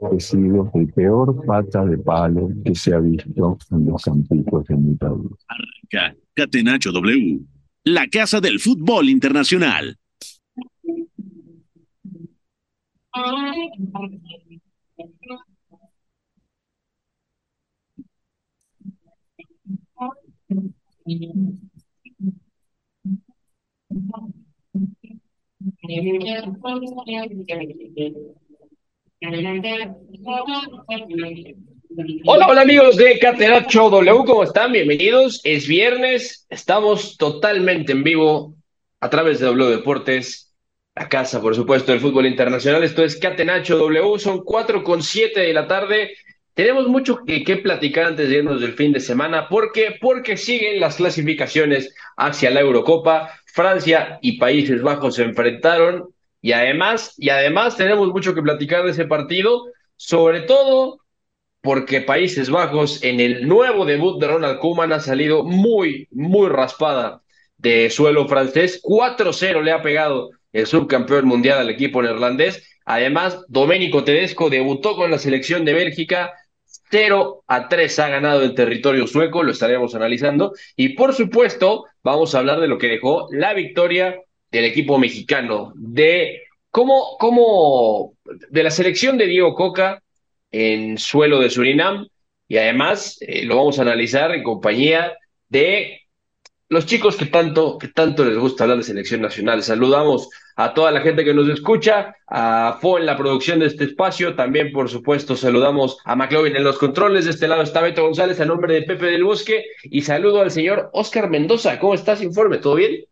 He 0.00 0.20
sido 0.20 0.70
el 0.74 0.92
peor 0.92 1.44
pata 1.44 1.84
de 1.84 1.98
palo 1.98 2.50
que 2.64 2.74
se 2.74 2.94
ha 2.94 3.00
visto 3.00 3.58
en 3.72 3.86
los 3.86 4.02
campitos 4.02 4.64
de 4.66 4.76
mi 4.76 4.94
país. 4.94 5.26
Arranca 5.48 6.16
Catenacho 6.34 6.92
W, 6.92 7.40
la 7.84 8.06
casa 8.06 8.40
del 8.40 8.60
fútbol 8.60 9.08
internacional. 9.08 9.98
Hola, 32.24 32.46
hola 32.46 32.60
amigos 32.60 32.96
de 32.96 33.18
Catenacho 33.18 33.90
W, 33.90 34.24
¿cómo 34.24 34.44
están? 34.44 34.70
Bienvenidos. 34.70 35.40
Es 35.42 35.66
viernes, 35.66 36.46
estamos 36.48 37.16
totalmente 37.16 37.90
en 37.90 38.04
vivo 38.04 38.54
a 39.00 39.10
través 39.10 39.40
de 39.40 39.46
W 39.46 39.70
Deportes, 39.70 40.54
la 40.94 41.08
casa, 41.08 41.40
por 41.40 41.56
supuesto, 41.56 41.90
del 41.90 42.00
fútbol 42.00 42.26
internacional. 42.26 42.84
Esto 42.84 43.02
es 43.02 43.16
Catenacho 43.16 43.76
W, 43.76 44.20
son 44.20 44.44
cuatro 44.44 44.84
con 44.84 45.02
siete 45.02 45.40
de 45.40 45.52
la 45.52 45.66
tarde. 45.66 46.12
Tenemos 46.54 46.86
mucho 46.86 47.24
que, 47.26 47.42
que, 47.42 47.56
platicar 47.56 48.06
antes 48.06 48.28
de 48.28 48.36
irnos 48.36 48.60
del 48.60 48.74
fin 48.74 48.92
de 48.92 49.00
semana. 49.00 49.48
¿Por 49.48 49.72
qué? 49.72 49.96
Porque 50.00 50.36
siguen 50.36 50.78
las 50.78 50.94
clasificaciones 50.94 51.92
hacia 52.16 52.50
la 52.50 52.60
Eurocopa. 52.60 53.32
Francia 53.46 54.20
y 54.22 54.38
Países 54.38 54.80
Bajos 54.80 55.16
se 55.16 55.24
enfrentaron 55.24 56.14
y 56.40 56.52
además, 56.52 57.14
y 57.16 57.30
además 57.30 57.76
tenemos 57.76 58.08
mucho 58.08 58.34
que 58.34 58.42
platicar 58.42 58.84
de 58.84 58.92
ese 58.92 59.06
partido, 59.06 59.64
sobre 59.96 60.42
todo 60.42 61.00
porque 61.60 62.00
Países 62.00 62.50
Bajos 62.50 63.02
en 63.02 63.20
el 63.20 63.48
nuevo 63.48 63.84
debut 63.84 64.20
de 64.20 64.28
Ronald 64.28 64.58
Koeman 64.60 64.92
ha 64.92 65.00
salido 65.00 65.42
muy, 65.42 66.08
muy 66.12 66.48
raspada 66.48 67.22
de 67.56 67.90
suelo 67.90 68.28
francés. 68.28 68.80
4-0 68.82 69.62
le 69.62 69.72
ha 69.72 69.82
pegado 69.82 70.30
el 70.52 70.66
subcampeón 70.66 71.26
mundial 71.26 71.58
al 71.58 71.70
equipo 71.70 72.00
neerlandés. 72.00 72.64
Además, 72.84 73.44
Domenico 73.48 74.04
Tedesco 74.04 74.48
debutó 74.48 74.96
con 74.96 75.10
la 75.10 75.18
selección 75.18 75.64
de 75.64 75.74
Bélgica. 75.74 76.32
0 76.90 77.44
a 77.46 77.68
3 77.68 77.98
ha 77.98 78.08
ganado 78.08 78.42
el 78.42 78.54
territorio 78.54 79.06
sueco, 79.06 79.42
lo 79.42 79.50
estaremos 79.50 79.94
analizando. 79.94 80.54
Y 80.76 80.90
por 80.90 81.12
supuesto, 81.12 81.84
vamos 82.02 82.34
a 82.34 82.38
hablar 82.38 82.60
de 82.60 82.68
lo 82.68 82.78
que 82.78 82.86
dejó 82.86 83.28
la 83.30 83.52
victoria 83.52 84.16
del 84.50 84.64
equipo 84.64 84.98
mexicano, 84.98 85.72
de 85.76 86.42
cómo, 86.70 87.16
cómo, 87.18 88.14
de 88.24 88.62
la 88.62 88.70
selección 88.70 89.18
de 89.18 89.26
Diego 89.26 89.54
Coca 89.54 90.02
en 90.50 90.98
suelo 90.98 91.40
de 91.40 91.50
Surinam, 91.50 92.08
y 92.46 92.56
además 92.56 93.18
eh, 93.20 93.44
lo 93.44 93.56
vamos 93.56 93.78
a 93.78 93.82
analizar 93.82 94.34
en 94.34 94.42
compañía 94.42 95.12
de 95.48 96.00
los 96.70 96.86
chicos 96.86 97.16
que 97.16 97.26
tanto, 97.26 97.78
que 97.78 97.88
tanto 97.88 98.24
les 98.24 98.36
gusta 98.36 98.64
hablar 98.64 98.78
de 98.78 98.84
selección 98.84 99.22
nacional. 99.22 99.62
Saludamos 99.62 100.28
a 100.56 100.74
toda 100.74 100.90
la 100.90 101.00
gente 101.00 101.24
que 101.24 101.32
nos 101.32 101.48
escucha, 101.48 102.14
a 102.26 102.78
Fo 102.80 102.98
en 102.98 103.06
la 103.06 103.16
producción 103.16 103.60
de 103.60 103.66
este 103.66 103.84
espacio, 103.84 104.34
también 104.34 104.72
por 104.72 104.90
supuesto 104.90 105.36
saludamos 105.36 105.98
a 106.04 106.16
McLovin 106.16 106.56
en 106.56 106.64
los 106.64 106.78
controles, 106.78 107.24
de 107.24 107.30
este 107.30 107.48
lado 107.48 107.62
está 107.62 107.80
Beto 107.80 108.02
González 108.02 108.40
a 108.40 108.44
nombre 108.44 108.74
de 108.74 108.82
Pepe 108.82 109.06
del 109.06 109.24
Bosque 109.24 109.64
y 109.84 110.02
saludo 110.02 110.40
al 110.40 110.50
señor 110.50 110.90
Oscar 110.92 111.30
Mendoza. 111.30 111.78
¿Cómo 111.78 111.94
estás, 111.94 112.22
Informe? 112.22 112.58
¿Todo 112.58 112.74
bien? 112.74 113.04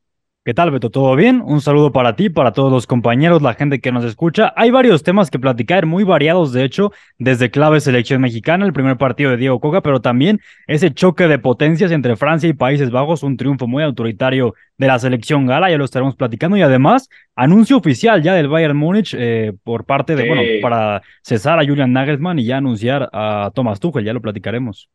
¿Qué 0.47 0.55
tal, 0.55 0.71
Beto? 0.71 0.91
¿Todo 0.91 1.17
bien? 1.17 1.43
Un 1.45 1.61
saludo 1.61 1.91
para 1.91 2.15
ti, 2.15 2.31
para 2.31 2.53
todos 2.53 2.71
los 2.71 2.87
compañeros, 2.87 3.43
la 3.43 3.55
gente 3.55 3.81
que 3.81 3.91
nos 3.91 4.05
escucha. 4.05 4.53
Hay 4.55 4.71
varios 4.71 5.03
temas 5.03 5.29
que 5.29 5.41
platicar, 5.41 5.87
muy 5.87 6.05
variados, 6.05 6.53
de 6.53 6.63
hecho, 6.63 6.93
desde 7.19 7.51
clave 7.51 7.81
selección 7.81 8.21
mexicana, 8.21 8.65
el 8.65 8.73
primer 8.73 8.97
partido 8.97 9.33
de 9.33 9.39
Diego 9.39 9.59
Coca, 9.59 9.81
pero 9.81 10.01
también 10.01 10.41
ese 10.69 10.95
choque 10.95 11.27
de 11.27 11.41
potencias 11.41 11.91
entre 11.91 12.15
Francia 12.15 12.49
y 12.49 12.53
Países 12.53 12.93
Bajos, 12.93 13.25
un 13.25 13.37
triunfo 13.37 13.67
muy 13.67 13.83
autoritario 13.83 14.55
de 14.79 14.87
la 14.87 15.01
selección 15.01 15.47
gala, 15.47 15.69
ya 15.69 15.79
lo 15.79 15.85
estaremos 15.85 16.15
platicando, 16.15 16.57
y 16.57 16.63
además, 16.63 17.09
anuncio 17.35 17.77
oficial 17.77 18.23
ya 18.23 18.35
del 18.35 18.47
Bayern 18.47 18.77
Múnich 18.77 19.17
eh, 19.19 19.53
por 19.65 19.85
parte 19.85 20.15
de, 20.15 20.29
bueno, 20.29 20.43
para 20.63 21.03
cesar 21.23 21.59
a 21.59 21.67
Julian 21.67 21.93
Nagelsmann 21.93 22.39
y 22.39 22.45
ya 22.45 22.59
anunciar 22.59 23.11
a 23.13 23.51
Thomas 23.53 23.81
Tuchel, 23.81 24.05
ya 24.05 24.13
lo 24.13 24.21
platicaremos. 24.21 24.89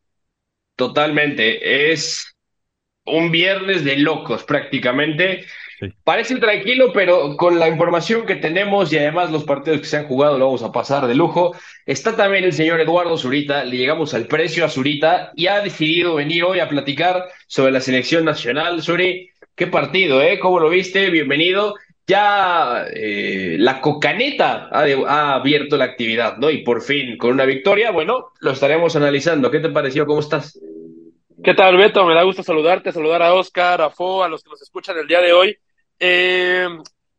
Totalmente, 0.76 1.92
es 1.92 2.31
un 3.04 3.30
viernes 3.30 3.84
de 3.84 3.96
locos 3.96 4.44
prácticamente. 4.44 5.44
Parece 6.04 6.36
tranquilo, 6.36 6.92
pero 6.92 7.36
con 7.36 7.58
la 7.58 7.68
información 7.68 8.24
que 8.24 8.36
tenemos 8.36 8.92
y 8.92 8.98
además 8.98 9.32
los 9.32 9.42
partidos 9.42 9.80
que 9.80 9.86
se 9.86 9.96
han 9.96 10.06
jugado 10.06 10.38
lo 10.38 10.46
vamos 10.46 10.62
a 10.62 10.70
pasar 10.70 11.08
de 11.08 11.14
lujo. 11.16 11.56
Está 11.86 12.14
también 12.14 12.44
el 12.44 12.52
señor 12.52 12.80
Eduardo 12.80 13.18
Zurita, 13.18 13.64
le 13.64 13.78
llegamos 13.78 14.14
al 14.14 14.26
precio 14.26 14.64
a 14.64 14.68
Zurita 14.68 15.32
y 15.34 15.48
ha 15.48 15.60
decidido 15.60 16.14
venir 16.14 16.44
hoy 16.44 16.60
a 16.60 16.68
platicar 16.68 17.24
sobre 17.48 17.72
la 17.72 17.80
selección 17.80 18.24
nacional. 18.24 18.80
Zuri, 18.82 19.30
qué 19.56 19.66
partido, 19.66 20.22
¿eh? 20.22 20.38
¿Cómo 20.38 20.60
lo 20.60 20.68
viste? 20.70 21.10
Bienvenido. 21.10 21.74
Ya 22.06 22.84
eh, 22.94 23.56
la 23.58 23.80
cocaneta 23.80 24.68
ha, 24.70 24.84
ha 25.08 25.34
abierto 25.34 25.76
la 25.76 25.84
actividad, 25.84 26.36
¿no? 26.36 26.50
Y 26.50 26.58
por 26.58 26.82
fin, 26.82 27.16
con 27.16 27.32
una 27.32 27.44
victoria, 27.44 27.90
bueno, 27.90 28.32
lo 28.40 28.52
estaremos 28.52 28.94
analizando. 28.94 29.50
¿Qué 29.50 29.58
te 29.60 29.70
pareció? 29.70 30.06
¿Cómo 30.06 30.20
estás? 30.20 30.60
¿Qué 31.44 31.54
tal, 31.54 31.76
Beto? 31.76 32.06
Me 32.06 32.14
da 32.14 32.22
gusto 32.22 32.44
saludarte, 32.44 32.92
saludar 32.92 33.20
a 33.20 33.34
Oscar, 33.34 33.82
a 33.82 33.90
Fo, 33.90 34.22
a 34.22 34.28
los 34.28 34.44
que 34.44 34.50
nos 34.50 34.62
escuchan 34.62 34.96
el 34.96 35.08
día 35.08 35.20
de 35.20 35.32
hoy. 35.32 35.58
Eh, 35.98 36.68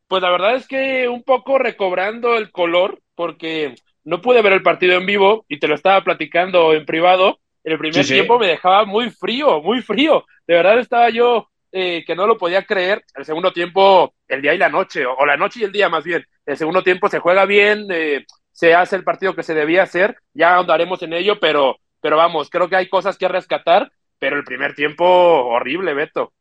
pues 0.07 0.23
la 0.23 0.29
verdad 0.29 0.55
es 0.55 0.65
que 0.65 1.09
un 1.09 1.23
poco 1.23 1.57
recobrando 1.57 2.37
el 2.37 2.49
color, 2.49 3.01
porque 3.15 3.75
no 4.05 4.21
pude 4.21 4.41
ver 4.41 4.53
el 4.53 4.63
partido 4.63 4.95
en 4.95 5.05
vivo 5.05 5.43
y 5.49 5.59
te 5.59 5.67
lo 5.67 5.75
estaba 5.75 6.01
platicando 6.05 6.73
en 6.73 6.85
privado. 6.85 7.39
El 7.65 7.77
primer 7.77 8.05
sí, 8.05 8.13
tiempo 8.13 8.39
me 8.39 8.47
dejaba 8.47 8.85
muy 8.85 9.09
frío, 9.09 9.61
muy 9.61 9.81
frío. 9.81 10.23
De 10.47 10.55
verdad 10.55 10.79
estaba 10.79 11.09
yo 11.09 11.49
eh, 11.73 12.05
que 12.07 12.15
no 12.15 12.25
lo 12.25 12.37
podía 12.37 12.63
creer. 12.63 13.03
El 13.15 13.25
segundo 13.25 13.51
tiempo, 13.51 14.13
el 14.29 14.41
día 14.41 14.53
y 14.53 14.57
la 14.57 14.69
noche, 14.69 15.05
o, 15.05 15.25
la 15.25 15.35
noche 15.35 15.59
y 15.59 15.63
el 15.63 15.73
día 15.73 15.89
más 15.89 16.05
bien. 16.05 16.25
El 16.45 16.55
segundo 16.55 16.81
tiempo 16.81 17.09
se 17.09 17.19
juega 17.19 17.43
bien, 17.45 17.87
eh, 17.89 18.25
se 18.53 18.73
hace 18.73 18.95
el 18.95 19.03
partido 19.03 19.35
que 19.35 19.43
se 19.43 19.53
debía 19.53 19.83
hacer. 19.83 20.15
Ya 20.33 20.55
andaremos 20.55 21.03
en 21.03 21.11
ello, 21.11 21.41
pero, 21.41 21.77
pero 21.99 22.15
vamos, 22.15 22.49
creo 22.49 22.69
que 22.69 22.77
hay 22.77 22.87
cosas 22.87 23.17
que 23.17 23.27
rescatar 23.27 23.91
pero 24.19 24.37
el 24.37 24.43
primer 24.43 24.75
tiempo 24.75 25.05
horrible, 25.05 25.93
Beto. 25.93 26.33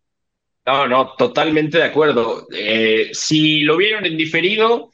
No, 0.65 0.87
no, 0.87 1.15
totalmente 1.17 1.79
de 1.79 1.85
acuerdo. 1.85 2.47
Eh, 2.55 3.11
si 3.13 3.61
lo 3.63 3.77
vieron 3.77 4.07
en 4.07 4.17
diferido, 4.17 4.91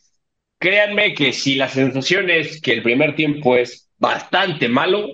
créanme 0.58 1.14
que 1.14 1.32
si 1.32 1.56
la 1.56 1.68
sensación 1.68 2.30
es 2.30 2.60
que 2.60 2.72
el 2.72 2.82
primer 2.82 3.14
tiempo 3.14 3.56
es 3.56 3.90
bastante 3.98 4.68
malo, 4.68 5.08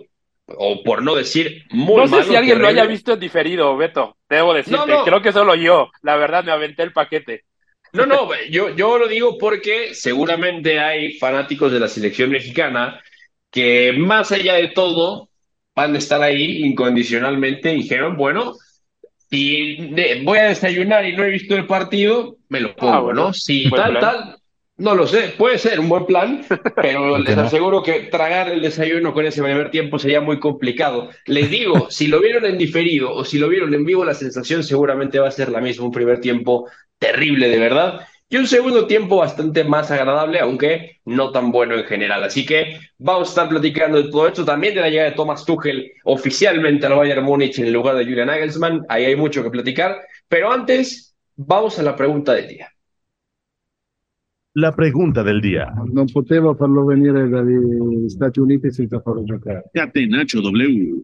o 0.46 0.82
por 0.82 1.02
no 1.02 1.14
decir 1.14 1.64
muy 1.70 1.96
malo. 1.96 2.06
No 2.08 2.22
sé 2.22 2.28
si 2.30 2.36
alguien 2.36 2.60
lo 2.60 2.68
haya 2.68 2.86
visto 2.86 3.14
en 3.14 3.20
diferido, 3.20 3.76
Beto, 3.76 4.16
debo 4.28 4.54
decirte. 4.54 4.78
No, 4.78 4.86
no. 4.86 5.04
Creo 5.04 5.22
que 5.22 5.32
solo 5.32 5.54
yo, 5.54 5.90
la 6.02 6.16
verdad, 6.16 6.44
me 6.44 6.52
aventé 6.52 6.82
el 6.82 6.92
paquete. 6.92 7.44
No, 7.92 8.06
no, 8.06 8.28
yo, 8.50 8.74
yo 8.74 8.98
lo 8.98 9.06
digo 9.06 9.38
porque 9.38 9.94
seguramente 9.94 10.80
hay 10.80 11.12
fanáticos 11.12 11.70
de 11.70 11.78
la 11.78 11.86
selección 11.86 12.28
mexicana 12.30 13.00
que 13.52 13.92
más 13.96 14.32
allá 14.32 14.54
de 14.54 14.68
todo 14.68 15.28
van 15.74 15.94
a 15.94 15.98
estar 15.98 16.22
ahí 16.22 16.64
incondicionalmente. 16.64 17.70
Dijeron, 17.70 18.16
bueno, 18.16 18.54
si 19.30 19.92
voy 20.22 20.38
a 20.38 20.48
desayunar 20.48 21.04
y 21.06 21.16
no 21.16 21.24
he 21.24 21.30
visto 21.30 21.56
el 21.56 21.66
partido, 21.66 22.36
me 22.48 22.60
lo 22.60 22.74
pongo, 22.76 22.92
ah, 22.92 23.00
bueno, 23.00 23.24
¿no? 23.26 23.32
Si 23.32 23.68
tal, 23.70 23.90
plan. 23.90 24.00
tal, 24.00 24.36
no 24.76 24.94
lo 24.94 25.06
sé, 25.06 25.34
puede 25.36 25.58
ser 25.58 25.78
un 25.78 25.88
buen 25.88 26.06
plan, 26.06 26.44
pero 26.76 27.18
les 27.18 27.36
aseguro 27.36 27.82
que 27.82 28.00
tragar 28.10 28.48
el 28.48 28.60
desayuno 28.60 29.12
con 29.12 29.24
ese 29.26 29.42
primer 29.42 29.70
tiempo 29.70 29.98
sería 29.98 30.20
muy 30.20 30.40
complicado. 30.40 31.10
Les 31.26 31.50
digo, 31.50 31.86
si 31.90 32.06
lo 32.06 32.20
vieron 32.20 32.44
en 32.44 32.58
diferido 32.58 33.12
o 33.12 33.24
si 33.24 33.38
lo 33.38 33.48
vieron 33.48 33.74
en 33.74 33.84
vivo, 33.84 34.04
la 34.04 34.14
sensación 34.14 34.62
seguramente 34.62 35.18
va 35.18 35.28
a 35.28 35.32
ser 35.32 35.50
la 35.50 35.60
misma, 35.60 35.86
un 35.86 35.92
primer 35.92 36.20
tiempo 36.20 36.68
terrible 36.98 37.48
de 37.48 37.58
verdad 37.58 38.06
y 38.28 38.36
un 38.36 38.46
segundo 38.46 38.86
tiempo 38.86 39.18
bastante 39.18 39.64
más 39.64 39.90
agradable, 39.90 40.40
aunque 40.40 40.98
no 41.04 41.30
tan 41.30 41.52
bueno 41.52 41.74
en 41.74 41.84
general. 41.84 42.24
Así 42.24 42.44
que 42.44 42.78
vamos 42.98 43.28
a 43.28 43.30
estar 43.30 43.48
platicando 43.48 44.02
de 44.02 44.10
todo 44.10 44.26
esto, 44.26 44.44
también 44.44 44.74
de 44.74 44.80
la 44.80 44.88
llegada 44.88 45.10
de 45.10 45.16
Thomas 45.16 45.44
Tuchel 45.44 45.92
oficialmente 46.04 46.86
al 46.86 46.94
Bayern 46.94 47.24
Múnich 47.24 47.58
en 47.58 47.66
el 47.66 47.72
lugar 47.72 47.96
de 47.96 48.04
Julian 48.04 48.26
Nagelsmann. 48.28 48.84
Ahí 48.88 49.04
hay 49.04 49.16
mucho 49.16 49.42
que 49.42 49.50
platicar, 49.50 50.00
pero 50.28 50.50
antes 50.50 51.14
vamos 51.36 51.78
a 51.78 51.82
la 51.82 51.94
pregunta 51.94 52.32
del 52.34 52.48
día. 52.48 52.70
La 54.56 54.72
pregunta 54.72 55.24
del 55.24 55.40
día. 55.40 55.72
Non 55.92 56.06
potevo 56.06 56.54
farlo 56.54 56.86
dagli 56.86 58.08
Stati 58.08 58.38
Uniti 58.38 58.70
senza 58.70 59.00
farlo 59.00 59.24
giocare. 59.24 59.64
Catenaccio 59.72 60.40
W. 60.40 61.02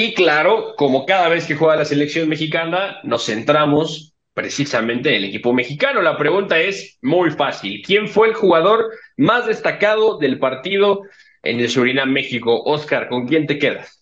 Y 0.00 0.14
claro, 0.14 0.76
como 0.76 1.04
cada 1.06 1.28
vez 1.28 1.44
que 1.44 1.56
juega 1.56 1.74
la 1.74 1.84
selección 1.84 2.28
mexicana, 2.28 3.00
nos 3.02 3.26
centramos 3.26 4.14
precisamente 4.32 5.08
en 5.08 5.16
el 5.16 5.24
equipo 5.24 5.52
mexicano. 5.52 6.00
La 6.02 6.16
pregunta 6.16 6.60
es 6.60 6.98
muy 7.02 7.32
fácil. 7.32 7.82
¿Quién 7.84 8.06
fue 8.06 8.28
el 8.28 8.34
jugador 8.34 8.92
más 9.16 9.48
destacado 9.48 10.16
del 10.18 10.38
partido 10.38 11.02
en 11.42 11.58
el 11.58 11.68
Surinam 11.68 12.12
México? 12.12 12.62
Oscar, 12.62 13.08
¿con 13.08 13.26
quién 13.26 13.48
te 13.48 13.58
quedas? 13.58 13.97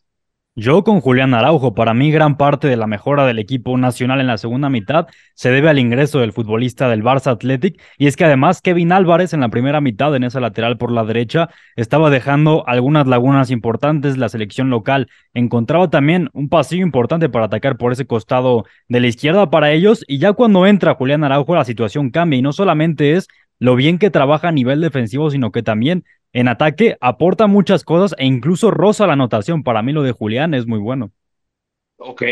Yo 0.58 0.85
con 0.85 1.03
Julián 1.03 1.35
Araujo, 1.35 1.75
para 1.75 1.93
mí 1.93 2.11
gran 2.11 2.38
parte 2.38 2.67
de 2.67 2.79
la 2.79 2.87
mejora 2.87 3.26
del 3.26 3.38
equipo 3.38 3.76
nacional 3.76 4.23
en 4.23 4.26
la 4.26 4.38
segunda 4.38 4.70
mitad 4.70 5.06
se 5.35 5.50
debe 5.50 5.69
al 5.69 5.79
ingreso 5.79 6.20
del 6.20 6.32
futbolista 6.32 6.88
del 6.88 7.03
Barça 7.03 7.32
Athletic 7.32 7.79
y 7.99 8.06
es 8.06 8.17
que 8.17 8.25
además 8.25 8.62
Kevin 8.62 8.91
Álvarez 8.91 9.35
en 9.35 9.41
la 9.41 9.50
primera 9.50 9.82
mitad 9.82 10.17
en 10.17 10.25
esa 10.25 10.41
lateral 10.41 10.79
por 10.79 10.93
la 10.93 11.05
derecha 11.05 11.50
estaba 11.76 12.08
dejando 12.08 12.67
algunas 12.67 13.06
lagunas 13.06 13.50
importantes, 13.50 14.17
la 14.17 14.31
selección 14.31 14.70
local 14.70 15.08
encontraba 15.35 15.91
también 15.91 16.31
un 16.32 16.49
pasillo 16.49 16.87
importante 16.87 17.29
para 17.29 17.44
atacar 17.44 17.76
por 17.76 17.93
ese 17.93 18.06
costado 18.06 18.64
de 18.88 19.00
la 19.00 19.09
izquierda 19.09 19.50
para 19.50 19.73
ellos 19.73 20.06
y 20.09 20.17
ya 20.20 20.32
cuando 20.32 20.67
entra 20.67 20.94
Julián 20.94 21.23
Araujo 21.23 21.55
la 21.55 21.67
situación 21.67 22.09
cambia 22.09 22.38
y 22.38 22.43
no 22.43 22.55
solamente 22.55 23.12
es 23.12 23.29
lo 23.59 23.76
bien 23.76 23.99
que 23.99 24.11
trabaja 24.11 24.49
a 24.49 24.52
nivel 24.52 24.81
defensivo, 24.81 25.31
sino 25.31 25.50
que 25.50 25.62
también 25.62 26.05
en 26.37 26.49
ataque 26.49 26.99
aporta 27.00 27.47
muchas 27.47 27.83
cosas 27.83 28.15
e 28.19 28.27
incluso 28.27 28.71
roza 28.71 29.06
la 29.06 29.15
anotación. 29.15 29.62
Para 29.62 29.81
mí 29.81 29.93
lo 29.93 30.03
de 30.03 30.12
Julián 30.12 30.53
es 30.53 30.67
muy 30.67 30.79
bueno. 30.79 31.11
Ok, 31.97 32.23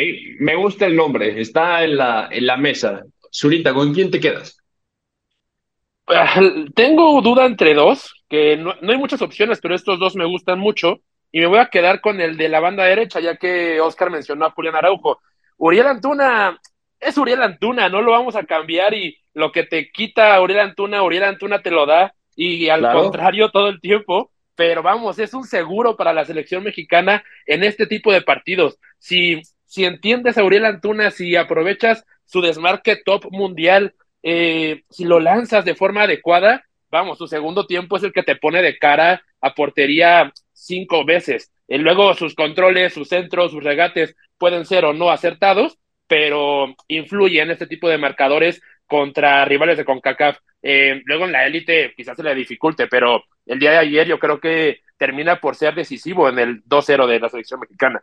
me 0.40 0.56
gusta 0.56 0.84
el 0.84 0.94
nombre, 0.94 1.40
está 1.40 1.82
en 1.84 1.96
la, 1.96 2.28
en 2.30 2.46
la 2.46 2.58
mesa. 2.58 3.02
Zurita, 3.32 3.72
¿con 3.72 3.94
quién 3.94 4.10
te 4.10 4.20
quedas? 4.20 4.58
Ah, 6.06 6.38
Tengo 6.74 7.22
duda 7.22 7.46
entre 7.46 7.72
dos, 7.72 8.22
que 8.28 8.58
no, 8.58 8.74
no 8.82 8.92
hay 8.92 8.98
muchas 8.98 9.22
opciones, 9.22 9.58
pero 9.62 9.74
estos 9.74 9.98
dos 9.98 10.16
me 10.16 10.26
gustan 10.26 10.58
mucho. 10.58 10.98
Y 11.32 11.40
me 11.40 11.46
voy 11.46 11.58
a 11.58 11.70
quedar 11.70 12.02
con 12.02 12.20
el 12.20 12.36
de 12.36 12.50
la 12.50 12.60
banda 12.60 12.84
derecha, 12.84 13.20
ya 13.20 13.36
que 13.36 13.80
Oscar 13.80 14.10
mencionó 14.10 14.44
a 14.44 14.50
Julián 14.50 14.76
Araujo. 14.76 15.18
Uriel 15.56 15.86
Antuna 15.86 16.60
es 17.00 17.16
Uriel 17.16 17.42
Antuna, 17.42 17.88
no 17.88 18.02
lo 18.02 18.12
vamos 18.12 18.36
a 18.36 18.44
cambiar 18.44 18.92
y 18.92 19.16
lo 19.32 19.50
que 19.50 19.64
te 19.64 19.90
quita 19.90 20.38
Uriel 20.42 20.60
Antuna, 20.60 21.02
Uriel 21.02 21.24
Antuna 21.24 21.62
te 21.62 21.70
lo 21.70 21.86
da 21.86 22.14
y 22.36 22.68
al 22.68 22.80
Claro. 22.80 23.02
contrario 23.02 23.50
todo 23.50 23.68
el 23.68 23.80
tiempo, 23.80 24.30
pero 24.54 24.82
vamos, 24.82 25.18
es 25.18 25.34
un 25.34 25.44
seguro 25.44 25.96
para 25.96 26.12
la 26.12 26.24
selección 26.24 26.62
mexicana 26.64 27.24
en 27.46 27.64
este 27.64 27.86
tipo 27.86 28.12
de 28.12 28.22
partidos. 28.22 28.78
Si, 28.98 29.40
si 29.64 29.84
entiendes 29.84 30.38
a 30.38 30.44
Uriel 30.44 30.64
Antuna, 30.64 31.10
si 31.10 31.36
aprovechas 31.36 32.04
su 32.24 32.40
desmarque 32.40 32.96
top 33.04 33.26
mundial, 33.30 33.94
eh, 34.22 34.82
si 34.90 35.04
lo 35.04 35.20
lanzas 35.20 35.64
de 35.64 35.74
forma 35.74 36.02
adecuada, 36.02 36.64
vamos, 36.90 37.18
su 37.18 37.26
segundo 37.26 37.66
tiempo 37.66 37.96
es 37.96 38.04
el 38.04 38.12
que 38.12 38.22
te 38.22 38.36
pone 38.36 38.62
de 38.62 38.78
cara 38.78 39.22
a 39.40 39.54
portería 39.54 40.32
cinco 40.52 41.04
veces. 41.04 41.50
Y 41.66 41.78
luego 41.78 42.14
sus 42.14 42.34
controles, 42.34 42.94
sus 42.94 43.08
centros, 43.08 43.50
sus 43.50 43.62
regates 43.64 44.14
pueden 44.38 44.64
ser 44.64 44.84
o 44.84 44.92
no 44.92 45.10
acertados, 45.10 45.78
pero 46.06 46.74
influye 46.88 47.40
en 47.40 47.50
este 47.50 47.66
tipo 47.66 47.88
de 47.88 47.98
marcadores 47.98 48.60
contra 48.86 49.44
rivales 49.44 49.76
de 49.78 49.84
CONCACAF. 49.84 50.38
Eh, 50.66 51.02
luego 51.04 51.26
en 51.26 51.32
la 51.32 51.46
élite 51.46 51.92
quizás 51.94 52.16
se 52.16 52.22
le 52.22 52.34
dificulte, 52.34 52.86
pero 52.86 53.22
el 53.44 53.58
día 53.58 53.72
de 53.72 53.78
ayer 53.78 54.06
yo 54.06 54.18
creo 54.18 54.40
que 54.40 54.80
termina 54.96 55.38
por 55.38 55.56
ser 55.56 55.74
decisivo 55.74 56.26
en 56.26 56.38
el 56.38 56.64
2-0 56.64 57.06
de 57.06 57.20
la 57.20 57.28
selección 57.28 57.60
mexicana. 57.60 58.02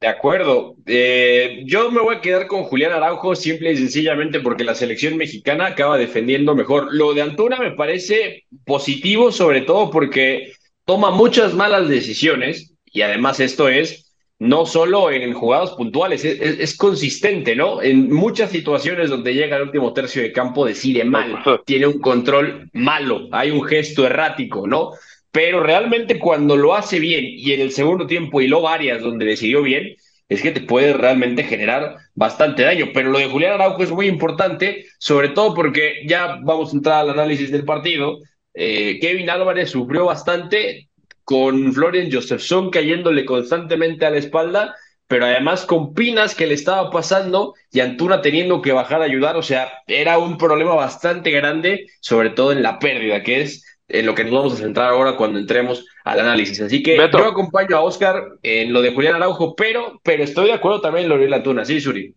De 0.00 0.06
acuerdo. 0.06 0.76
Eh, 0.86 1.62
yo 1.66 1.90
me 1.90 2.00
voy 2.00 2.16
a 2.16 2.20
quedar 2.20 2.46
con 2.46 2.62
Julián 2.62 2.92
Araujo 2.92 3.34
simple 3.34 3.72
y 3.72 3.76
sencillamente 3.76 4.38
porque 4.38 4.62
la 4.64 4.76
selección 4.76 5.16
mexicana 5.16 5.66
acaba 5.66 5.98
defendiendo 5.98 6.54
mejor. 6.54 6.86
Lo 6.94 7.12
de 7.14 7.22
Antuna 7.22 7.58
me 7.58 7.72
parece 7.72 8.44
positivo, 8.64 9.32
sobre 9.32 9.62
todo 9.62 9.90
porque 9.90 10.52
toma 10.84 11.10
muchas 11.10 11.52
malas 11.52 11.88
decisiones 11.88 12.74
y 12.86 13.02
además 13.02 13.40
esto 13.40 13.68
es 13.68 14.09
no 14.40 14.66
solo 14.66 15.10
en 15.12 15.32
jugadas 15.34 15.70
puntuales, 15.72 16.24
es, 16.24 16.40
es- 16.40 16.58
es 16.60 16.76
consistente, 16.76 17.54
¿no? 17.54 17.82
En 17.82 18.12
muchas 18.12 18.50
situaciones 18.50 19.10
donde 19.10 19.34
llega 19.34 19.56
al 19.56 19.62
último 19.62 19.92
tercio 19.92 20.22
de 20.22 20.32
campo 20.32 20.66
decide 20.66 21.04
mal, 21.04 21.42
tiene 21.66 21.86
un 21.86 22.00
control 22.00 22.68
malo, 22.72 23.28
hay 23.32 23.52
un 23.52 23.62
gesto 23.62 24.06
errático, 24.06 24.66
¿no? 24.66 24.92
Pero 25.30 25.62
realmente 25.62 26.18
cuando 26.18 26.56
lo 26.56 26.74
hace 26.74 26.98
bien 26.98 27.24
y 27.24 27.52
en 27.52 27.60
el 27.60 27.70
segundo 27.72 28.06
tiempo 28.06 28.40
hiló 28.40 28.62
varias 28.62 29.02
donde 29.02 29.26
decidió 29.26 29.62
bien, 29.62 29.94
es 30.28 30.42
que 30.42 30.50
te 30.52 30.60
puede 30.60 30.92
realmente 30.92 31.44
generar 31.44 31.96
bastante 32.14 32.62
daño. 32.62 32.88
Pero 32.94 33.10
lo 33.10 33.18
de 33.18 33.26
Julián 33.26 33.52
Araujo 33.54 33.82
es 33.82 33.90
muy 33.92 34.06
importante, 34.08 34.86
sobre 34.98 35.28
todo 35.30 35.54
porque 35.54 36.02
ya 36.06 36.38
vamos 36.42 36.72
a 36.72 36.76
entrar 36.76 37.00
al 37.02 37.10
análisis 37.10 37.50
del 37.52 37.64
partido. 37.64 38.18
Eh, 38.54 38.98
Kevin 39.00 39.30
Álvarez 39.30 39.70
sufrió 39.70 40.06
bastante 40.06 40.89
con 41.30 41.72
Florian 41.72 42.10
Josephson 42.10 42.70
cayéndole 42.70 43.24
constantemente 43.24 44.04
a 44.04 44.10
la 44.10 44.16
espalda, 44.16 44.74
pero 45.06 45.26
además 45.26 45.64
con 45.64 45.94
Pinas 45.94 46.34
que 46.34 46.48
le 46.48 46.54
estaba 46.54 46.90
pasando 46.90 47.54
y 47.70 47.78
Antuna 47.78 48.20
teniendo 48.20 48.60
que 48.60 48.72
bajar 48.72 49.00
a 49.00 49.04
ayudar. 49.04 49.36
O 49.36 49.42
sea, 49.42 49.70
era 49.86 50.18
un 50.18 50.36
problema 50.36 50.74
bastante 50.74 51.30
grande, 51.30 51.86
sobre 52.00 52.30
todo 52.30 52.50
en 52.50 52.64
la 52.64 52.80
pérdida, 52.80 53.22
que 53.22 53.42
es 53.42 53.64
en 53.86 54.06
lo 54.06 54.16
que 54.16 54.24
nos 54.24 54.32
vamos 54.32 54.54
a 54.54 54.56
centrar 54.56 54.90
ahora 54.90 55.16
cuando 55.16 55.38
entremos 55.38 55.86
al 56.02 56.18
análisis. 56.18 56.60
Así 56.62 56.82
que 56.82 56.98
Beto. 56.98 57.18
yo 57.18 57.26
acompaño 57.26 57.76
a 57.76 57.82
Oscar 57.82 58.24
en 58.42 58.72
lo 58.72 58.82
de 58.82 58.92
Julián 58.92 59.14
Araujo, 59.14 59.54
pero, 59.54 60.00
pero 60.02 60.24
estoy 60.24 60.46
de 60.46 60.54
acuerdo 60.54 60.80
también 60.80 61.04
en 61.04 61.10
lo 61.10 61.18
de 61.18 61.32
Antuna, 61.32 61.64
¿sí, 61.64 61.80
Suri? 61.80 62.12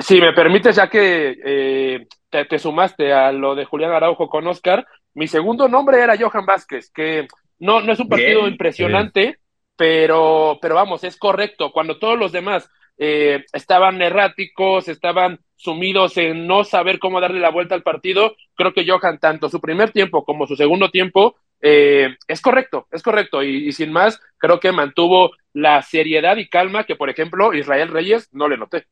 Si 0.00 0.20
me 0.20 0.32
permites, 0.32 0.74
ya 0.74 0.90
que 0.90 1.36
eh, 1.44 2.06
te, 2.30 2.46
te 2.46 2.58
sumaste 2.58 3.12
a 3.12 3.30
lo 3.30 3.54
de 3.54 3.64
Julián 3.64 3.92
Araujo 3.92 4.28
con 4.28 4.44
Oscar, 4.48 4.84
mi 5.14 5.28
segundo 5.28 5.68
nombre 5.68 6.00
era 6.00 6.16
Johan 6.18 6.44
Vázquez, 6.44 6.90
que 6.90 7.28
no, 7.58 7.80
no 7.80 7.92
es 7.92 8.00
un 8.00 8.08
partido 8.08 8.46
Bien, 8.46 8.48
impresionante, 8.48 9.38
pero, 9.76 10.58
pero 10.60 10.74
vamos, 10.74 11.04
es 11.04 11.16
correcto. 11.16 11.72
Cuando 11.72 11.98
todos 11.98 12.18
los 12.18 12.32
demás 12.32 12.68
eh, 12.98 13.44
estaban 13.52 14.00
erráticos, 14.02 14.88
estaban 14.88 15.40
sumidos 15.56 16.16
en 16.18 16.46
no 16.46 16.64
saber 16.64 16.98
cómo 16.98 17.20
darle 17.20 17.40
la 17.40 17.50
vuelta 17.50 17.74
al 17.74 17.82
partido, 17.82 18.36
creo 18.54 18.72
que 18.72 18.86
Johan, 18.88 19.18
tanto 19.18 19.48
su 19.48 19.60
primer 19.60 19.90
tiempo 19.92 20.24
como 20.24 20.46
su 20.46 20.56
segundo 20.56 20.90
tiempo, 20.90 21.36
eh, 21.60 22.16
es 22.28 22.40
correcto, 22.40 22.86
es 22.90 23.02
correcto. 23.02 23.42
Y, 23.42 23.68
y 23.68 23.72
sin 23.72 23.92
más, 23.92 24.20
creo 24.38 24.60
que 24.60 24.72
mantuvo 24.72 25.32
la 25.52 25.82
seriedad 25.82 26.36
y 26.36 26.48
calma 26.48 26.84
que, 26.84 26.96
por 26.96 27.10
ejemplo, 27.10 27.54
Israel 27.54 27.88
Reyes 27.88 28.28
no 28.32 28.48
le 28.48 28.58
noté. 28.58 28.86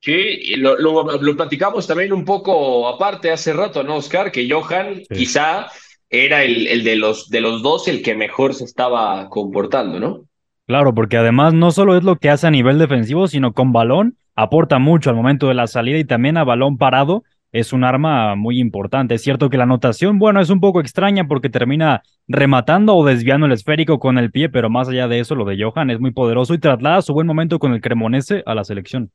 Sí, 0.00 0.12
y 0.12 0.56
lo, 0.56 0.76
lo, 0.78 1.02
lo 1.20 1.36
platicamos 1.36 1.86
también 1.86 2.12
un 2.12 2.24
poco 2.24 2.86
aparte 2.88 3.30
hace 3.32 3.52
rato, 3.52 3.82
¿no, 3.82 3.96
Oscar? 3.96 4.30
Que 4.30 4.48
Johan 4.48 5.02
Sí. 5.08 5.12
quizá 5.12 5.66
era 6.10 6.42
el, 6.42 6.66
el 6.66 6.84
de 6.84 6.96
los, 6.96 7.28
de 7.28 7.40
los 7.40 7.62
dos 7.62 7.88
el 7.88 8.02
que 8.02 8.14
mejor 8.14 8.54
se 8.54 8.64
estaba 8.64 9.28
comportando, 9.28 10.00
¿no? 10.00 10.24
Claro, 10.66 10.94
porque 10.94 11.16
además 11.16 11.54
no 11.54 11.70
solo 11.70 11.96
es 11.96 12.04
lo 12.04 12.16
que 12.16 12.30
hace 12.30 12.46
a 12.46 12.50
nivel 12.50 12.78
defensivo, 12.78 13.28
sino 13.28 13.52
con 13.52 13.72
balón 13.72 14.16
aporta 14.34 14.78
mucho 14.78 15.10
al 15.10 15.16
momento 15.16 15.48
de 15.48 15.54
la 15.54 15.66
salida 15.66 15.98
y 15.98 16.04
también 16.04 16.36
a 16.36 16.44
balón 16.44 16.76
parado 16.76 17.24
es 17.52 17.72
un 17.72 17.84
arma 17.84 18.34
muy 18.34 18.60
importante. 18.60 19.14
Es 19.14 19.22
cierto 19.22 19.48
que 19.48 19.56
la 19.56 19.62
anotación, 19.62 20.18
bueno, 20.18 20.40
es 20.40 20.50
un 20.50 20.60
poco 20.60 20.80
extraña 20.80 21.26
porque 21.26 21.48
termina 21.48 22.02
rematando 22.28 22.94
o 22.94 23.04
desviando 23.04 23.46
el 23.46 23.52
esférico 23.52 23.98
con 23.98 24.18
el 24.18 24.30
pie, 24.30 24.48
pero 24.48 24.68
más 24.68 24.88
allá 24.88 25.08
de 25.08 25.20
eso, 25.20 25.34
lo 25.34 25.44
de 25.44 25.56
Johan 25.62 25.90
es 25.90 26.00
muy 26.00 26.10
poderoso 26.10 26.52
y 26.52 26.58
traslada 26.58 27.00
su 27.00 27.14
buen 27.14 27.26
momento 27.26 27.58
con 27.58 27.72
el 27.72 27.80
Cremonese 27.80 28.42
a 28.44 28.54
la 28.54 28.64
selección. 28.64 29.10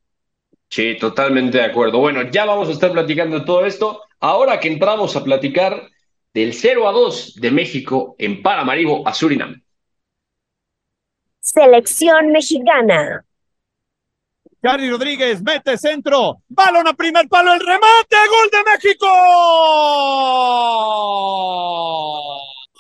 Sí, 0.70 0.96
totalmente 1.00 1.58
de 1.58 1.66
acuerdo. 1.66 2.00
Bueno, 2.00 2.22
ya 2.32 2.46
vamos 2.46 2.70
a 2.70 2.72
estar 2.72 2.92
platicando 2.92 3.40
de 3.40 3.46
todo 3.46 3.66
esto. 3.66 4.02
Ahora 4.22 4.60
que 4.60 4.72
entramos 4.72 5.16
a 5.16 5.24
platicar 5.24 5.84
del 6.34 6.54
0 6.54 6.88
a 6.88 6.92
2 6.92 7.36
de 7.36 7.52
México 7.52 8.16
en 8.18 8.42
Paramaribo 8.42 9.08
a 9.08 9.14
Surinam. 9.14 9.62
Selección 11.40 12.32
mexicana. 12.32 13.26
Gary 14.62 14.92
Rodríguez 14.92 15.42
mete 15.42 15.76
centro, 15.76 16.44
balón 16.48 16.88
a 16.88 16.94
primer 16.94 17.28
palo, 17.28 17.52
el 17.54 17.60
remate, 17.60 18.16
gol 18.30 18.50
de 18.52 18.72
México. 18.72 19.08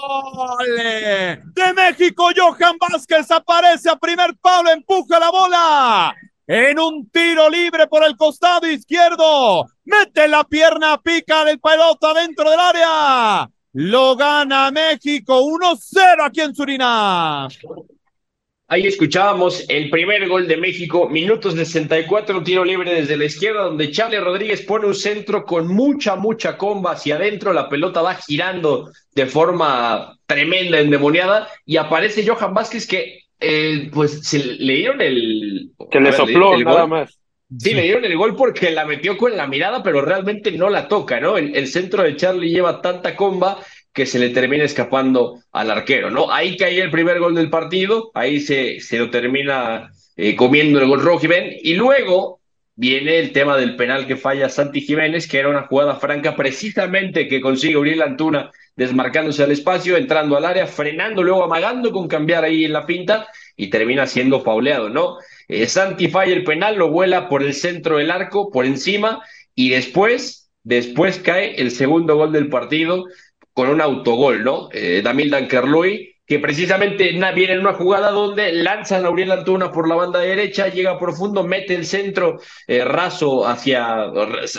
¡Ole! 0.03 1.41
De 1.43 1.74
México, 1.74 2.29
Johan 2.36 2.77
Vázquez 2.77 3.31
aparece 3.31 3.89
a 3.89 3.96
primer 3.96 4.36
palo, 4.39 4.70
empuja 4.70 5.20
la 5.20 5.31
bola. 5.31 6.15
En 6.53 6.77
un 6.79 7.10
tiro 7.10 7.50
libre 7.50 7.88
por 7.88 8.03
el 8.03 8.17
costado 8.17 8.70
izquierdo, 8.70 9.67
mete 9.86 10.27
la 10.27 10.43
pierna, 10.43 11.01
pica 11.01 11.50
el 11.50 11.62
pelota 11.62 12.13
dentro 12.13 12.50
del 12.50 12.60
área. 12.60 13.50
Lo 13.72 14.17
gana 14.17 14.70
México 14.70 15.41
1-0 15.43 16.25
aquí 16.25 16.41
en 16.41 16.53
Surinam. 16.53 17.48
Ahí 18.67 18.86
escuchábamos 18.86 19.63
el 19.70 19.89
primer 19.89 20.27
gol 20.27 20.46
de 20.46 20.58
México, 20.58 21.08
minutos 21.08 21.53
64, 21.53 22.39
un 22.39 22.43
tiro 22.43 22.65
libre 22.65 22.96
desde 22.96 23.15
la 23.15 23.24
izquierda, 23.24 23.63
donde 23.63 23.89
Charlie 23.89 24.20
Rodríguez 24.20 24.62
pone 24.63 24.88
un 24.88 24.96
centro 24.96 25.46
con 25.46 25.70
mucha, 25.70 26.17
mucha 26.17 26.58
comba 26.58 26.91
hacia 26.91 27.15
adentro, 27.15 27.53
la 27.53 27.70
pelota 27.70 28.01
va 28.01 28.15
girando 28.15 28.91
de 29.15 29.25
forma 29.25 30.17
tremenda, 30.25 30.81
endemoniada, 30.81 31.48
y 31.65 31.77
aparece 31.77 32.27
Johan 32.27 32.53
Vázquez 32.53 32.86
que, 32.86 33.22
eh, 33.41 33.89
pues, 33.93 34.27
se 34.27 34.39
le 34.39 34.74
dieron 34.75 35.01
el... 35.01 35.71
Que 35.89 36.00
le 36.00 36.12
ver, 36.12 36.13
sopló, 36.13 36.57
nada 36.57 36.81
gol. 36.81 36.89
más. 36.89 37.19
Sí, 37.57 37.74
le 37.74 37.83
dieron 37.83 38.05
el 38.05 38.15
gol 38.15 38.36
porque 38.36 38.71
la 38.71 38.86
metió 38.86 39.17
con 39.17 39.36
la 39.36 39.48
mirada, 39.48 39.83
pero 39.83 40.01
realmente 40.01 40.51
no 40.53 40.69
la 40.69 40.88
toca, 40.88 41.19
¿no? 41.19 41.38
El, 41.38 41.55
el 41.55 41.67
centro 41.67 42.03
de 42.03 42.15
Charlie 42.15 42.50
lleva 42.50 42.81
tanta 42.81 43.15
comba 43.15 43.60
que 43.93 44.05
se 44.05 44.19
le 44.19 44.29
termina 44.29 44.63
escapando 44.63 45.39
al 45.51 45.69
arquero, 45.69 46.10
¿no? 46.10 46.31
Ahí 46.31 46.55
caía 46.55 46.83
el 46.83 46.91
primer 46.91 47.19
gol 47.19 47.36
del 47.36 47.50
partido, 47.50 48.12
ahí 48.13 48.39
se, 48.39 48.79
se 48.79 48.98
lo 48.98 49.10
termina 49.10 49.91
eh, 50.15 50.36
comiendo 50.36 50.79
el 50.79 50.88
gol 50.88 51.01
rojo 51.01 51.25
y 51.62 51.74
luego 51.74 52.40
viene 52.81 53.19
el 53.19 53.31
tema 53.31 53.57
del 53.57 53.75
penal 53.75 54.07
que 54.07 54.15
falla 54.15 54.50
Santi 54.50 54.81
Jiménez, 54.81 55.27
que 55.27 55.38
era 55.38 55.50
una 55.50 55.67
jugada 55.67 55.97
franca 55.97 56.35
precisamente 56.35 57.27
que 57.27 57.39
consigue 57.39 57.77
Uriel 57.77 58.01
Antuna 58.01 58.50
desmarcándose 58.75 59.43
al 59.43 59.51
espacio, 59.51 59.97
entrando 59.97 60.35
al 60.35 60.45
área, 60.45 60.65
frenando, 60.65 61.21
luego 61.21 61.43
amagando 61.43 61.91
con 61.91 62.07
cambiar 62.07 62.43
ahí 62.43 62.65
en 62.65 62.73
la 62.73 62.88
pinta 62.88 63.27
y 63.55 63.69
termina 63.69 64.07
siendo 64.07 64.41
fauleado, 64.41 64.89
¿no? 64.89 65.17
Eh, 65.47 65.67
Santi 65.67 66.07
falla 66.07 66.33
el 66.33 66.43
penal, 66.43 66.75
lo 66.75 66.89
vuela 66.89 67.29
por 67.29 67.43
el 67.43 67.53
centro 67.53 67.97
del 67.97 68.09
arco, 68.09 68.50
por 68.50 68.65
encima, 68.65 69.21
y 69.53 69.69
después, 69.69 70.50
después 70.63 71.19
cae 71.19 71.61
el 71.61 71.69
segundo 71.69 72.15
gol 72.15 72.31
del 72.31 72.50
partido 72.50 73.05
con 73.53 73.69
un 73.69 73.79
autogol, 73.79 74.43
¿no? 74.43 74.69
Eh, 74.71 75.01
Damil 75.03 75.29
Dankerloy 75.29 76.10
que 76.25 76.39
precisamente 76.39 77.11
viene 77.35 77.53
en 77.53 77.59
una 77.59 77.73
jugada 77.73 78.11
donde 78.11 78.53
lanzan 78.53 79.05
a 79.05 79.09
Uriel 79.09 79.31
Antuna 79.31 79.71
por 79.71 79.87
la 79.87 79.95
banda 79.95 80.19
derecha, 80.19 80.69
llega 80.69 80.97
profundo, 80.97 81.43
mete 81.43 81.75
el 81.75 81.85
centro 81.85 82.39
eh, 82.67 82.85
raso 82.85 83.45
hacia 83.45 84.11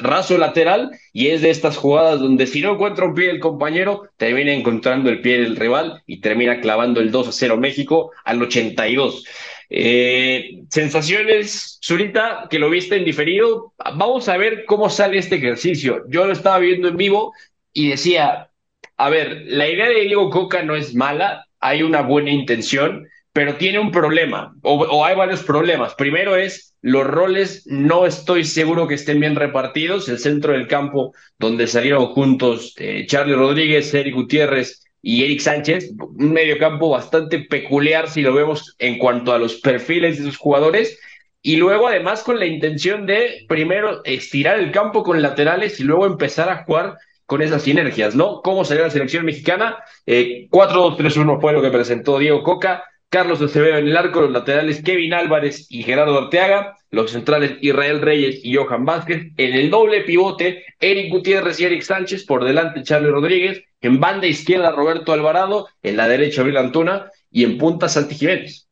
raso 0.02 0.36
lateral 0.36 0.90
y 1.12 1.28
es 1.28 1.40
de 1.40 1.50
estas 1.50 1.76
jugadas 1.78 2.20
donde 2.20 2.46
si 2.46 2.60
no 2.60 2.74
encuentra 2.74 3.06
un 3.06 3.14
pie 3.14 3.30
el 3.30 3.40
compañero, 3.40 4.02
termina 4.16 4.52
encontrando 4.52 5.08
el 5.08 5.22
pie 5.22 5.40
del 5.40 5.56
rival 5.56 6.02
y 6.06 6.20
termina 6.20 6.60
clavando 6.60 7.00
el 7.00 7.10
2 7.10 7.28
a 7.28 7.32
0 7.32 7.56
México 7.56 8.10
al 8.24 8.42
82. 8.42 9.24
Eh, 9.74 10.64
sensaciones, 10.68 11.78
Zurita, 11.82 12.46
que 12.50 12.58
lo 12.58 12.68
viste 12.68 12.96
en 12.96 13.06
diferido. 13.06 13.72
Vamos 13.78 14.28
a 14.28 14.36
ver 14.36 14.66
cómo 14.66 14.90
sale 14.90 15.16
este 15.16 15.36
ejercicio. 15.36 16.02
Yo 16.08 16.26
lo 16.26 16.32
estaba 16.32 16.58
viendo 16.58 16.88
en 16.88 16.98
vivo 16.98 17.32
y 17.72 17.88
decía, 17.88 18.50
a 18.98 19.08
ver, 19.08 19.44
la 19.46 19.66
idea 19.66 19.88
de 19.88 20.02
Diego 20.02 20.28
Coca 20.28 20.62
no 20.62 20.76
es 20.76 20.94
mala, 20.94 21.46
hay 21.62 21.82
una 21.82 22.02
buena 22.02 22.30
intención, 22.30 23.08
pero 23.32 23.54
tiene 23.54 23.78
un 23.78 23.90
problema, 23.90 24.54
o, 24.62 25.04
hay 25.04 25.16
varios 25.16 25.42
problemas. 25.42 25.94
Primero 25.94 26.36
es 26.36 26.74
los 26.82 27.06
roles, 27.06 27.64
no 27.66 28.04
estoy 28.04 28.44
seguro 28.44 28.86
que 28.86 28.96
estén 28.96 29.20
bien 29.20 29.36
repartidos. 29.36 30.08
El 30.08 30.18
centro 30.18 30.52
del 30.52 30.66
campo, 30.66 31.14
donde 31.38 31.66
salieron 31.66 32.06
juntos 32.08 32.74
eh, 32.76 33.06
Charlie 33.06 33.36
Rodríguez, 33.36 33.94
Eric 33.94 34.14
Gutiérrez 34.14 34.84
y 35.00 35.24
Eric 35.24 35.40
Sánchez, 35.40 35.92
un 35.98 36.32
medio 36.32 36.58
campo 36.58 36.90
bastante 36.90 37.38
peculiar 37.38 38.10
si 38.10 38.20
lo 38.20 38.34
vemos 38.34 38.74
en 38.78 38.98
cuanto 38.98 39.32
a 39.32 39.38
los 39.38 39.54
perfiles 39.60 40.18
de 40.18 40.24
sus 40.24 40.36
jugadores. 40.36 40.98
Y 41.40 41.56
luego, 41.56 41.88
además, 41.88 42.22
con 42.22 42.38
la 42.38 42.46
intención 42.46 43.06
de 43.06 43.46
primero 43.48 44.04
estirar 44.04 44.58
el 44.58 44.72
campo 44.72 45.02
con 45.02 45.22
laterales 45.22 45.80
y 45.80 45.84
luego 45.84 46.06
empezar 46.06 46.50
a 46.50 46.64
jugar 46.64 46.98
con 47.32 47.40
esas 47.40 47.62
sinergias, 47.62 48.14
¿no? 48.14 48.42
¿Cómo 48.42 48.62
salió 48.62 48.82
la 48.82 48.90
selección 48.90 49.24
mexicana? 49.24 49.78
4-2-3-1 50.06 51.36
eh, 51.36 51.38
fue 51.40 51.54
lo 51.54 51.62
que 51.62 51.70
presentó 51.70 52.18
Diego 52.18 52.42
Coca, 52.42 52.84
Carlos 53.08 53.40
Acevedo 53.40 53.78
en 53.78 53.88
el 53.88 53.96
arco, 53.96 54.20
los 54.20 54.32
laterales 54.32 54.82
Kevin 54.82 55.14
Álvarez 55.14 55.66
y 55.70 55.82
Gerardo 55.82 56.18
Arteaga, 56.18 56.76
los 56.90 57.10
centrales 57.10 57.56
Israel 57.62 58.02
Reyes 58.02 58.44
y 58.44 58.54
Johan 58.54 58.84
Vázquez, 58.84 59.32
en 59.38 59.54
el 59.54 59.70
doble 59.70 60.02
pivote 60.02 60.62
Eric 60.78 61.10
Gutiérrez 61.10 61.58
y 61.58 61.64
Eric 61.64 61.80
Sánchez, 61.80 62.26
por 62.26 62.44
delante 62.44 62.82
Charlie 62.82 63.08
Rodríguez, 63.08 63.64
en 63.80 63.98
banda 63.98 64.26
izquierda 64.26 64.70
Roberto 64.70 65.14
Alvarado, 65.14 65.68
en 65.82 65.96
la 65.96 66.08
derecha 66.08 66.42
Vil 66.42 66.58
Antuna 66.58 67.10
y 67.30 67.44
en 67.44 67.56
punta 67.56 67.88
Santi 67.88 68.14
Jiménez. 68.14 68.68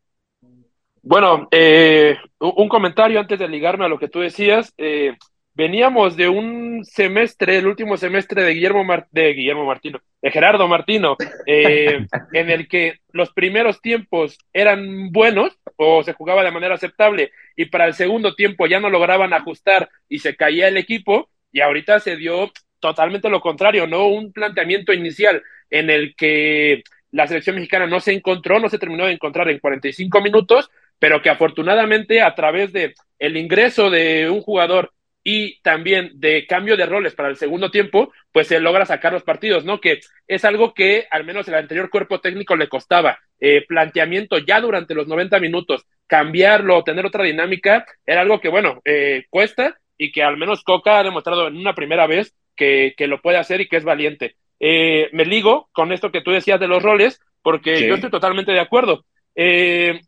Bueno, 1.01 1.49
eh, 1.51 2.15
un 2.41 2.69
comentario 2.69 3.21
antes 3.21 3.39
de 3.39 3.49
ligarme 3.49 3.87
a 3.87 3.89
lo 3.89 3.99
que 3.99 4.09
tú 4.09 4.21
decías. 4.21 4.75
Eh, 4.77 5.17
veníamos 5.55 6.17
de 6.17 6.29
un 6.29 6.85
semestre, 6.85 7.59
el 7.59 7.67
último 7.67 7.97
semestre 7.97 8.43
de 8.43 8.55
Guillermo, 8.55 8.85
de 9.11 9.33
Guillermo 9.33 9.67
Martino, 9.67 10.01
de 10.23 10.31
Gerardo 10.31 10.69
Martino, 10.69 11.17
eh, 11.47 12.07
en 12.33 12.51
el 12.51 12.69
que 12.69 13.01
los 13.13 13.33
primeros 13.33 13.81
tiempos 13.81 14.39
eran 14.53 15.11
buenos 15.13 15.59
o 15.77 16.03
se 16.03 16.13
jugaba 16.13 16.45
de 16.45 16.51
manera 16.51 16.75
aceptable 16.75 17.33
y 17.57 17.67
para 17.67 17.87
el 17.87 17.95
segundo 17.95 18.35
tiempo 18.35 18.67
ya 18.67 18.81
no 18.81 18.91
lograban 18.91 19.33
ajustar 19.33 19.89
y 20.09 20.21
se 20.21 20.37
caía 20.37 20.69
el 20.69 20.77
equipo 20.77 21.31
y 21.53 21.61
ahorita 21.61 22.01
se 22.01 22.17
dio 22.17 22.51
totalmente 22.79 23.29
lo 23.29 23.41
contrario, 23.41 23.87
¿no? 23.87 24.07
Un 24.07 24.33
planteamiento 24.33 24.93
inicial 24.93 25.43
en 25.69 25.91
el 25.91 26.15
que 26.17 26.83
la 27.13 27.27
selección 27.27 27.57
mexicana 27.57 27.87
no 27.87 28.01
se 28.01 28.13
encontró, 28.13 28.59
no 28.61 28.69
se 28.69 28.79
terminó 28.79 29.07
de 29.07 29.13
encontrar 29.13 29.49
en 29.51 29.59
45 29.59 30.21
minutos, 30.21 30.71
pero 30.99 31.23
que 31.23 31.31
afortunadamente 31.31 32.23
a 32.23 32.35
través 32.35 32.73
de 32.73 32.95
el 33.19 33.37
ingreso 33.37 33.91
de 33.91 34.31
un 34.31 34.41
jugador 34.43 34.93
y 35.23 35.61
también 35.61 36.13
de 36.15 36.47
cambio 36.47 36.77
de 36.77 36.87
roles 36.87 37.15
para 37.15 37.29
el 37.29 37.37
segundo 37.37 37.71
tiempo, 37.71 38.13
pues 38.33 38.47
se 38.47 38.61
logra 38.61 38.87
sacar 38.87 39.13
los 39.13 39.23
partidos, 39.23 39.65
¿no? 39.65 39.81
Que 39.81 40.01
es 40.27 40.45
algo 40.45 40.73
que 40.73 41.07
al 41.11 41.25
menos 41.25 41.47
el 41.49 41.55
anterior 41.55 41.91
cuerpo 41.91 42.21
técnico 42.21 42.57
le 42.57 42.69
costaba. 42.69 43.19
Eh, 43.39 43.65
planteamiento 43.67 44.39
ya 44.39 44.61
durante 44.61 44.95
los 44.95 45.07
90 45.07 45.39
minutos, 45.41 45.85
cambiarlo, 46.07 46.85
tener 46.85 47.05
otra 47.05 47.25
dinámica, 47.25 47.85
era 48.07 48.23
algo 48.23 48.41
que, 48.41 48.49
bueno, 48.49 48.81
eh, 48.85 49.25
cuesta 49.29 49.79
y 49.99 50.11
que 50.11 50.23
al 50.23 50.39
menos 50.39 50.63
Coca 50.63 50.99
ha 50.99 51.05
demostrado 51.05 51.49
en 51.49 51.57
una 51.57 51.75
primera 51.75 52.07
vez 52.07 52.35
que, 52.57 52.95
que 52.97 53.07
lo 53.07 53.21
puede 53.21 53.39
hacer 53.39 53.61
y 53.61 53.69
que 53.69 53.77
es 53.77 53.85
valiente. 53.85 54.37
Eh, 54.59 55.11
me 55.13 55.25
ligo 55.27 55.69
con 55.73 55.93
esto 55.93 56.11
que 56.11 56.23
tú 56.23 56.31
decías 56.31 56.61
de 56.61 56.69
los 56.69 56.83
roles, 56.83 57.21
porque 57.43 57.87
yo 57.87 57.95
estoy 57.95 58.11
totalmente 58.11 58.53
de 58.53 58.61
acuerdo. 58.61 59.05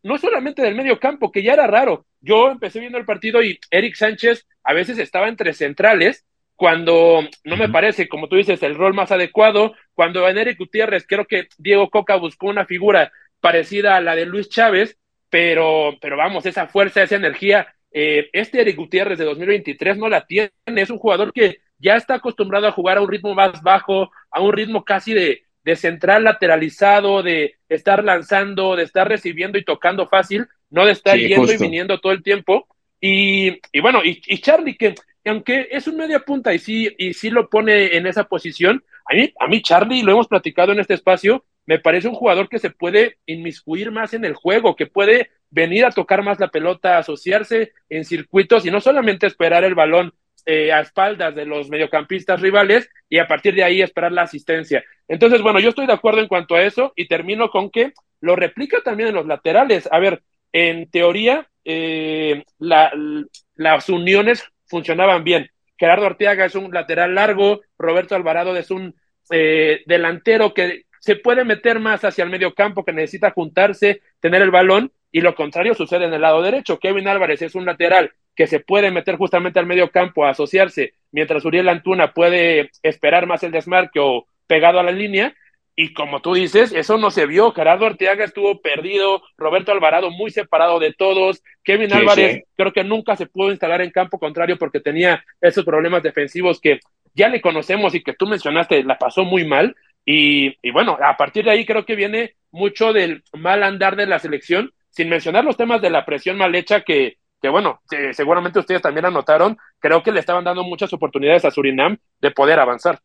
No 0.02 0.18
solamente 0.18 0.62
del 0.62 0.74
medio 0.74 0.98
campo, 0.98 1.32
que 1.32 1.42
ya 1.42 1.54
era 1.54 1.66
raro. 1.66 2.04
Yo 2.22 2.50
empecé 2.50 2.80
viendo 2.80 2.98
el 2.98 3.04
partido 3.04 3.42
y 3.42 3.58
Eric 3.70 3.96
Sánchez 3.96 4.46
a 4.62 4.72
veces 4.72 4.98
estaba 4.98 5.28
entre 5.28 5.52
centrales, 5.52 6.24
cuando 6.54 7.20
no 7.44 7.56
me 7.56 7.68
parece, 7.68 8.08
como 8.08 8.28
tú 8.28 8.36
dices, 8.36 8.62
el 8.62 8.76
rol 8.76 8.94
más 8.94 9.10
adecuado. 9.10 9.74
Cuando 9.94 10.28
en 10.28 10.38
Eric 10.38 10.58
Gutiérrez 10.58 11.04
creo 11.06 11.26
que 11.26 11.48
Diego 11.58 11.90
Coca 11.90 12.14
buscó 12.16 12.46
una 12.46 12.66
figura 12.66 13.12
parecida 13.40 13.96
a 13.96 14.00
la 14.00 14.14
de 14.14 14.26
Luis 14.26 14.48
Chávez, 14.48 14.96
pero, 15.28 15.98
pero 16.00 16.16
vamos, 16.16 16.46
esa 16.46 16.68
fuerza, 16.68 17.02
esa 17.02 17.16
energía, 17.16 17.66
eh, 17.90 18.30
este 18.32 18.60
Eric 18.60 18.76
Gutiérrez 18.76 19.18
de 19.18 19.24
2023 19.24 19.98
no 19.98 20.08
la 20.08 20.24
tiene, 20.24 20.52
es 20.66 20.90
un 20.90 20.98
jugador 20.98 21.32
que 21.32 21.58
ya 21.78 21.96
está 21.96 22.14
acostumbrado 22.14 22.68
a 22.68 22.72
jugar 22.72 22.98
a 22.98 23.00
un 23.00 23.10
ritmo 23.10 23.34
más 23.34 23.60
bajo, 23.62 24.12
a 24.30 24.40
un 24.40 24.52
ritmo 24.52 24.84
casi 24.84 25.14
de, 25.14 25.42
de 25.64 25.74
central 25.76 26.22
lateralizado, 26.24 27.24
de 27.24 27.56
estar 27.68 28.04
lanzando, 28.04 28.76
de 28.76 28.84
estar 28.84 29.08
recibiendo 29.08 29.58
y 29.58 29.64
tocando 29.64 30.06
fácil, 30.06 30.46
no 30.72 30.86
de 30.86 30.92
estar 30.92 31.16
yendo 31.16 31.52
y 31.52 31.58
viniendo 31.58 32.00
todo 32.00 32.12
el 32.12 32.22
tiempo. 32.22 32.66
Y, 33.00 33.60
y 33.72 33.80
bueno, 33.80 34.00
y, 34.04 34.38
Charlie, 34.38 34.76
que 34.76 34.94
aunque 35.24 35.68
es 35.70 35.86
un 35.86 35.96
media 35.96 36.20
punta 36.20 36.52
y 36.52 36.58
sí, 36.58 36.92
y 36.98 37.14
sí 37.14 37.30
lo 37.30 37.48
pone 37.48 37.96
en 37.96 38.06
esa 38.06 38.24
posición, 38.24 38.82
a 39.08 39.14
mí, 39.14 39.32
a 39.38 39.46
mí 39.46 39.62
Charlie, 39.62 40.02
lo 40.02 40.12
hemos 40.12 40.26
platicado 40.26 40.72
en 40.72 40.80
este 40.80 40.94
espacio, 40.94 41.44
me 41.66 41.78
parece 41.78 42.08
un 42.08 42.14
jugador 42.14 42.48
que 42.48 42.58
se 42.58 42.70
puede 42.70 43.18
inmiscuir 43.26 43.92
más 43.92 44.14
en 44.14 44.24
el 44.24 44.34
juego, 44.34 44.74
que 44.74 44.86
puede 44.86 45.30
venir 45.50 45.84
a 45.84 45.90
tocar 45.90 46.22
más 46.24 46.40
la 46.40 46.48
pelota, 46.48 46.98
asociarse 46.98 47.72
en 47.88 48.04
circuitos 48.04 48.66
y 48.66 48.70
no 48.70 48.80
solamente 48.80 49.26
esperar 49.26 49.62
el 49.64 49.74
balón 49.74 50.12
eh, 50.46 50.72
a 50.72 50.80
espaldas 50.80 51.34
de 51.36 51.46
los 51.46 51.68
mediocampistas 51.68 52.40
rivales 52.40 52.88
y 53.08 53.18
a 53.18 53.28
partir 53.28 53.54
de 53.54 53.62
ahí 53.62 53.82
esperar 53.82 54.10
la 54.10 54.22
asistencia. 54.22 54.82
Entonces, 55.06 55.40
bueno, 55.42 55.60
yo 55.60 55.68
estoy 55.68 55.86
de 55.86 55.92
acuerdo 55.92 56.20
en 56.20 56.28
cuanto 56.28 56.56
a 56.56 56.62
eso 56.62 56.92
y 56.96 57.06
termino 57.06 57.50
con 57.50 57.70
que 57.70 57.92
lo 58.20 58.34
replica 58.34 58.80
también 58.82 59.10
en 59.10 59.14
los 59.14 59.26
laterales. 59.26 59.88
A 59.92 60.00
ver, 60.00 60.22
en 60.52 60.90
teoría, 60.90 61.48
eh, 61.64 62.44
las 62.58 63.88
uniones 63.88 64.44
funcionaban 64.66 65.24
bien. 65.24 65.50
Gerardo 65.78 66.06
Arteaga 66.06 66.44
es 66.44 66.54
un 66.54 66.72
lateral 66.72 67.14
largo, 67.14 67.60
Roberto 67.78 68.14
Alvarado 68.14 68.56
es 68.56 68.70
un 68.70 68.94
eh, 69.30 69.82
delantero 69.86 70.54
que 70.54 70.84
se 71.00 71.16
puede 71.16 71.44
meter 71.44 71.80
más 71.80 72.04
hacia 72.04 72.22
el 72.22 72.30
medio 72.30 72.54
campo, 72.54 72.84
que 72.84 72.92
necesita 72.92 73.32
juntarse, 73.32 74.00
tener 74.20 74.42
el 74.42 74.52
balón, 74.52 74.92
y 75.10 75.20
lo 75.20 75.34
contrario 75.34 75.74
sucede 75.74 76.04
en 76.04 76.14
el 76.14 76.22
lado 76.22 76.40
derecho. 76.42 76.78
Kevin 76.78 77.08
Álvarez 77.08 77.42
es 77.42 77.54
un 77.54 77.66
lateral 77.66 78.12
que 78.34 78.46
se 78.46 78.60
puede 78.60 78.90
meter 78.90 79.16
justamente 79.16 79.58
al 79.58 79.66
medio 79.66 79.90
campo 79.90 80.24
a 80.24 80.30
asociarse, 80.30 80.94
mientras 81.10 81.44
Uriel 81.44 81.68
Antuna 81.68 82.12
puede 82.12 82.70
esperar 82.82 83.26
más 83.26 83.42
el 83.42 83.50
desmarque 83.52 84.00
o 84.00 84.26
pegado 84.46 84.78
a 84.78 84.82
la 84.82 84.92
línea. 84.92 85.34
Y 85.74 85.94
como 85.94 86.20
tú 86.20 86.34
dices, 86.34 86.72
eso 86.72 86.98
no 86.98 87.10
se 87.10 87.26
vio. 87.26 87.52
Gerardo 87.52 87.86
Arteaga 87.86 88.24
estuvo 88.24 88.60
perdido, 88.60 89.22
Roberto 89.38 89.72
Alvarado 89.72 90.10
muy 90.10 90.30
separado 90.30 90.78
de 90.78 90.92
todos. 90.92 91.42
Kevin 91.64 91.92
Álvarez 91.94 92.44
creo 92.56 92.72
que 92.72 92.84
nunca 92.84 93.16
se 93.16 93.26
pudo 93.26 93.50
instalar 93.50 93.80
en 93.80 93.90
campo 93.90 94.18
contrario 94.18 94.58
porque 94.58 94.80
tenía 94.80 95.24
esos 95.40 95.64
problemas 95.64 96.02
defensivos 96.02 96.60
que 96.60 96.80
ya 97.14 97.28
le 97.28 97.40
conocemos 97.40 97.94
y 97.94 98.02
que 98.02 98.12
tú 98.12 98.26
mencionaste, 98.26 98.84
la 98.84 98.98
pasó 98.98 99.24
muy 99.24 99.46
mal. 99.46 99.74
Y, 100.04 100.56
y 100.62 100.70
bueno, 100.72 100.98
a 101.02 101.16
partir 101.16 101.44
de 101.44 101.52
ahí 101.52 101.64
creo 101.64 101.86
que 101.86 101.96
viene 101.96 102.34
mucho 102.50 102.92
del 102.92 103.22
mal 103.32 103.62
andar 103.62 103.96
de 103.96 104.06
la 104.06 104.18
selección, 104.18 104.72
sin 104.90 105.08
mencionar 105.08 105.44
los 105.44 105.56
temas 105.56 105.80
de 105.80 105.90
la 105.90 106.04
presión 106.04 106.36
mal 106.36 106.54
hecha 106.54 106.82
que, 106.82 107.16
que 107.40 107.48
bueno, 107.48 107.80
seguramente 108.12 108.58
ustedes 108.58 108.82
también 108.82 109.06
anotaron, 109.06 109.56
creo 109.78 110.02
que 110.02 110.12
le 110.12 110.20
estaban 110.20 110.44
dando 110.44 110.64
muchas 110.64 110.92
oportunidades 110.92 111.44
a 111.44 111.50
Surinam 111.50 111.96
de 112.20 112.30
poder 112.30 112.60
avanzar. 112.60 113.00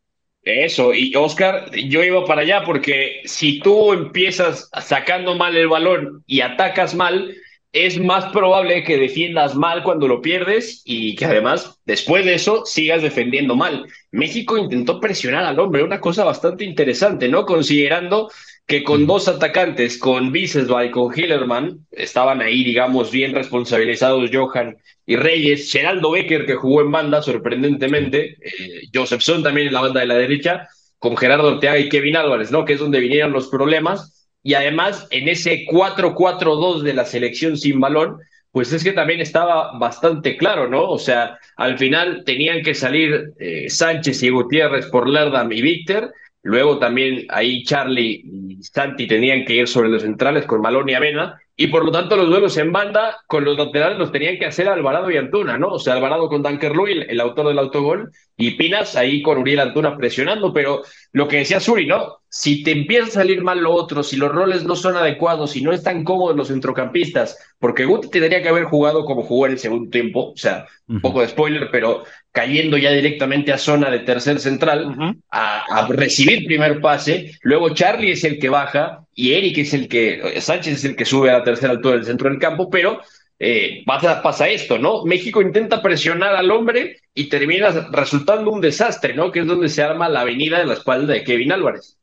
Eso, 0.47 0.93
y 0.93 1.13
Oscar, 1.15 1.69
yo 1.75 2.03
iba 2.03 2.25
para 2.25 2.41
allá 2.41 2.63
porque 2.63 3.21
si 3.25 3.59
tú 3.59 3.91
empiezas 3.91 4.69
sacando 4.81 5.35
mal 5.35 5.57
el 5.57 5.67
balón 5.67 6.23
y 6.25 6.39
atacas 6.39 6.95
mal, 6.95 7.35
es 7.73 7.99
más 7.99 8.31
probable 8.31 8.83
que 8.83 8.97
defiendas 8.97 9.55
mal 9.55 9.83
cuando 9.83 10.07
lo 10.07 10.21
pierdes 10.21 10.81
y 10.85 11.15
que 11.15 11.25
además, 11.25 11.79
después 11.85 12.25
de 12.25 12.35
eso, 12.35 12.65
sigas 12.65 13.01
defendiendo 13.01 13.55
mal. 13.55 13.85
México 14.11 14.57
intentó 14.57 14.99
presionar 14.99 15.43
al 15.43 15.59
hombre, 15.59 15.83
una 15.83 15.99
cosa 15.99 16.23
bastante 16.23 16.63
interesante, 16.63 17.27
¿no? 17.27 17.45
Considerando 17.45 18.31
que 18.65 18.83
con 18.83 19.05
dos 19.05 19.27
atacantes, 19.27 19.97
con 19.97 20.31
Bicesba 20.31 20.85
y 20.85 20.91
con 20.91 21.13
Hillerman, 21.13 21.85
estaban 21.91 22.41
ahí, 22.41 22.63
digamos, 22.63 23.11
bien 23.11 23.33
responsabilizados 23.33 24.29
Johan 24.31 24.77
y 25.05 25.15
Reyes, 25.15 25.71
Geraldo 25.71 26.11
Becker, 26.11 26.45
que 26.45 26.55
jugó 26.55 26.81
en 26.81 26.91
banda, 26.91 27.21
sorprendentemente, 27.21 28.37
eh, 28.41 28.81
Josephson 28.93 29.43
también 29.43 29.67
en 29.67 29.73
la 29.73 29.81
banda 29.81 30.01
de 30.01 30.07
la 30.07 30.17
derecha, 30.17 30.67
con 30.99 31.15
Gerardo 31.15 31.49
Ortega 31.49 31.77
y 31.77 31.89
Kevin 31.89 32.17
Álvarez, 32.17 32.51
¿no? 32.51 32.65
Que 32.65 32.73
es 32.73 32.79
donde 32.79 32.99
vinieron 32.99 33.31
los 33.31 33.47
problemas 33.47 34.26
y 34.47 34.53
además 34.53 35.05
en 35.09 35.27
ese 35.27 35.65
4-4-2 35.65 36.81
de 36.81 36.93
la 36.93 37.03
selección 37.03 37.57
sin 37.57 37.81
balón, 37.81 38.19
pues 38.53 38.71
es 38.71 38.81
que 38.81 38.93
también 38.93 39.19
estaba 39.19 39.77
bastante 39.77 40.37
claro, 40.37 40.69
¿no? 40.69 40.89
O 40.89 40.97
sea, 40.97 41.37
al 41.57 41.77
final 41.77 42.23
tenían 42.25 42.63
que 42.63 42.73
salir 42.73 43.33
eh, 43.39 43.69
Sánchez 43.69 44.23
y 44.23 44.29
Gutiérrez 44.29 44.85
por 44.85 45.09
Lerdam 45.09 45.51
y 45.51 45.61
Víctor, 45.61 46.13
luego 46.43 46.79
también 46.79 47.25
ahí 47.27 47.65
Charlie 47.65 48.23
y 48.23 48.63
Santi 48.63 49.05
tenían 49.05 49.43
que 49.43 49.55
ir 49.55 49.67
sobre 49.67 49.89
los 49.89 50.03
centrales 50.03 50.45
con 50.45 50.61
Malón 50.61 50.87
y 50.87 50.93
Avena, 50.93 51.37
y 51.59 51.67
por 51.67 51.83
lo 51.83 51.91
tanto 51.91 52.15
los 52.15 52.29
duelos 52.29 52.55
en 52.57 52.71
banda 52.71 53.17
con 53.25 53.43
los 53.43 53.57
laterales 53.57 53.97
los 53.97 54.11
tenían 54.11 54.37
que 54.37 54.45
hacer 54.45 54.69
Alvarado 54.69 55.09
y 55.09 55.17
Antuna, 55.17 55.57
¿no? 55.57 55.69
O 55.69 55.79
sea, 55.79 55.93
Alvarado 55.93 56.29
con 56.29 56.43
Dunker 56.43 56.75
Luis, 56.75 57.03
el 57.09 57.19
autor 57.19 57.47
del 57.47 57.57
autogol, 57.57 58.11
y 58.37 58.51
Pinas 58.51 58.95
ahí 58.95 59.23
con 59.23 59.39
Uriel 59.39 59.61
Antuna 59.61 59.97
presionando, 59.97 60.53
pero 60.53 60.83
lo 61.13 61.27
que 61.27 61.37
decía 61.37 61.59
Suri, 61.59 61.87
¿no? 61.87 62.19
Si 62.29 62.61
te 62.61 62.71
empieza 62.71 63.07
a 63.07 63.11
salir 63.11 63.41
mal 63.41 63.59
lo 63.59 63.73
otro, 63.73 64.03
si 64.03 64.17
los 64.17 64.31
roles 64.31 64.65
no 64.65 64.75
son 64.75 64.97
adecuados, 64.97 65.49
si 65.49 65.63
no 65.63 65.71
están 65.71 66.03
cómodos 66.03 66.37
los 66.37 66.49
centrocampistas, 66.49 67.39
porque 67.57 67.85
Guti 67.85 68.09
tendría 68.09 68.43
que 68.43 68.49
haber 68.49 68.65
jugado 68.65 69.03
como 69.03 69.23
jugó 69.23 69.47
en 69.47 69.53
el 69.53 69.59
segundo 69.59 69.89
tiempo, 69.89 70.33
o 70.33 70.37
sea, 70.37 70.67
un 70.87 71.01
poco 71.01 71.21
de 71.21 71.29
spoiler, 71.29 71.69
pero 71.71 72.03
cayendo 72.31 72.77
ya 72.77 72.91
directamente 72.91 73.51
a 73.51 73.57
zona 73.57 73.89
de 73.89 73.99
tercer 73.99 74.39
central, 74.39 74.95
a, 75.31 75.63
a, 75.63 75.87
recibir 75.87 76.45
primer 76.45 76.81
pase, 76.81 77.31
luego 77.41 77.73
Charlie 77.73 78.11
es 78.11 78.23
el 78.23 78.37
que 78.37 78.49
baja 78.49 79.06
y 79.19 79.33
Eric 79.33 79.57
es 79.57 79.73
el 79.73 79.87
que, 79.87 80.39
Sánchez 80.39 80.75
es 80.75 80.85
el 80.85 80.95
que 80.95 81.03
sube 81.03 81.31
a 81.31 81.39
la 81.39 81.43
tercera 81.43 81.73
altura 81.73 81.95
del 81.95 82.05
centro 82.05 82.29
del 82.29 82.37
campo, 82.37 82.69
pero 82.69 83.01
eh, 83.39 83.81
pasa, 83.83 84.21
pasa, 84.21 84.47
esto, 84.47 84.77
¿no? 84.77 85.05
México 85.05 85.41
intenta 85.41 85.81
presionar 85.81 86.35
al 86.35 86.51
hombre 86.51 86.97
y 87.15 87.27
termina 87.27 87.71
resultando 87.91 88.51
un 88.51 88.61
desastre, 88.61 89.15
¿no? 89.15 89.31
Que 89.31 89.39
es 89.39 89.47
donde 89.47 89.69
se 89.69 89.81
arma 89.81 90.07
la 90.07 90.21
avenida 90.21 90.59
de 90.59 90.67
la 90.67 90.73
espalda 90.73 91.13
de 91.13 91.23
Kevin 91.23 91.51
Álvarez. 91.51 91.97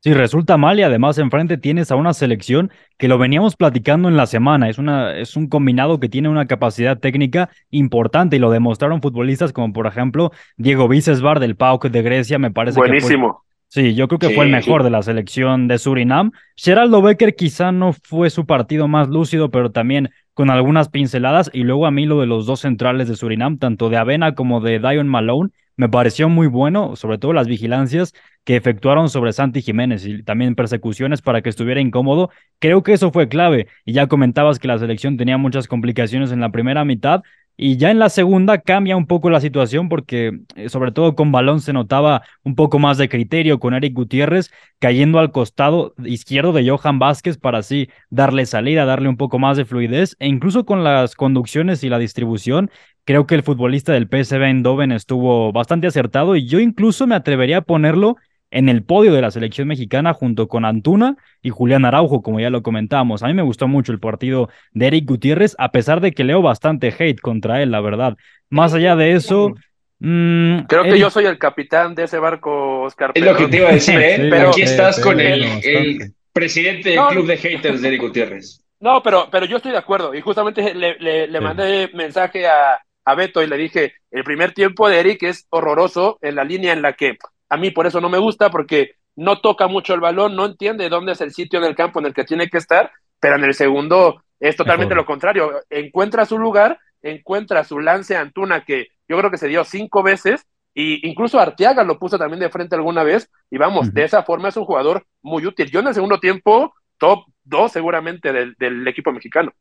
Sí, 0.00 0.12
resulta 0.12 0.56
mal 0.56 0.80
y 0.80 0.82
además 0.82 1.18
enfrente 1.18 1.56
tienes 1.56 1.92
a 1.92 1.96
una 1.96 2.12
selección 2.12 2.72
que 2.98 3.06
lo 3.06 3.16
veníamos 3.16 3.54
platicando 3.54 4.08
en 4.08 4.16
la 4.16 4.26
semana. 4.26 4.68
Es, 4.68 4.78
una, 4.78 5.16
es 5.16 5.36
un 5.36 5.48
combinado 5.48 6.00
que 6.00 6.08
tiene 6.08 6.28
una 6.28 6.46
capacidad 6.46 6.98
técnica 6.98 7.48
importante 7.70 8.34
y 8.34 8.38
lo 8.40 8.50
demostraron 8.50 9.00
futbolistas 9.00 9.52
como 9.52 9.72
por 9.72 9.86
ejemplo 9.86 10.32
Diego 10.56 10.88
Vicesbar 10.88 11.38
del 11.38 11.54
PAOK 11.54 11.90
de 11.90 12.02
Grecia, 12.02 12.40
me 12.40 12.50
parece 12.50 12.78
Buenísimo. 12.80 13.45
Sí, 13.68 13.94
yo 13.94 14.08
creo 14.08 14.18
que 14.18 14.28
Sí, 14.28 14.34
fue 14.34 14.44
el 14.44 14.50
mejor 14.50 14.82
sí. 14.82 14.84
de 14.84 14.90
la 14.90 15.02
selección 15.02 15.68
de 15.68 15.78
Surinam. 15.78 16.30
Geraldo 16.56 17.02
Becker 17.02 17.34
quizá 17.34 17.72
no 17.72 17.92
fue 17.92 18.30
su 18.30 18.46
partido 18.46 18.88
más 18.88 19.08
lúcido, 19.08 19.50
pero 19.50 19.70
también 19.70 20.10
con 20.34 20.50
algunas 20.50 20.88
pinceladas. 20.88 21.50
Y 21.52 21.64
luego 21.64 21.86
a 21.86 21.90
mí 21.90 22.06
lo 22.06 22.20
de 22.20 22.26
los 22.26 22.46
dos 22.46 22.60
centrales 22.60 23.08
de 23.08 23.16
Surinam, 23.16 23.58
tanto 23.58 23.90
de 23.90 23.98
Avena 23.98 24.34
como 24.34 24.60
de 24.60 24.78
Dion 24.78 25.08
Malone, 25.08 25.50
me 25.76 25.90
pareció 25.90 26.30
muy 26.30 26.46
bueno, 26.46 26.96
sobre 26.96 27.18
todo 27.18 27.34
las 27.34 27.48
vigilancias 27.48 28.14
que 28.44 28.56
efectuaron 28.56 29.10
sobre 29.10 29.34
Santi 29.34 29.60
Jiménez 29.60 30.06
y 30.06 30.22
también 30.22 30.54
persecuciones 30.54 31.20
para 31.20 31.42
que 31.42 31.50
estuviera 31.50 31.80
incómodo. 31.80 32.30
Creo 32.60 32.82
que 32.82 32.94
eso 32.94 33.10
fue 33.12 33.28
clave. 33.28 33.66
Y 33.84 33.92
ya 33.92 34.06
comentabas 34.06 34.58
que 34.58 34.68
la 34.68 34.78
selección 34.78 35.18
tenía 35.18 35.36
muchas 35.36 35.68
complicaciones 35.68 36.32
en 36.32 36.40
la 36.40 36.50
primera 36.50 36.84
mitad. 36.86 37.22
Y 37.58 37.78
ya 37.78 37.90
en 37.90 37.98
la 37.98 38.10
segunda 38.10 38.58
cambia 38.58 38.96
un 38.96 39.06
poco 39.06 39.30
la 39.30 39.40
situación 39.40 39.88
porque 39.88 40.40
eh, 40.56 40.68
sobre 40.68 40.92
todo 40.92 41.14
con 41.14 41.32
balón 41.32 41.60
se 41.60 41.72
notaba 41.72 42.22
un 42.44 42.54
poco 42.54 42.78
más 42.78 42.98
de 42.98 43.08
criterio 43.08 43.58
con 43.58 43.72
Eric 43.72 43.94
Gutiérrez 43.94 44.50
cayendo 44.78 45.18
al 45.18 45.32
costado 45.32 45.94
izquierdo 46.04 46.52
de 46.52 46.68
Johan 46.68 46.98
Vázquez 46.98 47.38
para 47.38 47.58
así 47.58 47.88
darle 48.10 48.44
salida, 48.44 48.84
darle 48.84 49.08
un 49.08 49.16
poco 49.16 49.38
más 49.38 49.56
de 49.56 49.64
fluidez 49.64 50.16
e 50.18 50.28
incluso 50.28 50.66
con 50.66 50.84
las 50.84 51.14
conducciones 51.14 51.82
y 51.82 51.88
la 51.88 51.98
distribución. 51.98 52.70
Creo 53.04 53.26
que 53.26 53.36
el 53.36 53.42
futbolista 53.42 53.92
del 53.92 54.08
PSV 54.08 54.42
Eindhoven 54.42 54.92
estuvo 54.92 55.52
bastante 55.52 55.86
acertado 55.86 56.36
y 56.36 56.46
yo 56.46 56.60
incluso 56.60 57.06
me 57.06 57.14
atrevería 57.14 57.58
a 57.58 57.62
ponerlo 57.62 58.16
en 58.50 58.68
el 58.68 58.82
podio 58.84 59.12
de 59.12 59.20
la 59.22 59.30
selección 59.30 59.68
mexicana 59.68 60.14
junto 60.14 60.48
con 60.48 60.64
Antuna 60.64 61.16
y 61.42 61.50
Julián 61.50 61.84
Araujo, 61.84 62.22
como 62.22 62.40
ya 62.40 62.50
lo 62.50 62.62
comentábamos. 62.62 63.22
A 63.22 63.26
mí 63.26 63.34
me 63.34 63.42
gustó 63.42 63.68
mucho 63.68 63.92
el 63.92 64.00
partido 64.00 64.48
de 64.72 64.86
Eric 64.86 65.06
Gutiérrez, 65.06 65.54
a 65.58 65.72
pesar 65.72 66.00
de 66.00 66.12
que 66.12 66.24
leo 66.24 66.42
bastante 66.42 66.94
hate 66.96 67.20
contra 67.20 67.62
él, 67.62 67.70
la 67.72 67.80
verdad. 67.80 68.16
Más 68.48 68.72
allá 68.74 68.94
de 68.96 69.12
eso, 69.12 69.54
mm, 69.98 70.60
Creo 70.68 70.82
que 70.84 70.90
Eric- 70.90 71.00
yo 71.00 71.10
soy 71.10 71.24
el 71.26 71.38
capitán 71.38 71.94
de 71.94 72.04
ese 72.04 72.18
barco, 72.18 72.82
Oscar. 72.82 73.12
Es 73.14 73.24
lo 73.24 73.36
que 73.36 73.48
te 73.48 73.56
iba 73.58 73.68
a 73.68 73.72
decir, 73.72 73.98
¿eh? 74.00 74.16
Sí, 74.16 74.22
pero 74.30 74.48
aquí 74.50 74.62
estás 74.62 74.96
sí, 74.96 75.02
con 75.02 75.18
sí, 75.18 75.22
el, 75.24 76.14
presidente 76.32 76.90
del 76.90 76.96
No, 76.98 77.08
club 77.08 77.26
de 77.26 77.36
haters 77.38 77.80
de 77.82 77.88
Eric 77.88 78.00
Gutiérrez. 78.02 78.62
No, 78.78 79.02
pero, 79.02 79.28
pero 79.30 79.46
yo 79.46 79.56
estoy 79.56 79.72
de 79.72 79.78
acuerdo. 79.78 80.14
Y 80.14 80.20
justamente 80.20 80.74
le, 80.74 80.96
le, 80.98 81.26
le 81.26 81.38
Sí. 81.38 81.44
mandé 81.44 81.90
mensaje 81.94 82.46
a, 82.46 82.78
a 83.06 83.14
Beto 83.14 83.42
y 83.42 83.46
le 83.46 83.56
dije, 83.56 83.94
el 84.10 84.22
primer 84.22 84.52
tiempo 84.52 84.88
de 84.88 85.00
Eric 85.00 85.22
es 85.22 85.46
horroroso 85.48 86.18
en 86.20 86.34
la 86.34 86.44
línea 86.44 86.72
en 86.74 86.82
la 86.82 86.92
que 86.92 87.16
a 87.48 87.56
mí 87.56 87.70
por 87.70 87.86
eso 87.86 88.00
no 88.00 88.08
me 88.08 88.18
gusta, 88.18 88.50
porque 88.50 88.92
no 89.16 89.40
toca 89.40 89.66
mucho 89.66 89.94
el 89.94 90.00
balón, 90.00 90.36
no 90.36 90.44
entiende 90.46 90.88
dónde 90.88 91.12
es 91.12 91.20
el 91.20 91.32
sitio 91.32 91.58
en 91.58 91.64
el 91.64 91.74
campo 91.74 91.98
en 91.98 92.06
el 92.06 92.14
que 92.14 92.24
tiene 92.24 92.48
que 92.48 92.58
estar, 92.58 92.90
pero 93.20 93.36
en 93.36 93.44
el 93.44 93.54
segundo 93.54 94.22
es 94.38 94.56
totalmente 94.56 94.94
Mejor. 94.94 95.04
lo 95.04 95.06
contrario. 95.06 95.52
Encuentra 95.70 96.26
su 96.26 96.38
lugar, 96.38 96.78
encuentra 97.02 97.64
su 97.64 97.80
lance 97.80 98.16
a 98.16 98.20
Antuna, 98.20 98.64
que 98.64 98.88
yo 99.08 99.16
creo 99.16 99.30
que 99.30 99.38
se 99.38 99.48
dio 99.48 99.64
cinco 99.64 100.02
veces, 100.02 100.46
y 100.74 101.08
incluso 101.08 101.40
Arteaga 101.40 101.84
lo 101.84 101.98
puso 101.98 102.18
también 102.18 102.40
de 102.40 102.50
frente 102.50 102.76
alguna 102.76 103.02
vez, 103.02 103.30
y 103.50 103.56
vamos, 103.56 103.94
de 103.94 104.04
esa 104.04 104.22
forma 104.24 104.48
es 104.48 104.56
un 104.56 104.66
jugador 104.66 105.06
muy 105.22 105.46
útil. 105.46 105.70
Yo 105.70 105.80
en 105.80 105.86
el 105.86 105.94
segundo 105.94 106.20
tiempo, 106.20 106.74
top 106.98 107.24
dos 107.44 107.72
seguramente 107.72 108.32
del, 108.32 108.54
del 108.58 108.86
equipo 108.86 109.12
mexicano. 109.12 109.52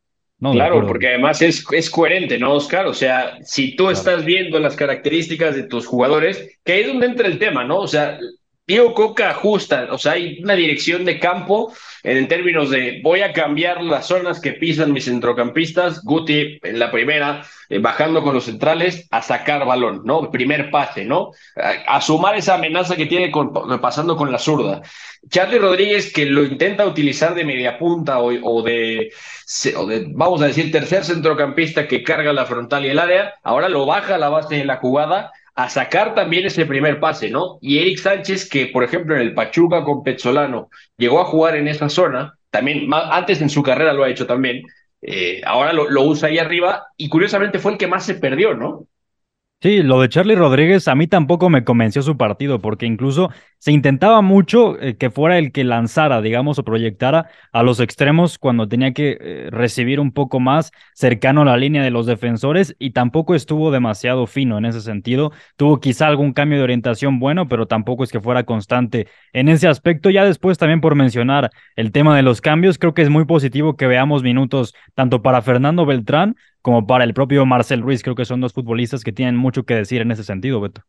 No, 0.45 0.51
Claro, 0.51 0.85
porque 0.85 1.07
además 1.07 1.41
es, 1.41 1.65
es 1.71 1.89
coherente, 1.89 2.37
¿no, 2.37 2.53
Oscar? 2.53 2.85
O 2.85 2.93
sea, 2.93 3.39
si 3.43 3.75
tú 3.75 3.89
estás 3.89 4.23
viendo 4.23 4.59
las 4.59 4.75
características 4.75 5.55
de 5.55 5.63
tus 5.63 5.87
jugadores, 5.87 6.59
que 6.63 6.73
ahí 6.73 6.81
es 6.81 6.87
donde 6.87 7.07
entra 7.07 7.27
el 7.27 7.39
tema, 7.39 7.63
¿no? 7.63 7.79
O 7.79 7.87
sea, 7.87 8.19
Diego 8.67 8.95
Coca 8.95 9.29
ajusta, 9.29 9.87
o 9.91 9.97
sea, 9.99 10.13
hay 10.13 10.39
una 10.41 10.55
dirección 10.55 11.05
de 11.05 11.19
campo 11.19 11.71
en 12.01 12.27
términos 12.27 12.71
de 12.71 12.99
voy 13.03 13.21
a 13.21 13.31
cambiar 13.31 13.83
las 13.83 14.07
zonas 14.07 14.41
que 14.41 14.53
pisan 14.53 14.91
mis 14.91 15.05
centrocampistas, 15.05 16.01
Guti 16.03 16.57
en 16.63 16.79
la 16.79 16.89
primera, 16.89 17.43
eh, 17.69 17.77
bajando 17.77 18.23
con 18.23 18.33
los 18.33 18.45
centrales 18.45 19.07
a 19.11 19.21
sacar 19.21 19.67
balón, 19.67 20.01
¿no? 20.03 20.31
Primer 20.31 20.71
pase, 20.71 21.05
¿no? 21.05 21.29
A, 21.87 22.01
sumar 22.01 22.37
esa 22.37 22.55
amenaza 22.55 22.95
que 22.95 23.05
tiene 23.05 23.29
con- 23.29 23.53
pasando 23.79 24.17
con 24.17 24.31
la 24.31 24.39
zurda. 24.39 24.81
Charlie 25.29 25.59
Rodríguez 25.59 26.11
que 26.11 26.25
lo 26.25 26.43
intenta 26.43 26.87
utilizar 26.87 27.35
de 27.35 27.45
media 27.45 27.77
punta 27.77 28.17
o 28.19 28.63
de, 28.63 29.11
vamos 30.07 30.41
a 30.41 30.47
decir, 30.47 30.71
tercer 30.71 31.03
centrocampista 31.03 31.87
que 31.87 32.01
carga 32.03 32.33
la 32.33 32.47
frontal 32.47 32.83
y 32.85 32.89
el 32.89 32.97
área, 32.97 33.35
ahora 33.43 33.69
lo 33.69 33.85
baja 33.85 34.15
a 34.15 34.19
la 34.19 34.29
base 34.29 34.55
de 34.55 34.65
la 34.65 34.77
jugada 34.77 35.31
a 35.55 35.69
sacar 35.69 36.13
también 36.15 36.45
ese 36.45 36.65
primer 36.65 36.99
pase, 36.99 37.29
¿no? 37.29 37.57
Y 37.61 37.79
Eric 37.79 37.97
Sánchez, 37.97 38.49
que 38.49 38.67
por 38.67 38.83
ejemplo 38.83 39.15
en 39.15 39.21
el 39.21 39.33
Pachuca 39.33 39.83
con 39.83 40.03
Pezzolano 40.03 40.69
llegó 40.97 41.21
a 41.21 41.25
jugar 41.25 41.55
en 41.55 41.67
esa 41.67 41.89
zona, 41.89 42.37
también 42.49 42.89
antes 42.93 43.41
en 43.41 43.49
su 43.49 43.63
carrera 43.63 43.93
lo 43.93 44.03
ha 44.03 44.09
hecho 44.09 44.27
también, 44.27 44.63
eh, 45.01 45.41
ahora 45.45 45.73
lo, 45.73 45.89
lo 45.89 46.03
usa 46.03 46.29
ahí 46.29 46.39
arriba 46.39 46.87
y 46.97 47.09
curiosamente 47.09 47.59
fue 47.59 47.73
el 47.73 47.77
que 47.77 47.87
más 47.87 48.05
se 48.05 48.15
perdió, 48.15 48.53
¿no? 48.53 48.87
Sí, 49.61 49.81
lo 49.81 49.99
de 49.99 50.09
Charlie 50.09 50.35
Rodríguez 50.35 50.87
a 50.87 50.93
mí 50.93 51.07
tampoco 51.07 51.49
me 51.49 51.63
convenció 51.63 52.03
su 52.03 52.17
partido, 52.17 52.61
porque 52.61 52.85
incluso 52.85 53.31
se 53.57 53.71
intentaba 53.71 54.21
mucho 54.21 54.79
eh, 54.79 54.95
que 54.95 55.09
fuera 55.09 55.39
el 55.39 55.51
que 55.51 55.63
lanzara, 55.63 56.21
digamos, 56.21 56.59
o 56.59 56.63
proyectara 56.63 57.29
a 57.51 57.63
los 57.63 57.79
extremos 57.79 58.37
cuando 58.37 58.67
tenía 58.67 58.93
que 58.93 59.17
eh, 59.19 59.47
recibir 59.49 59.99
un 59.99 60.11
poco 60.11 60.39
más 60.39 60.71
cercano 60.93 61.41
a 61.41 61.45
la 61.45 61.57
línea 61.57 61.81
de 61.81 61.89
los 61.89 62.05
defensores 62.05 62.75
y 62.77 62.91
tampoco 62.91 63.33
estuvo 63.33 63.71
demasiado 63.71 64.27
fino 64.27 64.59
en 64.59 64.65
ese 64.65 64.81
sentido. 64.81 65.31
Tuvo 65.55 65.79
quizá 65.79 66.05
algún 66.05 66.33
cambio 66.33 66.59
de 66.59 66.63
orientación 66.63 67.17
bueno, 67.19 67.47
pero 67.47 67.65
tampoco 67.65 68.03
es 68.03 68.11
que 68.11 68.21
fuera 68.21 68.43
constante 68.43 69.07
en 69.33 69.49
ese 69.49 69.67
aspecto. 69.67 70.11
Ya 70.11 70.25
después 70.25 70.59
también 70.59 70.81
por 70.81 70.93
mencionar 70.93 71.49
el 71.75 71.91
tema 71.91 72.15
de 72.15 72.21
los 72.21 72.39
cambios, 72.39 72.77
creo 72.77 72.93
que 72.93 73.01
es 73.01 73.09
muy 73.09 73.25
positivo 73.25 73.75
que 73.75 73.87
veamos 73.87 74.21
minutos 74.21 74.75
tanto 74.93 75.23
para 75.23 75.41
Fernando 75.41 75.87
Beltrán 75.87 76.35
como 76.65 76.87
para 76.87 77.03
el 77.03 77.13
propio 77.13 77.45
Marcel 77.45 77.81
Ruiz. 77.83 78.01
Creo 78.01 78.15
que 78.15 78.25
son 78.25 78.41
dos 78.41 78.53
futbolistas 78.53 79.03
que 79.03 79.11
tienen 79.13 79.35
mucho 79.35 79.65
que 79.65 79.75
decir 79.75 80.01
en 80.01 80.09
ese 80.11 80.23
sentido, 80.23 80.59
Beto. 80.61 80.81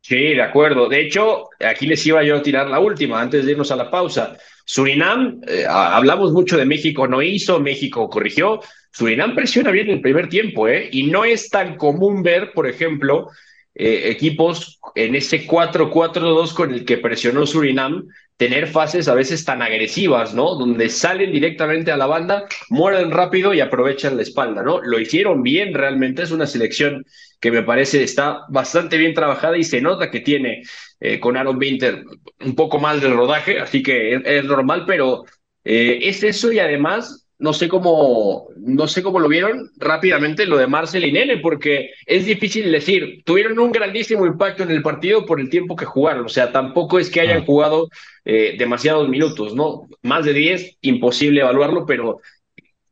Sí, 0.00 0.16
de 0.34 0.42
acuerdo. 0.42 0.88
De 0.88 1.00
hecho, 1.00 1.48
aquí 1.60 1.86
les 1.86 2.06
iba 2.06 2.22
yo 2.22 2.36
a 2.36 2.42
tirar 2.42 2.68
la 2.70 2.78
última 2.78 3.20
antes 3.20 3.44
de 3.44 3.52
irnos 3.52 3.72
a 3.72 3.76
la 3.76 3.90
pausa. 3.90 4.36
Surinam, 4.64 5.40
eh, 5.48 5.64
ha- 5.68 5.96
hablamos 5.96 6.32
mucho 6.32 6.56
de 6.56 6.64
México 6.64 7.08
no 7.08 7.22
hizo, 7.22 7.58
México 7.60 8.08
corrigió. 8.08 8.60
Surinam 8.92 9.34
presiona 9.34 9.70
bien 9.72 9.90
el 9.90 10.00
primer 10.00 10.28
tiempo, 10.28 10.68
¿eh? 10.68 10.88
Y 10.92 11.04
no 11.10 11.24
es 11.24 11.48
tan 11.50 11.76
común 11.76 12.22
ver, 12.22 12.52
por 12.52 12.68
ejemplo, 12.68 13.28
eh, 13.78 14.10
equipos 14.10 14.80
en 14.94 15.14
ese 15.14 15.46
4-4-2 15.46 16.54
con 16.54 16.72
el 16.72 16.86
que 16.86 16.96
presionó 16.96 17.46
Surinam, 17.46 18.06
tener 18.38 18.68
fases 18.68 19.08
a 19.08 19.14
veces 19.14 19.44
tan 19.44 19.60
agresivas, 19.60 20.34
¿no? 20.34 20.54
Donde 20.54 20.88
salen 20.88 21.30
directamente 21.30 21.92
a 21.92 21.96
la 21.96 22.06
banda, 22.06 22.46
mueren 22.70 23.10
rápido 23.10 23.52
y 23.52 23.60
aprovechan 23.60 24.16
la 24.16 24.22
espalda, 24.22 24.62
¿no? 24.62 24.80
Lo 24.82 24.98
hicieron 24.98 25.42
bien 25.42 25.74
realmente, 25.74 26.22
es 26.22 26.30
una 26.30 26.46
selección 26.46 27.04
que 27.40 27.50
me 27.50 27.62
parece 27.62 28.02
está 28.02 28.44
bastante 28.48 28.96
bien 28.96 29.12
trabajada 29.12 29.58
y 29.58 29.64
se 29.64 29.82
nota 29.82 30.10
que 30.10 30.20
tiene 30.20 30.62
eh, 31.00 31.20
con 31.20 31.36
Aaron 31.36 31.58
Winter 31.58 32.02
un 32.40 32.54
poco 32.54 32.78
más 32.78 33.00
del 33.02 33.14
rodaje, 33.14 33.60
así 33.60 33.82
que 33.82 34.14
es, 34.24 34.44
normal, 34.44 34.84
pero 34.86 35.24
eh, 35.64 35.98
es 36.02 36.22
eso 36.22 36.50
y 36.50 36.58
además 36.60 37.25
no 37.38 37.52
sé 37.52 37.68
cómo, 37.68 38.48
no 38.56 38.88
sé 38.88 39.02
cómo 39.02 39.20
lo 39.20 39.28
vieron 39.28 39.70
rápidamente 39.76 40.46
lo 40.46 40.56
de 40.56 40.66
Marcel 40.66 41.04
y 41.04 41.12
Nene, 41.12 41.38
porque 41.38 41.90
es 42.06 42.24
difícil 42.24 42.72
decir, 42.72 43.22
tuvieron 43.24 43.58
un 43.58 43.72
grandísimo 43.72 44.24
impacto 44.24 44.62
en 44.62 44.70
el 44.70 44.82
partido 44.82 45.26
por 45.26 45.38
el 45.38 45.50
tiempo 45.50 45.76
que 45.76 45.84
jugaron, 45.84 46.24
o 46.24 46.30
sea, 46.30 46.50
tampoco 46.50 46.98
es 46.98 47.10
que 47.10 47.20
hayan 47.20 47.42
ah. 47.42 47.44
jugado 47.44 47.88
eh, 48.24 48.56
demasiados 48.58 49.08
minutos, 49.08 49.54
¿no? 49.54 49.86
Más 50.02 50.24
de 50.24 50.32
10, 50.32 50.78
imposible 50.80 51.42
evaluarlo, 51.42 51.84
pero 51.84 52.20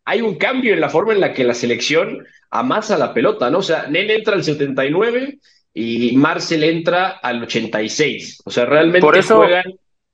hay 0.05 0.21
un 0.21 0.35
cambio 0.35 0.75
en 0.75 0.81
la 0.81 0.91
forma 0.91 1.15
en 1.15 1.21
la 1.21 1.33
que 1.33 1.45
la 1.45 1.55
selección 1.55 2.27
amasa 2.51 2.99
la 2.99 3.15
pelota, 3.15 3.51
¿no? 3.51 3.59
O 3.59 3.63
sea, 3.63 3.87
Nene 3.89 4.15
entra 4.15 4.35
al 4.35 4.45
79 4.45 5.39
y 5.73 6.15
Marcel 6.17 6.65
entra 6.65 7.09
al 7.09 7.43
86, 7.43 8.43
o 8.45 8.51
sea, 8.51 8.67
realmente 8.67 9.01
por 9.01 9.17
eso... 9.17 9.37
juegan 9.37 9.65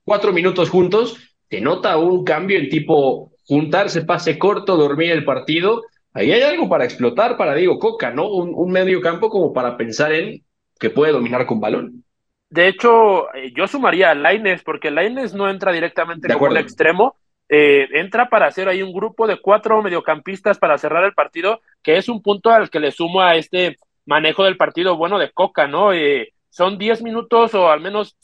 cuatro 0.05 0.31
minutos 0.31 0.69
juntos, 0.69 1.17
te 1.49 1.59
nota 1.59 1.97
un 1.97 2.23
cambio 2.23 2.57
en 2.57 2.69
tipo 2.69 3.30
juntarse, 3.51 4.03
pase 4.03 4.39
corto, 4.39 4.77
dormir 4.77 5.11
el 5.11 5.25
partido. 5.25 5.83
Ahí 6.13 6.31
hay 6.31 6.41
algo 6.41 6.69
para 6.69 6.85
explotar 6.85 7.35
para 7.35 7.53
Diego 7.53 7.79
Coca, 7.79 8.09
¿no? 8.09 8.29
Un, 8.29 8.71
medio 8.71 9.01
campo 9.01 9.29
como 9.29 9.51
para 9.51 9.75
pensar 9.75 10.13
en 10.13 10.41
que 10.79 10.89
puede 10.89 11.11
dominar 11.11 11.45
con 11.45 11.59
balón. 11.59 12.05
De 12.49 12.69
hecho, 12.69 13.27
eh, 13.35 13.51
yo 13.53 13.67
sumaría 13.67 14.11
a 14.11 14.15
Laines, 14.15 14.63
porque 14.63 14.89
Laines 14.89 15.33
no 15.33 15.49
entra 15.49 15.73
directamente 15.73 16.31
como 16.33 16.47
el 16.47 16.55
extremo, 16.55 17.17
eh, 17.49 17.89
entra 17.91 18.29
para 18.29 18.47
hacer 18.47 18.69
ahí 18.69 18.81
un 18.81 18.93
grupo 18.93 19.27
de 19.27 19.41
cuatro 19.41 19.81
mediocampistas 19.81 20.57
para 20.57 20.77
cerrar 20.77 21.03
el 21.03 21.13
partido, 21.13 21.59
que 21.83 21.97
es 21.97 22.07
un 22.07 22.21
punto 22.21 22.51
al 22.51 22.69
que 22.69 22.79
le 22.79 22.91
sumo 22.91 23.19
a 23.19 23.35
este 23.35 23.75
manejo 24.05 24.45
del 24.45 24.55
partido 24.55 24.95
bueno 24.95 25.19
de 25.19 25.31
Coca, 25.31 25.67
¿no? 25.67 25.91
Eh, 25.91 26.31
son 26.49 26.77
diez 26.77 27.01
minutos 27.01 27.53
o 27.53 27.69
al 27.69 27.81
menos, 27.81 28.15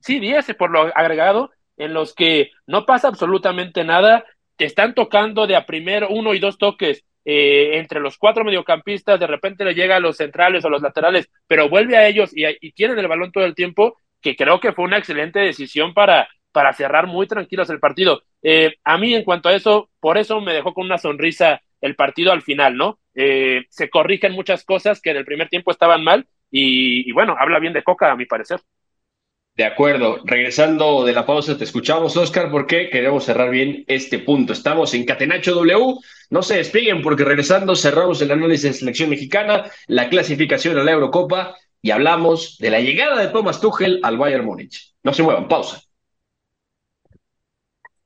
sí, 0.00 0.18
diez 0.18 0.52
por 0.58 0.72
lo 0.72 0.90
agregado, 0.92 1.52
en 1.76 1.94
los 1.94 2.14
que 2.14 2.50
no 2.66 2.84
pasa 2.84 3.06
absolutamente 3.06 3.84
nada 3.84 4.24
están 4.64 4.94
tocando 4.94 5.46
de 5.46 5.56
a 5.56 5.66
primero 5.66 6.08
uno 6.08 6.34
y 6.34 6.38
dos 6.38 6.58
toques 6.58 7.04
eh, 7.24 7.78
entre 7.78 8.00
los 8.00 8.16
cuatro 8.18 8.44
mediocampistas, 8.44 9.20
de 9.20 9.26
repente 9.26 9.64
le 9.64 9.74
llega 9.74 9.96
a 9.96 10.00
los 10.00 10.16
centrales 10.16 10.64
o 10.64 10.70
los 10.70 10.80
laterales, 10.82 11.28
pero 11.46 11.68
vuelve 11.68 11.96
a 11.96 12.06
ellos 12.06 12.30
y, 12.34 12.44
y 12.60 12.72
tienen 12.72 12.98
el 12.98 13.08
balón 13.08 13.32
todo 13.32 13.44
el 13.44 13.54
tiempo, 13.54 13.96
que 14.22 14.36
creo 14.36 14.60
que 14.60 14.72
fue 14.72 14.84
una 14.84 14.98
excelente 14.98 15.40
decisión 15.40 15.92
para, 15.92 16.28
para 16.52 16.72
cerrar 16.72 17.06
muy 17.06 17.26
tranquilos 17.26 17.68
el 17.68 17.80
partido. 17.80 18.22
Eh, 18.42 18.76
a 18.84 18.96
mí, 18.96 19.14
en 19.14 19.24
cuanto 19.24 19.48
a 19.48 19.54
eso, 19.54 19.90
por 20.00 20.18
eso 20.18 20.40
me 20.40 20.54
dejó 20.54 20.72
con 20.72 20.86
una 20.86 20.98
sonrisa 20.98 21.60
el 21.80 21.96
partido 21.96 22.32
al 22.32 22.42
final, 22.42 22.76
¿no? 22.76 22.98
Eh, 23.14 23.64
se 23.68 23.90
corrigen 23.90 24.32
muchas 24.32 24.64
cosas 24.64 25.00
que 25.00 25.10
en 25.10 25.18
el 25.18 25.24
primer 25.24 25.48
tiempo 25.48 25.70
estaban 25.70 26.02
mal 26.02 26.26
y, 26.50 27.08
y 27.08 27.12
bueno, 27.12 27.36
habla 27.38 27.58
bien 27.58 27.72
de 27.72 27.82
Coca, 27.82 28.10
a 28.10 28.16
mi 28.16 28.24
parecer. 28.24 28.60
De 29.56 29.64
acuerdo. 29.64 30.20
Regresando 30.24 31.04
de 31.04 31.14
la 31.14 31.24
pausa, 31.24 31.56
te 31.56 31.64
escuchamos, 31.64 32.16
Oscar, 32.16 32.50
porque 32.50 32.90
queremos 32.90 33.24
cerrar 33.24 33.50
bien 33.50 33.84
este 33.86 34.18
punto. 34.18 34.52
Estamos 34.52 34.92
en 34.92 35.06
Catenacho 35.06 35.54
W. 35.54 35.94
No 36.28 36.42
se 36.42 36.58
despeguen 36.58 37.00
porque 37.00 37.24
regresando 37.24 37.74
cerramos 37.74 38.20
el 38.20 38.32
análisis 38.32 38.64
de 38.64 38.72
selección 38.74 39.08
mexicana, 39.08 39.70
la 39.86 40.10
clasificación 40.10 40.78
a 40.78 40.84
la 40.84 40.92
Eurocopa 40.92 41.56
y 41.80 41.90
hablamos 41.90 42.58
de 42.58 42.70
la 42.70 42.80
llegada 42.80 43.18
de 43.20 43.28
Thomas 43.28 43.60
Tuchel 43.60 44.00
al 44.02 44.18
Bayern 44.18 44.44
Múnich. 44.44 44.92
No 45.02 45.14
se 45.14 45.22
muevan, 45.22 45.48
pausa 45.48 45.85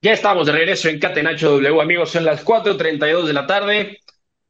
Ya 0.00 0.12
estamos 0.12 0.46
de 0.46 0.52
regreso 0.52 0.88
en 0.88 1.00
Catenacho 1.00 1.50
W, 1.50 1.80
amigos, 1.80 2.10
son 2.10 2.24
las 2.24 2.44
4.32 2.44 3.26
de 3.26 3.32
la 3.32 3.48
tarde. 3.48 3.98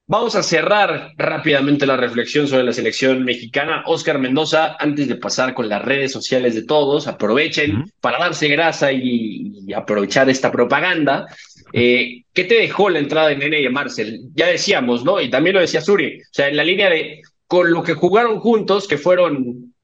Vamos 0.07 0.35
a 0.35 0.43
cerrar 0.43 1.13
rápidamente 1.17 1.87
la 1.87 1.97
reflexión 1.97 2.47
sobre 2.47 2.65
la 2.65 2.73
selección 2.75 3.25
mexicana. 3.25 3.83
Oscar 3.87 4.19
Mendoza, 4.19 4.77
antes 4.79 5.09
de 5.09 5.17
pasar 5.17 5.55
con 5.55 5.71
las 5.71 5.83
redes 5.83 6.13
sociales 6.13 6.55
de 6.55 6.65
todos, 6.65 7.09
aprovechen 7.09 7.91
para 8.03 8.19
darse 8.19 8.49
grasa 8.49 8.93
y, 8.93 9.73
aprovechar 9.75 10.29
esta 10.29 10.53
propaganda. 10.53 11.25
Eh, 11.73 12.25
¿Qué 12.35 12.45
te 12.45 12.57
dejó 12.57 12.91
la 12.91 12.99
entrada 12.99 13.29
de 13.29 13.37
Nene 13.37 13.61
y 13.61 13.65
de 13.65 13.71
Marcel? 13.71 14.21
Ya 14.35 14.49
decíamos, 14.49 15.03
¿no? 15.03 15.19
Y 15.19 15.31
también 15.31 15.55
lo 15.55 15.61
decía 15.61 15.81
Suri, 15.81 16.21
o 16.21 16.25
sea, 16.31 16.49
en 16.49 16.57
la 16.57 16.65
línea 16.65 16.91
de 16.91 17.23
con 17.47 17.71
lo 17.71 17.83
que 17.83 17.95
jugaron 17.95 18.41
juntos, 18.41 18.87
que 18.87 18.99
fueron 18.99 19.75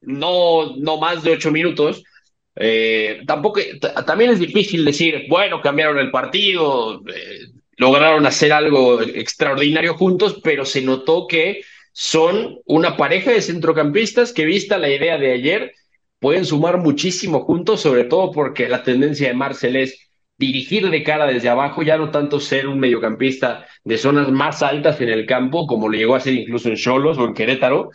no, 0.00 0.76
no 0.78 0.96
más 0.96 1.22
de 1.22 1.32
ocho 1.32 1.50
minutos, 1.50 2.02
eh, 2.62 3.22
tampoco, 3.26 3.58
también 4.06 4.32
es 4.32 4.38
difícil 4.38 4.84
decir, 4.84 5.24
bueno, 5.30 5.62
cambiaron 5.62 5.98
el 5.98 6.10
partido, 6.10 7.00
eh, 7.06 7.46
lograron 7.78 8.26
hacer 8.26 8.52
algo 8.52 9.00
extraordinario 9.00 9.94
juntos, 9.94 10.38
pero 10.44 10.66
se 10.66 10.82
notó 10.82 11.26
que 11.26 11.62
son 11.92 12.58
una 12.66 12.98
pareja 12.98 13.30
de 13.30 13.40
centrocampistas 13.40 14.34
que, 14.34 14.44
vista 14.44 14.76
la 14.76 14.90
idea 14.90 15.16
de 15.16 15.32
ayer, 15.32 15.72
pueden 16.18 16.44
sumar 16.44 16.76
muchísimo 16.76 17.40
juntos, 17.44 17.80
sobre 17.80 18.04
todo 18.04 18.30
porque 18.30 18.68
la 18.68 18.82
tendencia 18.82 19.28
de 19.28 19.34
Marcel 19.34 19.76
es 19.76 20.10
dirigir 20.36 20.90
de 20.90 21.02
cara 21.02 21.26
desde 21.26 21.48
abajo, 21.48 21.82
ya 21.82 21.96
no 21.96 22.10
tanto 22.10 22.40
ser 22.40 22.68
un 22.68 22.78
mediocampista 22.78 23.66
de 23.84 23.96
zonas 23.96 24.30
más 24.30 24.62
altas 24.62 25.00
en 25.00 25.08
el 25.08 25.24
campo, 25.24 25.66
como 25.66 25.88
lo 25.88 25.96
llegó 25.96 26.14
a 26.14 26.20
ser 26.20 26.34
incluso 26.34 26.68
en 26.68 26.76
Cholos 26.76 27.16
o 27.16 27.24
en 27.24 27.32
Querétaro, 27.32 27.90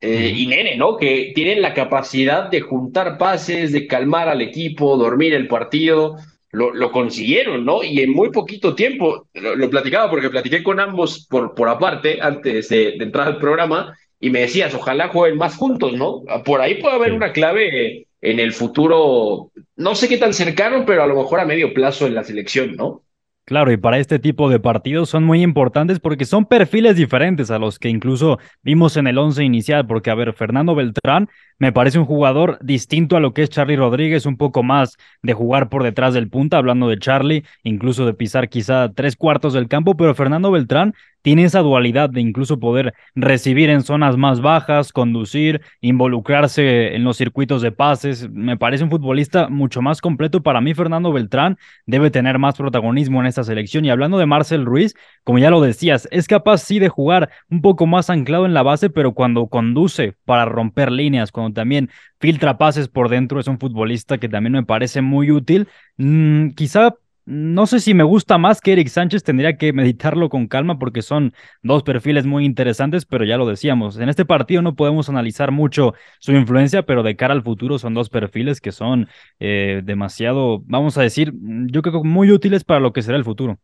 eh, 0.00 0.32
y 0.34 0.46
Nene, 0.46 0.76
¿no? 0.76 0.96
Que 0.96 1.32
tienen 1.34 1.62
la 1.62 1.72
capacidad 1.72 2.50
de 2.50 2.60
juntar 2.60 3.16
pases, 3.18 3.72
de 3.72 3.86
calmar 3.86 4.28
al 4.28 4.42
equipo, 4.42 4.96
dormir 4.96 5.34
el 5.34 5.48
partido. 5.48 6.16
Lo, 6.52 6.72
lo 6.72 6.90
consiguieron, 6.90 7.64
¿no? 7.64 7.82
Y 7.82 8.00
en 8.00 8.12
muy 8.12 8.30
poquito 8.30 8.74
tiempo, 8.74 9.26
lo, 9.34 9.68
platicaba 9.68 10.08
porque 10.08 10.30
platiqué 10.30 10.62
con 10.62 10.80
ambos 10.80 11.26
por, 11.28 11.54
por 11.54 11.68
aparte 11.68 12.18
antes 12.22 12.68
de, 12.68 12.94
entrar 12.94 13.26
al 13.26 13.38
programa 13.38 13.94
y 14.20 14.30
me 14.30 14.40
decías, 14.40 14.74
ojalá 14.74 15.08
jueguen 15.08 15.38
más 15.38 15.56
juntos, 15.56 15.92
¿no? 15.92 16.22
Por 16.44 16.60
ahí 16.60 16.76
puede 16.76 16.94
haber 16.94 17.12
una 17.12 17.32
clave 17.32 18.06
en 18.22 18.40
el 18.40 18.52
futuro, 18.52 19.50
no 19.76 19.94
sé 19.94 20.08
qué 20.08 20.16
tan 20.16 20.32
cercano, 20.32 20.84
pero 20.86 21.02
a 21.02 21.06
lo 21.06 21.16
mejor 21.16 21.40
a 21.40 21.44
medio 21.44 21.74
plazo 21.74 22.06
en 22.06 22.14
la 22.14 22.24
selección, 22.24 22.74
¿no? 22.76 23.02
Claro, 23.46 23.70
y 23.70 23.76
para 23.76 23.98
este 23.98 24.18
tipo 24.18 24.50
de 24.50 24.58
partidos 24.58 25.08
son 25.08 25.22
muy 25.22 25.40
importantes 25.40 26.00
porque 26.00 26.24
son 26.24 26.46
perfiles 26.46 26.96
diferentes 26.96 27.48
a 27.52 27.60
los 27.60 27.78
que 27.78 27.88
incluso 27.88 28.40
vimos 28.62 28.96
en 28.96 29.06
el 29.06 29.18
once 29.18 29.44
inicial, 29.44 29.86
porque 29.86 30.10
a 30.10 30.16
ver, 30.16 30.32
Fernando 30.32 30.74
Beltrán 30.74 31.28
me 31.58 31.72
parece 31.72 31.98
un 31.98 32.04
jugador 32.04 32.58
distinto 32.60 33.16
a 33.16 33.20
lo 33.20 33.32
que 33.32 33.42
es 33.42 33.50
Charlie 33.50 33.76
Rodríguez, 33.76 34.26
un 34.26 34.36
poco 34.36 34.62
más 34.62 34.96
de 35.22 35.32
jugar 35.32 35.68
por 35.68 35.82
detrás 35.82 36.14
del 36.14 36.28
punta, 36.28 36.58
hablando 36.58 36.88
de 36.88 36.98
Charlie, 36.98 37.44
incluso 37.62 38.04
de 38.06 38.14
pisar 38.14 38.48
quizá 38.48 38.92
tres 38.92 39.16
cuartos 39.16 39.54
del 39.54 39.68
campo, 39.68 39.96
pero 39.96 40.14
Fernando 40.14 40.50
Beltrán 40.50 40.94
tiene 41.26 41.42
esa 41.42 41.58
dualidad 41.58 42.08
de 42.08 42.20
incluso 42.20 42.60
poder 42.60 42.94
recibir 43.16 43.68
en 43.68 43.82
zonas 43.82 44.16
más 44.16 44.40
bajas, 44.40 44.92
conducir, 44.92 45.60
involucrarse 45.80 46.94
en 46.94 47.02
los 47.02 47.16
circuitos 47.16 47.62
de 47.62 47.72
pases. 47.72 48.30
Me 48.30 48.56
parece 48.56 48.84
un 48.84 48.90
futbolista 48.90 49.48
mucho 49.48 49.82
más 49.82 50.00
completo. 50.00 50.44
Para 50.44 50.60
mí, 50.60 50.72
Fernando 50.72 51.12
Beltrán 51.12 51.58
debe 51.84 52.12
tener 52.12 52.38
más 52.38 52.54
protagonismo 52.56 53.20
en 53.20 53.26
esta 53.26 53.42
selección. 53.42 53.84
Y 53.84 53.90
hablando 53.90 54.18
de 54.18 54.26
Marcel 54.26 54.64
Ruiz, 54.64 54.94
como 55.24 55.40
ya 55.40 55.50
lo 55.50 55.60
decías, 55.60 56.06
es 56.12 56.28
capaz 56.28 56.58
sí 56.58 56.78
de 56.78 56.90
jugar 56.90 57.28
un 57.50 57.60
poco 57.60 57.86
más 57.88 58.08
anclado 58.08 58.46
en 58.46 58.54
la 58.54 58.62
base, 58.62 58.88
pero 58.88 59.12
cuando 59.12 59.48
conduce 59.48 60.14
para 60.26 60.44
romper 60.44 60.92
líneas, 60.92 61.32
cuando 61.32 61.45
también 61.52 61.90
filtra 62.20 62.58
pases 62.58 62.88
por 62.88 63.08
dentro, 63.08 63.40
es 63.40 63.48
un 63.48 63.58
futbolista 63.58 64.18
que 64.18 64.28
también 64.28 64.52
me 64.52 64.64
parece 64.64 65.02
muy 65.02 65.30
útil. 65.30 65.68
Mm, 65.96 66.50
quizá 66.50 66.94
no 67.26 67.66
sé 67.66 67.80
si 67.80 67.92
me 67.92 68.04
gusta 68.04 68.38
más 68.38 68.60
que 68.60 68.72
Eric 68.72 68.86
Sánchez, 68.86 69.24
tendría 69.24 69.56
que 69.56 69.72
meditarlo 69.72 70.28
con 70.28 70.46
calma 70.46 70.78
porque 70.78 71.02
son 71.02 71.34
dos 71.60 71.82
perfiles 71.82 72.24
muy 72.24 72.44
interesantes, 72.44 73.04
pero 73.04 73.24
ya 73.24 73.36
lo 73.36 73.46
decíamos, 73.46 73.98
en 73.98 74.08
este 74.08 74.24
partido 74.24 74.62
no 74.62 74.76
podemos 74.76 75.08
analizar 75.08 75.50
mucho 75.50 75.94
su 76.20 76.32
influencia, 76.32 76.84
pero 76.84 77.02
de 77.02 77.16
cara 77.16 77.34
al 77.34 77.42
futuro 77.42 77.80
son 77.80 77.94
dos 77.94 78.10
perfiles 78.10 78.60
que 78.60 78.70
son 78.70 79.08
eh, 79.40 79.82
demasiado, 79.84 80.62
vamos 80.66 80.98
a 80.98 81.02
decir, 81.02 81.32
yo 81.34 81.82
creo 81.82 82.04
muy 82.04 82.30
útiles 82.30 82.62
para 82.62 82.78
lo 82.78 82.92
que 82.92 83.02
será 83.02 83.16
el 83.16 83.24
futuro. 83.24 83.58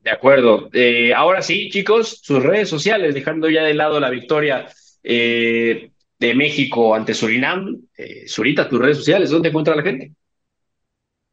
De 0.00 0.10
acuerdo. 0.10 0.68
Eh, 0.72 1.14
ahora 1.14 1.42
sí, 1.42 1.70
chicos, 1.70 2.20
sus 2.22 2.42
redes 2.42 2.68
sociales, 2.68 3.14
dejando 3.14 3.48
ya 3.48 3.62
de 3.62 3.72
lado 3.72 4.00
la 4.00 4.10
victoria. 4.10 4.66
Eh, 5.04 5.91
de 6.22 6.34
México 6.34 6.94
ante 6.94 7.14
Surinam. 7.14 7.82
Eh, 7.96 8.24
Zurita, 8.28 8.68
tus 8.68 8.80
redes 8.80 8.98
sociales, 8.98 9.30
¿dónde 9.30 9.48
encuentra 9.48 9.74
la 9.74 9.82
gente? 9.82 10.12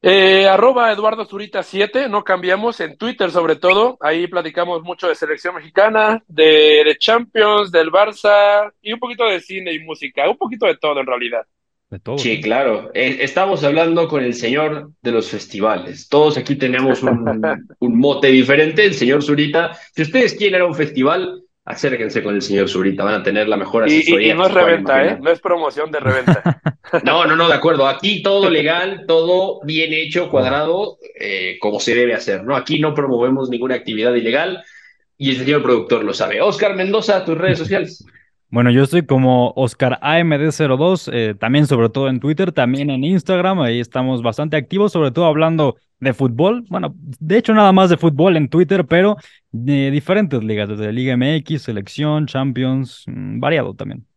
Eh, 0.02 0.48
arroba 0.48 0.92
Eduardo 0.92 1.26
Zurita 1.26 1.62
7, 1.62 2.08
no 2.08 2.24
cambiamos, 2.24 2.80
en 2.80 2.98
Twitter 2.98 3.32
sobre 3.32 3.58
todo, 3.58 3.98
ahí 4.00 4.28
platicamos 4.28 4.82
mucho 4.82 5.10
de 5.10 5.16
selección 5.16 5.56
mexicana, 5.56 6.24
de, 6.28 6.84
de, 6.86 6.98
Champions, 6.98 7.70
del 7.70 7.92
Barça 7.92 8.72
y 8.82 8.94
un 8.94 9.00
poquito 9.00 9.26
de 9.26 9.42
cine 9.42 9.74
y 9.74 9.80
música, 9.80 10.30
un 10.30 10.38
poquito 10.38 10.68
de 10.68 10.78
todo 10.78 11.02
en 11.02 11.06
realidad. 11.06 11.46
De 11.90 12.00
todo. 12.00 12.18
Sí, 12.18 12.40
claro, 12.40 12.92
eh, 12.94 13.18
estamos 13.20 13.64
hablando 13.66 14.08
con 14.08 14.24
el 14.24 14.34
señor 14.36 14.92
de 15.02 15.12
los 15.12 15.30
festivales, 15.30 16.08
todos 16.08 16.38
aquí 16.38 16.56
tenemos 16.56 17.04
un, 17.04 17.42
un 17.80 18.00
mote 18.00 18.30
diferente, 18.30 18.86
el 18.86 18.94
señor 18.94 19.22
Zurita, 19.22 19.78
si 19.94 20.04
ustedes 20.04 20.34
quieren 20.34 20.60
ir 20.60 20.62
a 20.62 20.68
un 20.68 20.76
festival, 20.76 21.44
acérquense 21.70 22.24
con 22.24 22.34
el 22.34 22.42
señor 22.42 22.68
Zurita, 22.68 23.04
van 23.04 23.22
a 23.22 23.24
tener 23.24 23.48
la 23.48 23.56
mejor 23.56 23.84
asesoría. 23.84 24.30
Y, 24.30 24.32
y 24.32 24.34
no 24.34 24.48
es 24.48 24.54
reventa, 24.54 25.06
¿eh? 25.06 25.18
No 25.22 25.30
es 25.30 25.40
promoción 25.40 25.92
de 25.92 26.00
reventa. 26.00 26.60
no, 27.04 27.26
no, 27.26 27.36
no, 27.36 27.48
de 27.48 27.54
acuerdo. 27.54 27.88
Aquí 27.88 28.24
todo 28.24 28.50
legal, 28.50 29.06
todo 29.08 29.62
bien 29.64 29.94
hecho, 29.94 30.30
cuadrado, 30.30 30.98
eh, 31.20 31.58
como 31.62 31.80
se 31.80 31.94
debe 31.94 32.16
hacer, 32.16 32.44
¿no? 32.44 32.56
Aquí 32.56 32.80
no 32.80 32.96
promovemos 32.96 33.52
ninguna 33.52 33.76
actividad 33.76 34.16
ilegal 34.16 34.64
y 35.16 35.30
el 35.30 35.38
señor 35.38 35.62
productor 35.62 36.04
lo 36.04 36.14
sabe. 36.16 36.42
Oscar 36.42 36.76
Mendoza, 36.76 37.24
tus 37.24 37.38
redes 37.38 37.60
sociales. 37.60 38.04
Bueno, 38.52 38.72
yo 38.72 38.82
estoy 38.82 39.06
como 39.06 39.54
Oscar 39.56 40.00
AMD02, 40.02 41.12
eh, 41.14 41.36
también 41.36 41.68
sobre 41.68 41.90
todo 41.90 42.10
en 42.10 42.20
Twitter, 42.20 42.52
también 42.52 42.90
en 42.90 43.04
Instagram, 43.04 43.60
ahí 43.62 43.80
estamos 43.80 44.24
bastante 44.24 44.58
activos, 44.58 44.92
sobre 44.92 45.12
todo 45.12 45.26
hablando 45.26 45.78
de 46.00 46.14
fútbol, 46.14 46.66
bueno, 46.68 46.96
de 46.98 47.38
hecho 47.38 47.54
nada 47.54 47.72
más 47.74 47.92
de 47.92 47.98
fútbol 47.98 48.38
en 48.38 48.50
Twitter, 48.50 48.86
pero 48.86 49.18
de 49.52 49.92
diferentes 49.92 50.44
ligas, 50.44 50.68
desde 50.68 50.92
Liga 50.92 51.16
MX, 51.16 51.62
Selección, 51.62 52.26
Champions, 52.26 53.04
mm, 53.06 53.40
variado 53.40 53.76
también. 53.76 54.08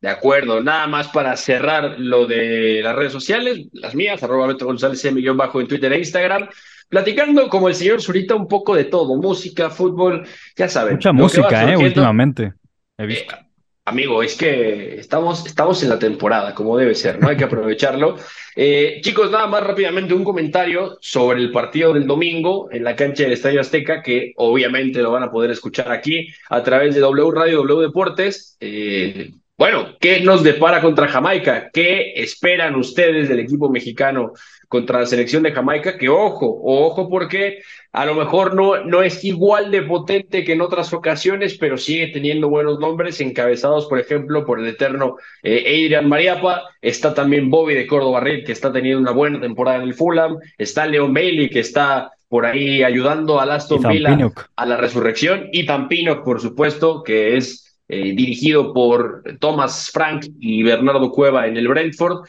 De 0.00 0.08
acuerdo, 0.08 0.62
nada 0.62 0.86
más 0.86 1.08
para 1.08 1.36
cerrar 1.36 1.96
lo 1.98 2.26
de 2.26 2.80
las 2.82 2.96
redes 2.96 3.12
sociales, 3.12 3.68
las 3.72 3.94
mías, 3.94 4.22
arroba 4.22 4.46
Beto 4.46 4.64
González 4.64 5.04
M 5.04 5.20
bajo 5.32 5.60
en 5.60 5.66
Twitter 5.66 5.92
e 5.92 5.98
Instagram, 5.98 6.48
platicando 6.88 7.48
como 7.48 7.68
el 7.68 7.74
señor 7.74 8.00
Zurita 8.00 8.34
un 8.34 8.48
poco 8.48 8.74
de 8.74 8.84
todo, 8.84 9.16
música, 9.16 9.68
fútbol, 9.68 10.26
ya 10.56 10.68
saben. 10.68 10.94
Mucha 10.94 11.12
música, 11.12 11.72
eh, 11.72 11.76
últimamente. 11.76 12.54
He 12.96 13.06
visto. 13.06 13.34
Eh, 13.34 13.43
Amigo, 13.86 14.22
es 14.22 14.34
que 14.34 14.94
estamos, 14.98 15.44
estamos 15.44 15.82
en 15.82 15.90
la 15.90 15.98
temporada, 15.98 16.54
como 16.54 16.78
debe 16.78 16.94
ser, 16.94 17.20
¿no? 17.20 17.28
Hay 17.28 17.36
que 17.36 17.44
aprovecharlo. 17.44 18.16
Eh, 18.56 19.00
chicos, 19.02 19.32
nada 19.32 19.48
más 19.48 19.64
rápidamente 19.64 20.14
un 20.14 20.22
comentario 20.22 20.96
sobre 21.00 21.40
el 21.40 21.50
partido 21.50 21.92
del 21.92 22.06
domingo 22.06 22.68
en 22.70 22.84
la 22.84 22.94
cancha 22.94 23.24
del 23.24 23.32
Estadio 23.32 23.60
Azteca, 23.60 24.00
que 24.00 24.32
obviamente 24.36 25.02
lo 25.02 25.10
van 25.10 25.24
a 25.24 25.30
poder 25.32 25.50
escuchar 25.50 25.90
aquí 25.90 26.28
a 26.50 26.62
través 26.62 26.94
de 26.94 27.00
W 27.00 27.32
Radio, 27.32 27.64
W 27.64 27.88
Deportes. 27.88 28.56
Eh, 28.60 29.32
bueno, 29.56 29.94
¿qué 30.00 30.20
nos 30.20 30.42
depara 30.42 30.80
contra 30.80 31.06
Jamaica? 31.06 31.70
¿Qué 31.72 32.14
esperan 32.16 32.74
ustedes 32.74 33.28
del 33.28 33.38
equipo 33.38 33.68
mexicano 33.70 34.32
contra 34.68 34.98
la 34.98 35.06
selección 35.06 35.44
de 35.44 35.52
Jamaica? 35.52 35.96
Que 35.96 36.08
ojo, 36.08 36.60
ojo 36.64 37.08
porque 37.08 37.60
a 37.92 38.04
lo 38.04 38.16
mejor 38.16 38.56
no, 38.56 38.84
no 38.84 39.02
es 39.02 39.22
igual 39.22 39.70
de 39.70 39.82
potente 39.82 40.42
que 40.42 40.54
en 40.54 40.60
otras 40.60 40.92
ocasiones, 40.92 41.56
pero 41.56 41.78
sigue 41.78 42.08
teniendo 42.08 42.48
buenos 42.48 42.80
nombres, 42.80 43.20
encabezados, 43.20 43.86
por 43.86 44.00
ejemplo, 44.00 44.44
por 44.44 44.58
el 44.58 44.66
eterno 44.66 45.18
eh, 45.44 45.60
Adrian 45.60 46.08
Mariapa. 46.08 46.64
Está 46.82 47.14
también 47.14 47.48
Bobby 47.48 47.74
de 47.74 47.86
Córdoba 47.86 48.18
Red, 48.18 48.44
que 48.44 48.52
está 48.52 48.72
teniendo 48.72 49.00
una 49.00 49.12
buena 49.12 49.40
temporada 49.40 49.76
en 49.76 49.84
el 49.84 49.94
Fulham. 49.94 50.36
Está 50.58 50.84
Leon 50.86 51.14
Bailey, 51.14 51.48
que 51.48 51.60
está 51.60 52.10
por 52.28 52.44
ahí 52.44 52.82
ayudando 52.82 53.38
a 53.38 53.44
Aston 53.44 53.82
Villa 53.82 54.18
a 54.56 54.66
la 54.66 54.76
resurrección. 54.76 55.48
Y 55.52 55.64
Tampino, 55.64 56.24
por 56.24 56.40
supuesto, 56.40 57.04
que 57.04 57.36
es 57.36 57.63
eh, 57.88 58.14
dirigido 58.14 58.72
por 58.72 59.22
Thomas 59.38 59.90
Frank 59.92 60.26
y 60.40 60.62
Bernardo 60.62 61.10
Cueva 61.10 61.46
en 61.46 61.56
el 61.56 61.68
Brentford. 61.68 62.26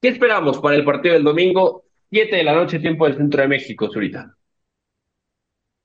¿Qué 0.00 0.08
esperamos 0.08 0.58
para 0.58 0.76
el 0.76 0.84
partido 0.84 1.14
del 1.14 1.24
domingo? 1.24 1.84
Siete 2.10 2.36
de 2.36 2.44
la 2.44 2.54
noche, 2.54 2.78
tiempo 2.78 3.06
del 3.06 3.16
centro 3.16 3.42
de 3.42 3.48
México, 3.48 3.90
Zurita. 3.90 4.34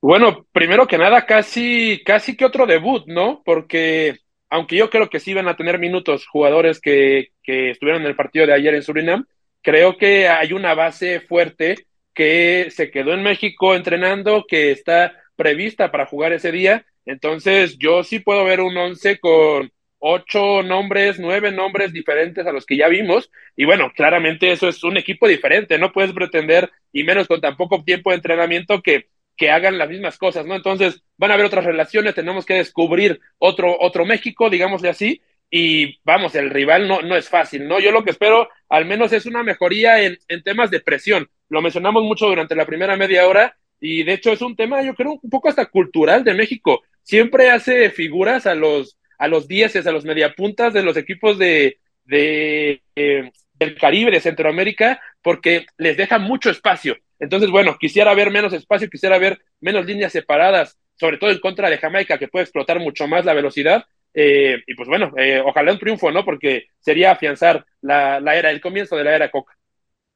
Bueno, 0.01 0.45
primero 0.51 0.85
que 0.87 0.97
nada, 0.97 1.25
casi, 1.25 2.01
casi 2.05 2.35
que 2.35 2.45
otro 2.45 2.65
debut, 2.65 3.03
¿no? 3.07 3.41
Porque 3.43 4.19
aunque 4.49 4.75
yo 4.75 4.89
creo 4.89 5.09
que 5.09 5.19
sí 5.19 5.33
van 5.33 5.47
a 5.47 5.55
tener 5.55 5.79
minutos 5.79 6.27
jugadores 6.27 6.79
que, 6.79 7.29
que 7.43 7.71
estuvieron 7.71 8.03
en 8.03 8.07
el 8.07 8.15
partido 8.15 8.45
de 8.45 8.53
ayer 8.53 8.75
en 8.75 8.83
Surinam, 8.83 9.25
creo 9.61 9.97
que 9.97 10.27
hay 10.27 10.53
una 10.53 10.73
base 10.75 11.21
fuerte 11.21 11.87
que 12.13 12.67
se 12.69 12.91
quedó 12.91 13.13
en 13.13 13.23
México 13.23 13.75
entrenando, 13.75 14.45
que 14.47 14.71
está 14.71 15.13
prevista 15.35 15.91
para 15.91 16.05
jugar 16.05 16.33
ese 16.33 16.51
día 16.51 16.85
entonces, 17.05 17.77
yo 17.77 18.03
sí 18.03 18.19
puedo 18.19 18.43
ver 18.43 18.61
un 18.61 18.75
once 18.75 19.19
con 19.19 19.71
ocho 19.99 20.63
nombres, 20.63 21.19
nueve 21.19 21.51
nombres 21.51 21.93
diferentes 21.93 22.45
a 22.45 22.51
los 22.51 22.65
que 22.65 22.77
ya 22.77 22.87
vimos. 22.87 23.31
Y 23.55 23.65
bueno, 23.65 23.91
claramente 23.95 24.51
eso 24.51 24.67
es 24.67 24.83
un 24.83 24.97
equipo 24.97 25.27
diferente. 25.27 25.77
No 25.77 25.91
puedes 25.91 26.13
pretender, 26.13 26.71
y 26.91 27.03
menos 27.03 27.27
con 27.27 27.41
tan 27.41 27.55
poco 27.57 27.83
tiempo 27.83 28.09
de 28.09 28.17
entrenamiento, 28.17 28.81
que, 28.81 29.09
que 29.37 29.51
hagan 29.51 29.77
las 29.77 29.89
mismas 29.89 30.17
cosas, 30.17 30.45
¿no? 30.45 30.55
Entonces, 30.55 31.03
van 31.17 31.31
a 31.31 31.35
haber 31.35 31.45
otras 31.45 31.65
relaciones, 31.65 32.15
tenemos 32.15 32.45
que 32.45 32.55
descubrir 32.55 33.19
otro, 33.37 33.77
otro 33.79 34.05
México, 34.05 34.49
digámosle 34.49 34.89
así. 34.89 35.21
Y 35.51 35.99
vamos, 36.03 36.35
el 36.35 36.49
rival 36.49 36.87
no, 36.87 37.01
no 37.01 37.15
es 37.15 37.29
fácil, 37.29 37.67
¿no? 37.67 37.79
Yo 37.79 37.91
lo 37.91 38.03
que 38.03 38.09
espero, 38.11 38.49
al 38.67 38.85
menos, 38.85 39.13
es 39.13 39.27
una 39.27 39.43
mejoría 39.43 40.01
en, 40.01 40.17
en 40.27 40.41
temas 40.43 40.71
de 40.71 40.79
presión. 40.79 41.29
Lo 41.49 41.61
mencionamos 41.61 42.03
mucho 42.03 42.25
durante 42.27 42.55
la 42.55 42.65
primera 42.65 42.97
media 42.97 43.27
hora 43.27 43.55
y 43.85 44.03
de 44.03 44.13
hecho 44.13 44.31
es 44.31 44.41
un 44.41 44.55
tema, 44.55 44.81
yo 44.81 44.95
creo, 44.95 45.19
un 45.21 45.29
poco 45.29 45.47
hasta 45.47 45.67
cultural 45.67 46.23
de 46.23 46.33
México. 46.33 46.81
Siempre 47.03 47.51
hace 47.51 47.91
figuras 47.91 48.47
a 48.47 48.55
los, 48.55 48.97
a 49.19 49.27
los 49.27 49.47
dieces, 49.47 49.85
a 49.85 49.91
los 49.91 50.05
mediapuntas 50.05 50.73
de 50.73 50.81
los 50.81 50.97
equipos 50.97 51.37
de, 51.37 51.77
eh, 52.09 53.31
del 53.53 53.75
Caribe, 53.75 54.09
de 54.09 54.19
Centroamérica, 54.19 54.99
porque 55.21 55.67
les 55.77 55.97
deja 55.97 56.17
mucho 56.17 56.49
espacio. 56.49 56.97
Entonces, 57.19 57.51
bueno, 57.51 57.77
quisiera 57.79 58.13
ver 58.15 58.31
menos 58.31 58.53
espacio, 58.53 58.89
quisiera 58.89 59.19
ver 59.19 59.39
menos 59.61 59.85
líneas 59.85 60.11
separadas, 60.11 60.79
sobre 60.95 61.17
todo 61.17 61.29
en 61.29 61.39
contra 61.39 61.69
de 61.69 61.77
Jamaica, 61.77 62.17
que 62.17 62.27
puede 62.27 62.43
explotar 62.43 62.79
mucho 62.79 63.07
más 63.07 63.23
la 63.23 63.33
velocidad. 63.33 63.85
Eh, 64.13 64.63
y 64.65 64.73
pues 64.73 64.89
bueno, 64.89 65.13
eh, 65.17 65.41
ojalá 65.45 65.73
un 65.73 65.79
triunfo, 65.79 66.11
¿no? 66.11 66.25
Porque 66.25 66.67
sería 66.79 67.11
afianzar 67.11 67.63
la, 67.81 68.19
la 68.19 68.35
era, 68.35 68.49
el 68.49 68.61
comienzo 68.61 68.95
de 68.95 69.03
la 69.03 69.15
era 69.15 69.29
Coca. 69.29 69.53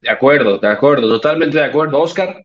De 0.00 0.10
acuerdo, 0.10 0.58
de 0.58 0.68
acuerdo, 0.68 1.08
totalmente 1.08 1.58
de 1.58 1.64
acuerdo. 1.64 2.00
Oscar. 2.00 2.42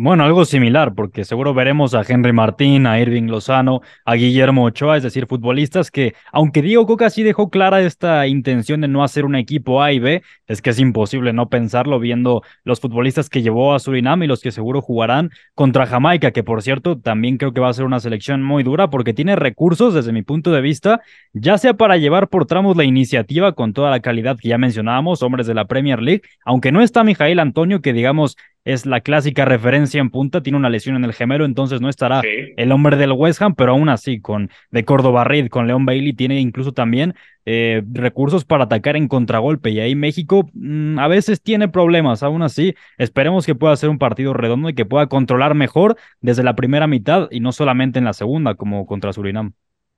Bueno, 0.00 0.22
algo 0.22 0.44
similar, 0.44 0.94
porque 0.94 1.24
seguro 1.24 1.54
veremos 1.54 1.92
a 1.92 2.04
Henry 2.08 2.32
Martín, 2.32 2.86
a 2.86 3.00
Irving 3.00 3.24
Lozano, 3.24 3.80
a 4.04 4.14
Guillermo 4.14 4.62
Ochoa, 4.62 4.96
es 4.96 5.02
decir, 5.02 5.26
futbolistas 5.26 5.90
que, 5.90 6.14
aunque 6.30 6.62
Diego 6.62 6.86
Coca 6.86 7.10
sí 7.10 7.24
dejó 7.24 7.50
clara 7.50 7.80
esta 7.80 8.24
intención 8.28 8.80
de 8.80 8.86
no 8.86 9.02
hacer 9.02 9.24
un 9.24 9.34
equipo 9.34 9.82
A 9.82 9.90
y 9.92 9.98
B, 9.98 10.22
es 10.46 10.62
que 10.62 10.70
es 10.70 10.78
imposible 10.78 11.32
no 11.32 11.48
pensarlo 11.48 11.98
viendo 11.98 12.44
los 12.62 12.78
futbolistas 12.78 13.28
que 13.28 13.42
llevó 13.42 13.74
a 13.74 13.80
Surinam 13.80 14.22
y 14.22 14.28
los 14.28 14.40
que 14.40 14.52
seguro 14.52 14.82
jugarán 14.82 15.30
contra 15.56 15.84
Jamaica, 15.84 16.30
que 16.30 16.44
por 16.44 16.62
cierto 16.62 17.00
también 17.00 17.36
creo 17.36 17.52
que 17.52 17.60
va 17.60 17.68
a 17.68 17.74
ser 17.74 17.84
una 17.84 17.98
selección 17.98 18.44
muy 18.44 18.62
dura 18.62 18.90
porque 18.90 19.14
tiene 19.14 19.34
recursos 19.34 19.94
desde 19.94 20.12
mi 20.12 20.22
punto 20.22 20.52
de 20.52 20.60
vista, 20.60 21.00
ya 21.32 21.58
sea 21.58 21.74
para 21.74 21.96
llevar 21.96 22.28
por 22.28 22.46
tramos 22.46 22.76
la 22.76 22.84
iniciativa 22.84 23.50
con 23.50 23.72
toda 23.72 23.90
la 23.90 23.98
calidad 23.98 24.38
que 24.38 24.48
ya 24.48 24.58
mencionábamos, 24.58 25.24
hombres 25.24 25.48
de 25.48 25.54
la 25.54 25.64
Premier 25.64 26.00
League, 26.00 26.22
aunque 26.44 26.70
no 26.70 26.82
está 26.82 27.02
Mijail 27.02 27.40
Antonio, 27.40 27.82
que 27.82 27.92
digamos 27.92 28.36
es 28.68 28.84
la 28.84 29.00
clásica 29.00 29.46
referencia 29.46 29.98
en 29.98 30.10
punta, 30.10 30.42
tiene 30.42 30.58
una 30.58 30.68
lesión 30.68 30.94
en 30.94 31.04
el 31.04 31.14
gemelo, 31.14 31.46
entonces 31.46 31.80
no 31.80 31.88
estará 31.88 32.20
el 32.22 32.70
hombre 32.70 32.98
del 32.98 33.12
West 33.12 33.40
Ham, 33.40 33.54
pero 33.54 33.72
aún 33.72 33.88
así, 33.88 34.20
con 34.20 34.50
de 34.70 34.84
Córdoba 34.84 35.24
Reed, 35.24 35.48
con 35.48 35.66
León 35.66 35.86
Bailey, 35.86 36.12
tiene 36.12 36.38
incluso 36.38 36.72
también 36.72 37.14
eh, 37.46 37.82
recursos 37.90 38.44
para 38.44 38.64
atacar 38.64 38.94
en 38.94 39.08
contragolpe. 39.08 39.70
Y 39.70 39.80
ahí 39.80 39.94
México 39.94 40.50
mm, 40.52 40.98
a 40.98 41.08
veces 41.08 41.40
tiene 41.40 41.68
problemas, 41.68 42.22
aún 42.22 42.42
así, 42.42 42.74
esperemos 42.98 43.46
que 43.46 43.54
pueda 43.54 43.74
ser 43.74 43.88
un 43.88 43.98
partido 43.98 44.34
redondo 44.34 44.68
y 44.68 44.74
que 44.74 44.84
pueda 44.84 45.06
controlar 45.06 45.54
mejor 45.54 45.96
desde 46.20 46.42
la 46.42 46.54
primera 46.54 46.86
mitad 46.86 47.28
y 47.30 47.40
no 47.40 47.52
solamente 47.52 47.98
en 47.98 48.04
la 48.04 48.12
segunda, 48.12 48.54
como 48.54 48.84
contra 48.84 49.14
Surinam. 49.14 49.54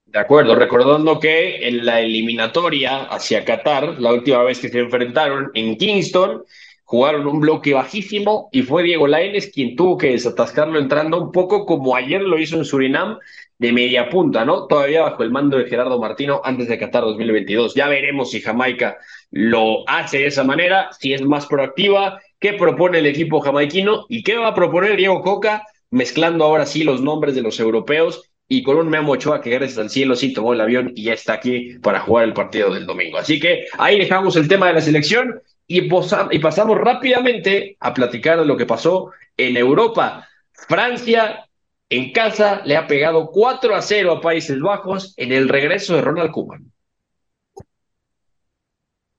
De 0.07 0.21
acuerdo, 0.21 0.55
recordando 0.55 1.19
que 1.19 1.67
en 1.67 1.85
la 1.85 2.01
eliminatoria 2.01 3.03
hacia 3.03 3.45
Qatar, 3.45 4.01
la 4.01 4.13
última 4.13 4.45
vez 4.45 4.61
que 4.61 4.69
se 4.69 4.79
enfrentaron 4.79 5.51
en 5.55 5.77
Kingston, 5.77 6.43
jugaron 6.91 7.29
un 7.29 7.39
bloque 7.39 7.73
bajísimo 7.73 8.49
y 8.51 8.63
fue 8.63 8.83
Diego 8.83 9.07
Lainez 9.07 9.53
quien 9.53 9.77
tuvo 9.77 9.97
que 9.97 10.11
desatascarlo 10.11 10.77
entrando 10.77 11.23
un 11.23 11.31
poco 11.31 11.65
como 11.65 11.95
ayer 11.95 12.21
lo 12.21 12.37
hizo 12.37 12.57
en 12.57 12.65
Surinam 12.65 13.17
de 13.59 13.73
media 13.73 14.09
punta, 14.09 14.45
¿no? 14.45 14.67
Todavía 14.67 15.03
bajo 15.03 15.23
el 15.23 15.31
mando 15.31 15.57
de 15.57 15.67
Gerardo 15.67 16.01
Martino 16.01 16.41
antes 16.43 16.67
de 16.67 16.81
Qatar 16.81 17.05
2022. 17.05 17.77
Ya 17.77 17.87
veremos 17.87 18.33
si 18.33 18.41
Jamaica 18.41 18.99
lo 19.31 19.89
hace 19.89 20.19
de 20.19 20.27
esa 20.27 20.43
manera, 20.43 20.91
si 20.99 21.13
es 21.13 21.23
más 21.23 21.47
proactiva, 21.47 22.21
qué 22.41 22.55
propone 22.55 22.99
el 22.99 23.07
equipo 23.07 23.39
jamaiquino 23.39 24.07
y 24.09 24.25
qué 24.25 24.37
va 24.37 24.49
a 24.49 24.55
proponer 24.57 24.97
Diego 24.97 25.23
Coca, 25.23 25.63
mezclando 25.91 26.45
ahora 26.45 26.67
sí 26.67 26.83
los 26.83 27.01
nombres 27.01 27.37
de 27.37 27.43
los 27.43 27.61
europeos 27.61 28.25
y 28.49 28.65
con 28.65 28.77
un 28.77 28.89
Memo 28.89 29.13
Ochoa 29.13 29.41
que 29.41 29.51
gracias 29.51 29.79
al 29.79 29.91
cielo 29.91 30.17
sí 30.17 30.33
tomó 30.33 30.55
el 30.55 30.61
avión 30.61 30.93
y 30.97 31.05
ya 31.05 31.13
está 31.13 31.35
aquí 31.35 31.79
para 31.85 32.01
jugar 32.01 32.25
el 32.25 32.33
partido 32.33 32.75
del 32.75 32.85
domingo. 32.85 33.17
Así 33.17 33.39
que 33.39 33.67
ahí 33.79 33.97
dejamos 33.97 34.35
el 34.35 34.49
tema 34.49 34.67
de 34.67 34.73
la 34.73 34.81
selección 34.81 35.41
y, 35.71 35.89
y 36.33 36.39
pasamos 36.41 36.79
rápidamente 36.79 37.77
a 37.79 37.95
platicar 37.95 38.41
de 38.41 38.45
lo 38.45 38.57
que 38.57 38.67
pasó 38.67 39.13
en 39.37 39.57
Europa. 39.57 40.27
Francia 40.53 41.49
en 41.89 42.11
casa 42.13 42.63
le 42.65 42.77
ha 42.77 42.89
pegado 42.89 43.31
4 43.31 43.77
a 43.77 43.81
0 43.81 44.13
a 44.13 44.21
Países 44.21 44.61
Bajos 44.61 45.15
en 45.17 45.31
el 45.31 45.49
regreso 45.49 45.95
de 45.95 46.03
Ronald 46.03 46.33
Koeman. 46.33 46.73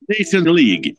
Nation 0.09 0.43
League. 0.53 0.93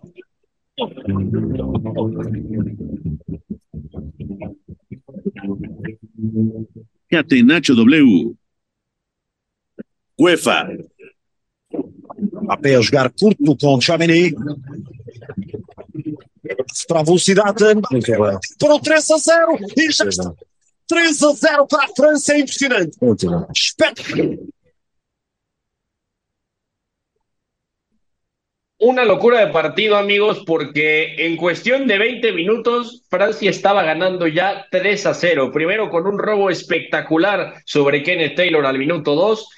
Catenacho 7.10 7.74
W. 7.74 8.34
UEFA. 10.16 10.68
A 12.48 12.56
jogar 12.56 13.12
curto 13.12 13.54
com 13.60 13.78
Chamini. 13.80 14.32
Para 16.88 17.00
a 17.00 17.04
velocidade. 17.04 17.64
Para 18.58 18.74
o 18.74 18.80
3 18.80 19.10
a 19.10 19.18
0. 19.18 19.58
E 19.76 19.90
já 19.90 20.04
está. 20.06 20.32
3 20.88 21.22
a 21.22 21.34
0 21.34 21.66
para 21.66 21.84
a 21.84 21.88
França. 21.88 22.34
É 22.34 22.40
impressionante. 22.40 22.96
Espetacular. 23.54 24.38
Una 28.84 29.04
locura 29.04 29.46
de 29.46 29.52
partido, 29.52 29.96
amigos, 29.96 30.42
porque 30.44 31.14
en 31.16 31.36
cuestión 31.36 31.86
de 31.86 31.98
20 31.98 32.32
minutos 32.32 33.04
Francia 33.08 33.48
estaba 33.48 33.84
ganando 33.84 34.26
ya 34.26 34.66
3 34.72 35.06
a 35.06 35.14
0. 35.14 35.52
Primero 35.52 35.88
con 35.88 36.04
un 36.04 36.18
robo 36.18 36.50
espectacular 36.50 37.62
sobre 37.64 38.02
Kenneth 38.02 38.34
Taylor 38.34 38.66
al 38.66 38.78
minuto 38.78 39.14
2 39.14 39.48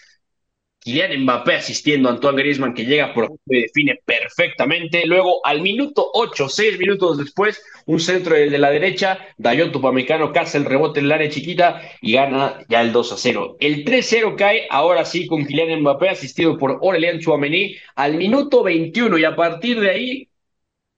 Kylian 0.85 1.23
Mbappé 1.23 1.55
asistiendo 1.55 2.11
a 2.11 2.13
Antoine 2.13 2.43
Griezmann 2.43 2.75
que 2.75 2.85
llega 2.85 3.15
por 3.15 3.33
y 3.47 3.63
define 3.63 3.99
perfectamente. 4.05 5.07
Luego 5.07 5.41
al 5.45 5.63
minuto 5.63 6.11
8, 6.13 6.47
6 6.51 6.79
minutos 6.79 7.17
después, 7.17 7.65
un 7.87 8.01
centro 8.01 8.35
de 8.35 8.59
la 8.59 8.71
derecha, 8.71 9.19
Dayot 9.39 9.73
Tupamecano 9.73 10.31
caza 10.31 10.59
el 10.59 10.67
rebote 10.67 11.01
en 11.01 11.07
el 11.07 11.13
área 11.13 11.31
chiquita 11.31 11.81
y 12.03 12.13
gana 12.13 12.59
ya 12.69 12.83
el 12.83 12.93
2 12.93 13.13
a 13.13 13.17
0. 13.17 13.57
El 13.61 13.87
3-0 13.87 14.37
cae 14.37 14.67
ahora 14.69 15.07
sí 15.07 15.27
con 15.27 15.47
Kylian 15.47 15.81
Mbappé 15.81 16.11
asistido 16.11 16.59
por 16.59 16.73
Aurélien 16.73 17.19
Chouameni 17.19 17.77
al 17.95 18.17
minuto 18.17 18.63
21 18.63 19.17
y 19.17 19.25
a 19.25 19.35
partir 19.35 19.81
de 19.81 19.91
ahí 19.91 20.29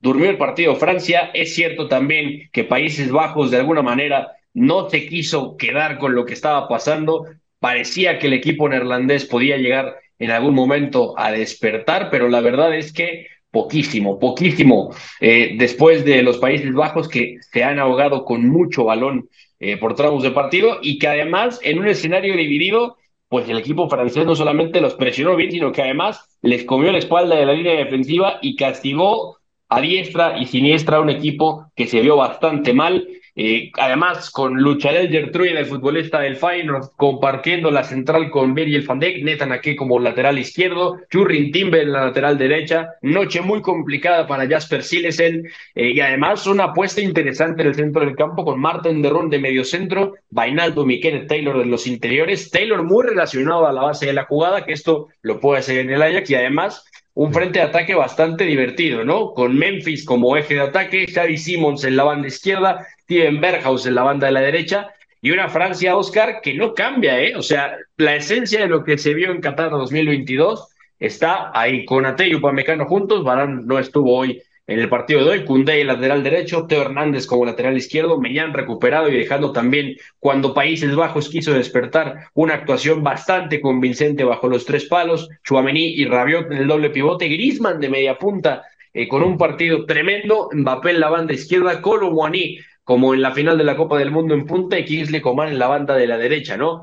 durmió 0.00 0.30
el 0.30 0.36
partido 0.36 0.74
Francia. 0.74 1.30
Es 1.32 1.54
cierto 1.54 1.86
también 1.86 2.50
que 2.52 2.64
Países 2.64 3.12
Bajos 3.12 3.52
de 3.52 3.58
alguna 3.58 3.82
manera 3.82 4.32
no 4.52 4.90
se 4.90 5.06
quiso 5.06 5.56
quedar 5.56 5.98
con 5.98 6.16
lo 6.16 6.24
que 6.24 6.32
estaba 6.32 6.66
pasando, 6.66 7.26
parecía 7.58 8.18
que 8.18 8.26
el 8.26 8.32
equipo 8.32 8.68
neerlandés 8.68 9.24
podía 9.24 9.56
llegar 9.56 9.96
en 10.18 10.30
algún 10.30 10.54
momento 10.54 11.14
a 11.18 11.30
despertar, 11.30 12.08
pero 12.10 12.28
la 12.28 12.40
verdad 12.40 12.74
es 12.74 12.92
que 12.92 13.26
poquísimo, 13.50 14.18
poquísimo, 14.18 14.94
eh, 15.20 15.54
después 15.58 16.04
de 16.04 16.22
los 16.22 16.38
Países 16.38 16.72
Bajos 16.74 17.08
que 17.08 17.36
se 17.40 17.64
han 17.64 17.78
ahogado 17.78 18.24
con 18.24 18.48
mucho 18.48 18.84
balón 18.84 19.28
eh, 19.58 19.78
por 19.78 19.94
tramos 19.94 20.22
de 20.22 20.30
partido 20.30 20.78
y 20.82 20.98
que 20.98 21.08
además 21.08 21.58
en 21.62 21.78
un 21.78 21.88
escenario 21.88 22.36
dividido, 22.36 22.98
pues 23.28 23.48
el 23.48 23.58
equipo 23.58 23.88
francés 23.88 24.26
no 24.26 24.36
solamente 24.36 24.80
los 24.80 24.94
presionó 24.94 25.36
bien, 25.36 25.50
sino 25.50 25.72
que 25.72 25.82
además 25.82 26.38
les 26.42 26.64
comió 26.64 26.92
la 26.92 26.98
espalda 26.98 27.36
de 27.36 27.46
la 27.46 27.54
línea 27.54 27.74
defensiva 27.74 28.38
y 28.42 28.56
castigó 28.56 29.38
a 29.68 29.80
diestra 29.80 30.38
y 30.38 30.46
siniestra 30.46 30.98
a 30.98 31.00
un 31.00 31.10
equipo 31.10 31.66
que 31.74 31.86
se 31.86 32.00
vio 32.00 32.16
bastante 32.16 32.72
mal 32.72 33.08
eh, 33.38 33.70
además, 33.76 34.30
con 34.30 34.54
Lucharel 34.54 35.10
Gertrude, 35.10 35.58
el 35.58 35.66
futbolista 35.66 36.20
del 36.20 36.36
Feyenoord, 36.36 36.92
compartiendo 36.96 37.70
la 37.70 37.84
central 37.84 38.30
con 38.30 38.54
Virgil 38.54 38.86
van 38.86 38.98
Dijk, 38.98 39.22
Netan 39.22 39.52
aquí 39.52 39.76
como 39.76 39.98
lateral 39.98 40.38
izquierdo, 40.38 41.00
Churrin 41.10 41.52
Timber 41.52 41.82
en 41.82 41.92
la 41.92 42.06
lateral 42.06 42.38
derecha, 42.38 42.94
noche 43.02 43.42
muy 43.42 43.60
complicada 43.60 44.26
para 44.26 44.48
Jasper 44.48 44.82
Silesen, 44.82 45.46
eh, 45.74 45.90
y 45.90 46.00
además 46.00 46.46
una 46.46 46.64
apuesta 46.64 47.02
interesante 47.02 47.60
en 47.60 47.68
el 47.68 47.74
centro 47.74 48.06
del 48.06 48.16
campo 48.16 48.42
con 48.42 48.58
Martin 48.58 49.02
Derron 49.02 49.28
de 49.28 49.38
medio 49.38 49.64
centro, 49.64 50.14
Vainaldo 50.30 50.86
Miquel 50.86 51.26
Taylor 51.26 51.58
de 51.58 51.66
los 51.66 51.86
interiores, 51.86 52.50
Taylor 52.50 52.84
muy 52.84 53.04
relacionado 53.04 53.66
a 53.66 53.72
la 53.74 53.82
base 53.82 54.06
de 54.06 54.14
la 54.14 54.24
jugada, 54.24 54.64
que 54.64 54.72
esto 54.72 55.08
lo 55.20 55.40
puede 55.40 55.58
hacer 55.58 55.80
en 55.80 55.90
el 55.90 56.00
Ajax, 56.00 56.30
y 56.30 56.36
además 56.36 56.86
un 57.16 57.32
frente 57.32 57.58
de 57.58 57.64
ataque 57.64 57.94
bastante 57.94 58.44
divertido, 58.44 59.02
¿no? 59.02 59.32
Con 59.32 59.56
Memphis 59.56 60.04
como 60.04 60.36
eje 60.36 60.54
de 60.54 60.60
ataque, 60.60 61.06
Xavi 61.06 61.38
Simons 61.38 61.82
en 61.84 61.96
la 61.96 62.04
banda 62.04 62.28
izquierda, 62.28 62.86
Steven 63.06 63.40
Berghaus 63.40 63.86
en 63.86 63.94
la 63.94 64.02
banda 64.02 64.26
de 64.26 64.32
la 64.32 64.40
derecha, 64.40 64.88
y 65.22 65.30
una 65.30 65.48
Francia, 65.48 65.96
Oscar, 65.96 66.40
que 66.42 66.54
no 66.54 66.74
cambia, 66.74 67.20
¿eh? 67.20 67.34
O 67.36 67.42
sea, 67.42 67.76
la 67.96 68.16
esencia 68.16 68.60
de 68.60 68.66
lo 68.66 68.84
que 68.84 68.98
se 68.98 69.14
vio 69.14 69.30
en 69.30 69.40
Qatar 69.40 69.70
2022 69.70 70.68
está 70.98 71.50
ahí, 71.54 71.84
con 71.84 72.04
Ate 72.04 72.28
y 72.28 72.34
Upamecano 72.34 72.84
juntos, 72.86 73.24
Barán 73.24 73.66
no 73.66 73.78
estuvo 73.78 74.16
hoy 74.16 74.42
en 74.66 74.80
el 74.80 74.88
partido 74.88 75.24
de 75.24 75.30
hoy, 75.30 75.44
Cundé 75.44 75.84
lateral 75.84 76.24
derecho, 76.24 76.66
Teo 76.66 76.82
Hernández 76.82 77.26
como 77.26 77.44
lateral 77.44 77.76
izquierdo, 77.76 78.20
Meñán 78.20 78.52
recuperado 78.52 79.08
y 79.08 79.16
dejando 79.16 79.52
también 79.52 79.96
cuando 80.18 80.54
Países 80.54 80.94
Bajos 80.96 81.28
quiso 81.28 81.52
despertar 81.52 82.28
una 82.34 82.54
actuación 82.54 83.04
bastante 83.04 83.60
convincente 83.60 84.24
bajo 84.24 84.48
los 84.48 84.64
tres 84.64 84.86
palos, 84.86 85.28
Chuamení 85.44 85.94
y 85.94 86.04
Rabiot 86.06 86.50
en 86.50 86.58
el 86.58 86.66
doble 86.66 86.90
pivote, 86.90 87.28
Grisman 87.28 87.78
de 87.78 87.88
media 87.88 88.18
punta 88.18 88.64
eh, 88.92 89.06
con 89.06 89.22
un 89.22 89.38
partido 89.38 89.86
tremendo, 89.86 90.48
Mbappé 90.52 90.90
en 90.90 91.00
la 91.00 91.10
banda 91.10 91.34
izquierda, 91.34 91.80
Colo 91.80 92.10
Muaní 92.10 92.58
como 92.86 93.14
en 93.14 93.20
la 93.20 93.32
final 93.32 93.58
de 93.58 93.64
la 93.64 93.76
Copa 93.76 93.98
del 93.98 94.12
Mundo 94.12 94.32
en 94.32 94.46
punta 94.46 94.78
y 94.78 94.84
Kingsley 94.84 95.20
Coman 95.20 95.48
en 95.48 95.58
la 95.58 95.66
banda 95.66 95.96
de 95.96 96.06
la 96.06 96.16
derecha, 96.16 96.56
¿no? 96.56 96.82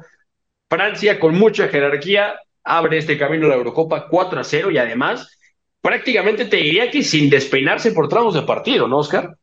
Francia 0.70 1.18
con 1.18 1.40
mucha 1.40 1.70
jerarquía 1.70 2.36
abre 2.62 2.98
este 2.98 3.18
camino 3.18 3.46
a 3.46 3.52
la 3.52 3.56
Eurocopa 3.56 4.10
4 4.10 4.42
a 4.42 4.44
0 4.44 4.72
y 4.72 4.78
además 4.78 5.40
prácticamente 5.80 6.44
te 6.44 6.58
diría 6.58 6.92
que 6.92 7.04
sin 7.04 7.30
despeinarse 7.30 7.94
por 7.94 8.10
tramos 8.10 8.34
de 8.34 8.42
partido, 8.42 8.86
¿no, 8.86 8.98
Oscar? 8.98 9.38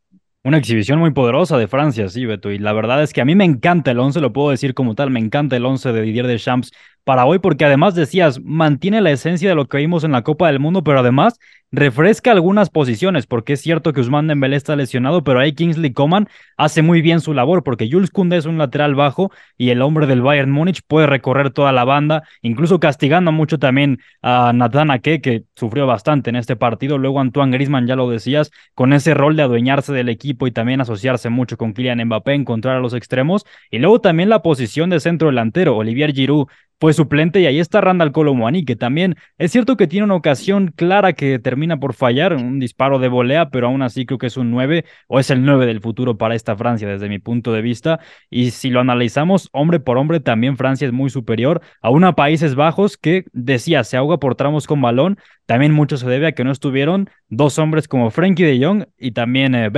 Una 0.44 0.58
exhibición 0.58 0.98
muy 0.98 1.12
poderosa 1.12 1.56
de 1.56 1.66
Francia, 1.66 2.10
sí, 2.10 2.26
Beto. 2.26 2.50
Y 2.50 2.58
la 2.58 2.74
verdad 2.74 3.02
es 3.02 3.14
que 3.14 3.22
a 3.22 3.24
mí 3.24 3.34
me 3.34 3.46
encanta 3.46 3.92
el 3.92 3.98
11, 3.98 4.20
lo 4.20 4.34
puedo 4.34 4.50
decir 4.50 4.74
como 4.74 4.94
tal, 4.94 5.10
me 5.10 5.20
encanta 5.20 5.56
el 5.56 5.64
11 5.64 5.92
de 5.92 6.02
Didier 6.02 6.26
Deschamps 6.26 6.72
para 7.04 7.24
hoy, 7.26 7.38
porque 7.38 7.64
además 7.64 7.94
decías, 7.94 8.40
mantiene 8.42 9.00
la 9.00 9.10
esencia 9.10 9.48
de 9.48 9.54
lo 9.54 9.66
que 9.66 9.78
vimos 9.78 10.04
en 10.04 10.12
la 10.12 10.22
Copa 10.22 10.46
del 10.48 10.60
Mundo, 10.60 10.84
pero 10.84 11.00
además 11.00 11.38
refresca 11.72 12.32
algunas 12.32 12.68
posiciones, 12.68 13.26
porque 13.26 13.52
es 13.52 13.60
cierto 13.60 13.92
que 13.92 14.00
Usman 14.00 14.26
Dembélé 14.26 14.56
está 14.56 14.74
lesionado, 14.74 15.22
pero 15.22 15.38
ahí 15.38 15.52
Kingsley 15.52 15.92
Coman 15.92 16.28
hace 16.56 16.82
muy 16.82 17.00
bien 17.00 17.20
su 17.20 17.32
labor, 17.32 17.62
porque 17.62 17.88
Jules 17.90 18.10
Koundé 18.10 18.38
es 18.38 18.46
un 18.46 18.58
lateral 18.58 18.94
bajo 18.94 19.30
y 19.56 19.70
el 19.70 19.82
hombre 19.82 20.06
del 20.06 20.20
Bayern 20.22 20.50
Múnich 20.50 20.82
puede 20.86 21.06
recorrer 21.06 21.50
toda 21.50 21.70
la 21.72 21.84
banda, 21.84 22.24
incluso 22.42 22.80
castigando 22.80 23.30
mucho 23.30 23.58
también 23.58 23.98
a 24.20 24.52
Nathan 24.52 24.90
Ake, 24.90 25.20
que 25.20 25.44
sufrió 25.54 25.86
bastante 25.86 26.30
en 26.30 26.36
este 26.36 26.56
partido. 26.56 26.98
Luego 26.98 27.20
Antoine 27.20 27.52
Griezmann, 27.52 27.86
ya 27.86 27.94
lo 27.96 28.10
decías, 28.10 28.50
con 28.74 28.92
ese 28.92 29.14
rol 29.14 29.36
de 29.36 29.42
adueñarse 29.42 29.92
del 29.92 30.08
equipo 30.08 30.46
y 30.46 30.50
también 30.50 30.80
asociarse 30.80 31.30
mucho 31.30 31.56
con 31.56 31.72
Kylian 31.72 32.04
Mbappé, 32.04 32.34
encontrar 32.34 32.76
a 32.76 32.80
los 32.80 32.94
extremos. 32.94 33.46
Y 33.70 33.78
luego 33.78 34.00
también 34.00 34.28
la 34.28 34.42
posición 34.42 34.90
de 34.90 34.98
centro 34.98 35.28
delantero, 35.28 35.76
Olivier 35.76 36.12
Giroud 36.12 36.48
fue 36.80 36.94
suplente 36.94 37.40
y 37.40 37.46
ahí 37.46 37.60
está 37.60 37.82
Randall 37.82 38.10
Colomwani, 38.10 38.64
que 38.64 38.74
también 38.74 39.16
es 39.36 39.52
cierto 39.52 39.76
que 39.76 39.86
tiene 39.86 40.04
una 40.04 40.14
ocasión 40.14 40.72
clara 40.74 41.12
que 41.12 41.38
termina 41.38 41.78
por 41.78 41.92
fallar, 41.92 42.34
un 42.34 42.58
disparo 42.58 42.98
de 42.98 43.08
volea, 43.08 43.50
pero 43.50 43.66
aún 43.66 43.82
así 43.82 44.06
creo 44.06 44.16
que 44.18 44.28
es 44.28 44.38
un 44.38 44.50
9 44.50 44.86
o 45.06 45.20
es 45.20 45.30
el 45.30 45.44
9 45.44 45.66
del 45.66 45.80
futuro 45.80 46.16
para 46.16 46.34
esta 46.34 46.56
Francia 46.56 46.88
desde 46.88 47.10
mi 47.10 47.18
punto 47.18 47.52
de 47.52 47.60
vista. 47.60 48.00
Y 48.30 48.52
si 48.52 48.70
lo 48.70 48.80
analizamos 48.80 49.50
hombre 49.52 49.78
por 49.78 49.98
hombre, 49.98 50.20
también 50.20 50.56
Francia 50.56 50.86
es 50.86 50.92
muy 50.92 51.10
superior 51.10 51.60
a 51.82 51.90
una 51.90 52.14
Países 52.14 52.54
Bajos 52.54 52.96
que 52.96 53.24
decía 53.32 53.84
se 53.84 53.98
ahoga 53.98 54.18
por 54.18 54.34
tramos 54.34 54.66
con 54.66 54.80
balón. 54.80 55.18
También 55.44 55.72
mucho 55.72 55.96
se 55.96 56.08
debe 56.08 56.28
a 56.28 56.32
que 56.32 56.44
no 56.44 56.52
estuvieron 56.52 57.10
dos 57.28 57.58
hombres 57.58 57.88
como 57.88 58.10
Frankie 58.10 58.44
de 58.44 58.64
Jong 58.64 58.84
y 58.96 59.10
también 59.12 59.54
eh, 59.54 59.70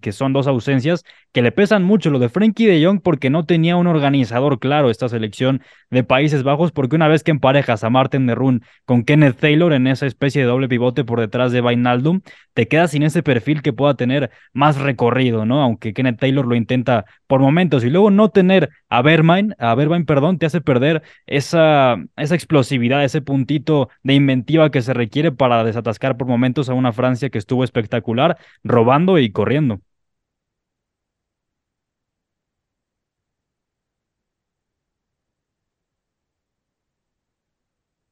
que 0.00 0.12
son 0.12 0.32
dos 0.32 0.46
ausencias 0.46 1.04
que 1.32 1.42
le 1.42 1.52
pesan 1.52 1.84
mucho. 1.84 2.10
Lo 2.10 2.18
de 2.18 2.28
Frankie 2.28 2.66
de 2.66 2.84
Jong 2.84 3.00
porque 3.00 3.30
no 3.30 3.44
tenía 3.44 3.76
un 3.76 3.86
organizador 3.86 4.58
claro 4.58 4.90
esta 4.90 5.08
selección 5.08 5.62
de 5.90 6.04
Países 6.04 6.42
Bajos, 6.42 6.49
porque 6.72 6.96
una 6.96 7.08
vez 7.08 7.22
que 7.22 7.30
emparejas 7.30 7.84
a 7.84 7.90
Martin 7.90 8.26
de 8.26 8.34
Run 8.34 8.62
con 8.84 9.04
Kenneth 9.04 9.38
Taylor 9.38 9.72
en 9.72 9.86
esa 9.86 10.06
especie 10.06 10.42
de 10.42 10.48
doble 10.48 10.68
pivote 10.68 11.04
por 11.04 11.20
detrás 11.20 11.52
de 11.52 11.60
Vainaldum, 11.60 12.20
te 12.54 12.68
quedas 12.68 12.90
sin 12.90 13.02
ese 13.02 13.22
perfil 13.22 13.62
que 13.62 13.72
pueda 13.72 13.94
tener 13.94 14.30
más 14.52 14.78
recorrido, 14.78 15.46
¿no? 15.46 15.62
Aunque 15.62 15.92
Kenneth 15.92 16.18
Taylor 16.18 16.46
lo 16.46 16.54
intenta 16.54 17.04
por 17.26 17.40
momentos 17.40 17.84
y 17.84 17.90
luego 17.90 18.10
no 18.10 18.30
tener 18.30 18.70
a 18.88 19.02
Bermain, 19.02 19.54
a 19.58 19.74
Bermain, 19.74 20.04
perdón, 20.04 20.38
te 20.38 20.46
hace 20.46 20.60
perder 20.60 21.02
esa, 21.26 21.96
esa 22.16 22.34
explosividad, 22.34 23.04
ese 23.04 23.22
puntito 23.22 23.88
de 24.02 24.14
inventiva 24.14 24.70
que 24.70 24.82
se 24.82 24.94
requiere 24.94 25.32
para 25.32 25.64
desatascar 25.64 26.16
por 26.16 26.26
momentos 26.26 26.68
a 26.68 26.74
una 26.74 26.92
Francia 26.92 27.30
que 27.30 27.38
estuvo 27.38 27.64
espectacular, 27.64 28.36
robando 28.64 29.18
y 29.18 29.30
corriendo. 29.30 29.80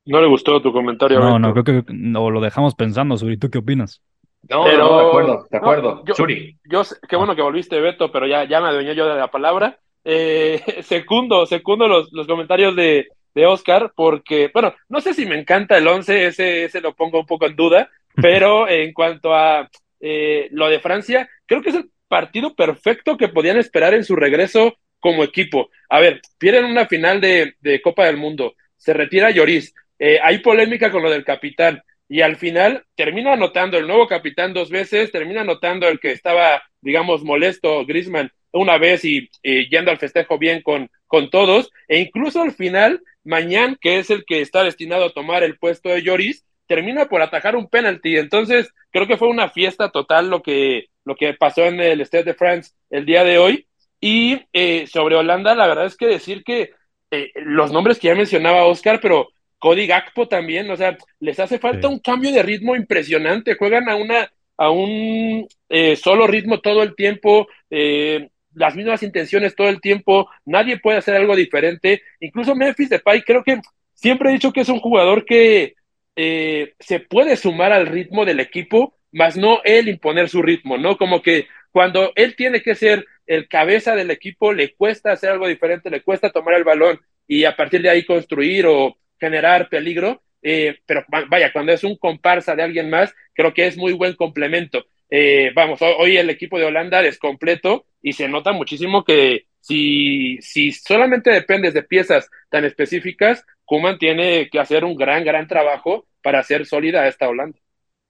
No 0.09 0.23
le 0.23 0.27
gustó 0.27 0.63
tu 0.63 0.73
comentario. 0.73 1.21
No, 1.21 1.39
no, 1.39 1.53
creo 1.53 1.65
que 1.65 1.85
no, 1.93 2.31
lo 2.31 2.41
dejamos 2.41 2.75
pensando, 2.75 3.19
Suri. 3.19 3.37
¿Tú 3.37 3.51
qué 3.51 3.59
opinas? 3.59 4.01
No, 4.49 4.65
pero, 4.65 4.97
de 4.97 5.07
acuerdo, 5.07 5.47
de 5.51 5.57
acuerdo. 5.59 6.03
yo, 6.07 6.15
Suri. 6.15 6.57
Yo, 6.65 6.81
qué 7.07 7.17
bueno 7.17 7.37
que 7.37 7.43
volviste, 7.43 7.79
Beto, 7.79 8.11
pero 8.11 8.27
ya, 8.27 8.45
ya 8.45 8.59
me 8.63 8.69
adueñé 8.69 8.95
yo 8.95 9.07
de 9.07 9.17
la 9.17 9.31
palabra. 9.31 9.79
Eh, 10.05 10.63
secundo, 10.83 11.45
secundo 11.45 11.87
los, 11.87 12.11
los 12.13 12.27
comentarios 12.27 12.75
de, 12.75 13.09
de 13.35 13.47
Oscar, 13.47 13.93
porque, 13.95 14.51
bueno, 14.51 14.75
no 14.89 15.03
sé 15.03 15.13
si 15.13 15.27
me 15.27 15.39
encanta 15.39 15.77
el 15.77 15.87
11, 15.87 16.29
ese, 16.29 16.65
ese 16.65 16.81
lo 16.81 16.95
pongo 16.95 17.21
un 17.21 17.27
poco 17.27 17.45
en 17.45 17.55
duda, 17.55 17.91
pero 18.17 18.67
en 18.67 18.95
cuanto 18.95 19.35
a 19.35 19.69
eh, 20.01 20.49
lo 20.53 20.71
de 20.71 20.81
Francia, 20.81 21.29
creo 21.45 21.61
que 21.61 21.69
es 21.69 21.77
el 21.77 21.91
partido 22.09 22.55
perfecto 22.55 23.19
que 23.19 23.29
podían 23.29 23.59
esperar 23.59 23.93
en 23.93 24.05
su 24.05 24.17
regreso 24.17 24.79
como 25.01 25.23
equipo. 25.23 25.69
A 25.91 26.01
ver, 26.01 26.23
pierden 26.39 26.65
una 26.65 26.87
final 26.87 27.21
de, 27.21 27.57
de 27.61 27.83
Copa 27.83 28.07
del 28.07 28.17
Mundo, 28.17 28.55
se 28.79 28.95
retira 28.95 29.31
Lloris, 29.31 29.75
eh, 29.99 30.19
hay 30.23 30.39
polémica 30.39 30.91
con 30.91 31.03
lo 31.03 31.11
del 31.11 31.25
capitán. 31.25 31.83
y 32.11 32.23
al 32.23 32.37
final 32.37 32.85
termina 32.97 33.35
anotando 33.35 33.77
el 33.77 33.87
nuevo 33.87 34.07
capitán 34.07 34.55
dos 34.55 34.71
veces, 34.71 35.13
termina 35.13 35.43
anotando 35.43 35.87
el 35.89 36.01
que 36.01 36.13
estaba, 36.13 36.63
digamos, 36.81 37.23
molesto, 37.23 37.85
Grisman, 37.85 38.31
una 38.53 38.79
vez 38.79 39.05
y, 39.05 39.29
yendo 39.43 39.91
al 39.91 39.99
festejo 39.99 40.39
bien 40.39 40.63
con, 40.63 40.91
con 41.07 41.29
todos, 41.29 41.71
e 41.87 41.99
incluso 41.99 42.43
al 42.43 42.53
final, 42.53 43.03
Mañán, 43.25 43.77
que 43.81 43.99
es 43.99 44.09
el 44.11 44.25
que 44.25 44.41
está 44.41 44.65
destinado 44.65 45.07
a 45.07 45.13
tomar 45.13 45.43
el 45.43 45.59
puesto 45.59 45.91
de 45.91 46.03
Lloris, 46.03 46.47
termina 46.67 47.07
por 47.07 47.23
atajar 47.23 47.57
un 47.57 47.69
penalti. 47.69 48.17
Entonces, 48.17 48.73
creo 48.91 49.07
que 49.07 49.17
fue 49.17 49.29
una 49.29 49.49
fiesta 49.49 49.91
total 49.91 50.31
lo 50.31 50.43
que, 50.43 50.87
lo 51.05 51.17
que 51.17 51.35
pasó 51.35 51.65
en 51.65 51.81
el 51.81 52.01
Stade 52.03 52.25
de 52.25 52.35
France 52.35 52.73
el 52.91 53.05
día 53.05 53.25
de 53.25 53.39
hoy. 53.39 53.67
Y 54.01 54.43
eh, 54.53 54.87
sobre 54.87 55.17
Holanda, 55.17 55.57
la 55.57 55.67
verdad 55.67 55.87
es 55.87 55.97
que 55.97 56.07
decir 56.07 56.45
que 56.45 56.71
eh, 57.11 57.33
los 57.35 57.73
nombres 57.73 57.99
que 57.99 58.09
ya 58.09 58.15
mencionaba 58.15 58.67
Oscar, 58.67 59.01
pero 59.01 59.31
Cody 59.59 59.87
Gakpo 59.87 60.29
también, 60.29 60.71
o 60.71 60.77
sea, 60.77 60.97
les 61.21 61.39
hace 61.41 61.59
falta 61.59 61.89
un 61.89 61.99
cambio 61.99 62.33
de 62.33 62.43
ritmo 62.43 62.77
impresionante, 62.77 63.57
juegan 63.57 63.89
a 63.89 63.97
una 63.97 64.31
a 64.57 64.71
un 64.71 65.47
eh, 65.69 65.95
solo 65.97 66.27
ritmo 66.27 66.61
todo 66.61 66.83
el 66.83 66.97
tiempo, 66.97 67.47
eh, 67.71 68.29
las 68.55 68.75
mismas 68.75 69.05
intenciones 69.05 69.55
todo 69.55 69.69
el 69.69 69.81
tiempo, 69.81 70.29
nadie 70.45 70.81
puede 70.81 70.99
hacer 70.99 71.15
algo 71.15 71.37
diferente, 71.37 72.03
incluso 72.19 72.57
Memphis 72.57 72.91
Depay 72.91 73.23
creo 73.23 73.45
que 73.45 73.61
siempre 73.95 74.31
he 74.31 74.33
dicho 74.33 74.53
que 74.53 74.63
es 74.63 74.69
un 74.69 74.81
jugador 74.81 75.25
que 75.25 75.75
eh, 76.17 76.75
se 76.81 76.99
puede 76.99 77.37
sumar 77.37 77.73
al 77.73 77.87
ritmo 77.87 78.25
del 78.25 78.41
equipo, 78.41 78.97
más 79.13 79.37
no 79.37 79.61
él 79.65 79.89
imponer 79.89 80.29
su 80.29 80.43
ritmo, 80.43 80.77
¿no? 80.77 80.99
Como 80.99 81.23
que 81.23 81.47
cuando 81.71 82.13
él 82.17 82.35
tiene 82.35 82.61
que 82.61 82.75
ser 82.75 83.07
el 83.27 83.47
cabeza 83.47 83.95
del 83.95 84.11
equipo, 84.11 84.53
le 84.53 84.75
cuesta 84.75 85.13
hacer 85.13 85.31
algo 85.31 85.47
diferente, 85.47 85.91
le 85.91 86.03
cuesta 86.03 86.31
tomar 86.31 86.55
el 86.55 86.65
balón 86.65 87.01
y 87.29 87.45
a 87.45 87.55
partir 87.55 87.83
de 87.83 87.91
ahí 87.91 88.05
construir 88.05 88.67
o 88.67 88.97
generar 89.19 89.69
peligro, 89.69 90.23
eh, 90.43 90.79
pero 90.87 91.05
vaya, 91.29 91.53
cuando 91.53 91.73
es 91.73 91.85
un 91.85 91.97
comparsa 91.97 92.55
de 92.55 92.63
alguien 92.63 92.91
más, 92.91 93.15
creo 93.35 93.53
que 93.53 93.67
es 93.67 93.77
muy 93.77 93.93
buen 93.93 94.15
complemento. 94.15 94.85
Eh, 95.11 95.51
vamos, 95.55 95.81
hoy 95.81 96.17
el 96.17 96.31
equipo 96.31 96.59
de 96.59 96.67
Holanda 96.67 97.03
es 97.03 97.19
completo 97.19 97.87
y 98.03 98.13
se 98.13 98.29
nota 98.29 98.53
muchísimo 98.53 99.05
que 99.05 99.47
si, 99.61 100.39
si 100.41 100.73
solamente 100.73 101.31
dependes 101.31 101.75
de 101.75 101.83
piezas 101.83 102.31
tan 102.51 102.65
específicas, 102.65 103.45
Kuman 103.65 103.99
tiene 103.99 104.49
que 104.51 104.61
hacer 104.61 104.85
un 104.85 104.97
gran, 104.97 105.25
gran 105.25 105.47
trabajo 105.47 106.07
para 106.23 106.41
hacer 106.41 106.67
sólida 106.67 107.07
esta 107.09 107.29
Holanda. 107.29 107.59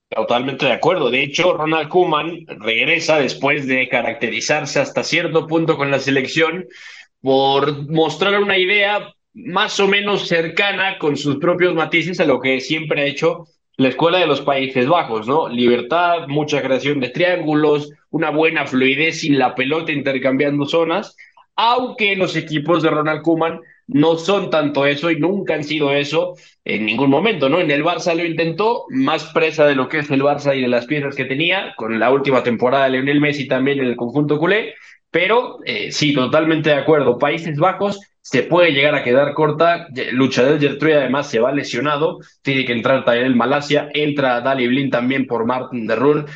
Totalmente 0.08 0.66
de 0.66 0.72
acuerdo. 0.72 1.10
De 1.10 1.22
hecho, 1.22 1.52
Ronald 1.52 1.88
Kuman 1.88 2.46
regresa 2.46 3.18
después 3.18 3.66
de 3.66 3.88
caracterizarse 3.88 4.80
hasta 4.80 5.04
cierto 5.04 5.46
punto 5.46 5.76
con 5.76 5.90
la 5.90 5.98
selección 5.98 6.66
por 7.20 7.90
mostrar 7.90 8.40
una 8.40 8.56
idea 8.56 9.12
más 9.44 9.78
o 9.80 9.86
menos 9.86 10.26
cercana 10.26 10.98
con 10.98 11.16
sus 11.16 11.36
propios 11.36 11.74
matices 11.74 12.20
a 12.20 12.26
lo 12.26 12.40
que 12.40 12.60
siempre 12.60 13.02
ha 13.02 13.06
hecho 13.06 13.46
la 13.76 13.88
escuela 13.88 14.18
de 14.18 14.26
los 14.26 14.40
Países 14.40 14.88
Bajos, 14.88 15.28
¿no? 15.28 15.48
Libertad, 15.48 16.26
mucha 16.26 16.60
creación 16.60 16.98
de 16.98 17.10
triángulos, 17.10 17.92
una 18.10 18.30
buena 18.30 18.66
fluidez 18.66 19.20
sin 19.20 19.38
la 19.38 19.54
pelota 19.54 19.92
intercambiando 19.92 20.66
zonas, 20.66 21.16
aunque 21.54 22.16
los 22.16 22.34
equipos 22.34 22.82
de 22.82 22.90
Ronald 22.90 23.22
Koeman 23.22 23.60
no 23.86 24.16
son 24.16 24.50
tanto 24.50 24.84
eso 24.84 25.10
y 25.10 25.20
nunca 25.20 25.54
han 25.54 25.64
sido 25.64 25.92
eso 25.92 26.34
en 26.64 26.84
ningún 26.86 27.08
momento, 27.08 27.48
¿no? 27.48 27.60
En 27.60 27.70
el 27.70 27.84
Barça 27.84 28.14
lo 28.14 28.24
intentó, 28.24 28.84
más 28.90 29.24
presa 29.32 29.66
de 29.66 29.76
lo 29.76 29.88
que 29.88 29.98
es 29.98 30.10
el 30.10 30.22
Barça 30.22 30.56
y 30.56 30.62
de 30.62 30.68
las 30.68 30.86
piezas 30.86 31.14
que 31.14 31.24
tenía, 31.24 31.74
con 31.76 31.98
la 32.00 32.10
última 32.10 32.42
temporada 32.42 32.84
de 32.84 32.90
Lionel 32.90 33.20
Messi 33.20 33.46
también 33.46 33.78
en 33.78 33.86
el 33.86 33.96
conjunto 33.96 34.38
culé, 34.38 34.74
pero 35.10 35.58
eh, 35.64 35.90
sí, 35.92 36.12
totalmente 36.12 36.70
de 36.70 36.76
acuerdo. 36.76 37.16
Países 37.16 37.56
Bajos 37.56 38.00
se 38.30 38.42
puede 38.42 38.72
llegar 38.72 38.94
a 38.94 39.02
quedar 39.02 39.32
corta. 39.32 39.88
Lucha 40.12 40.42
del 40.42 40.60
Gertrude 40.60 40.96
además 40.96 41.30
se 41.30 41.40
va 41.40 41.50
lesionado, 41.50 42.18
tiene 42.42 42.66
que 42.66 42.74
entrar 42.74 43.02
el 43.16 43.34
Malasia, 43.34 43.88
entra 43.94 44.42
Dali 44.42 44.68
Blin 44.68 44.90
también 44.90 45.26
por 45.26 45.46
Martin 45.46 45.86
de 45.86 45.96
Rul. 45.96 46.26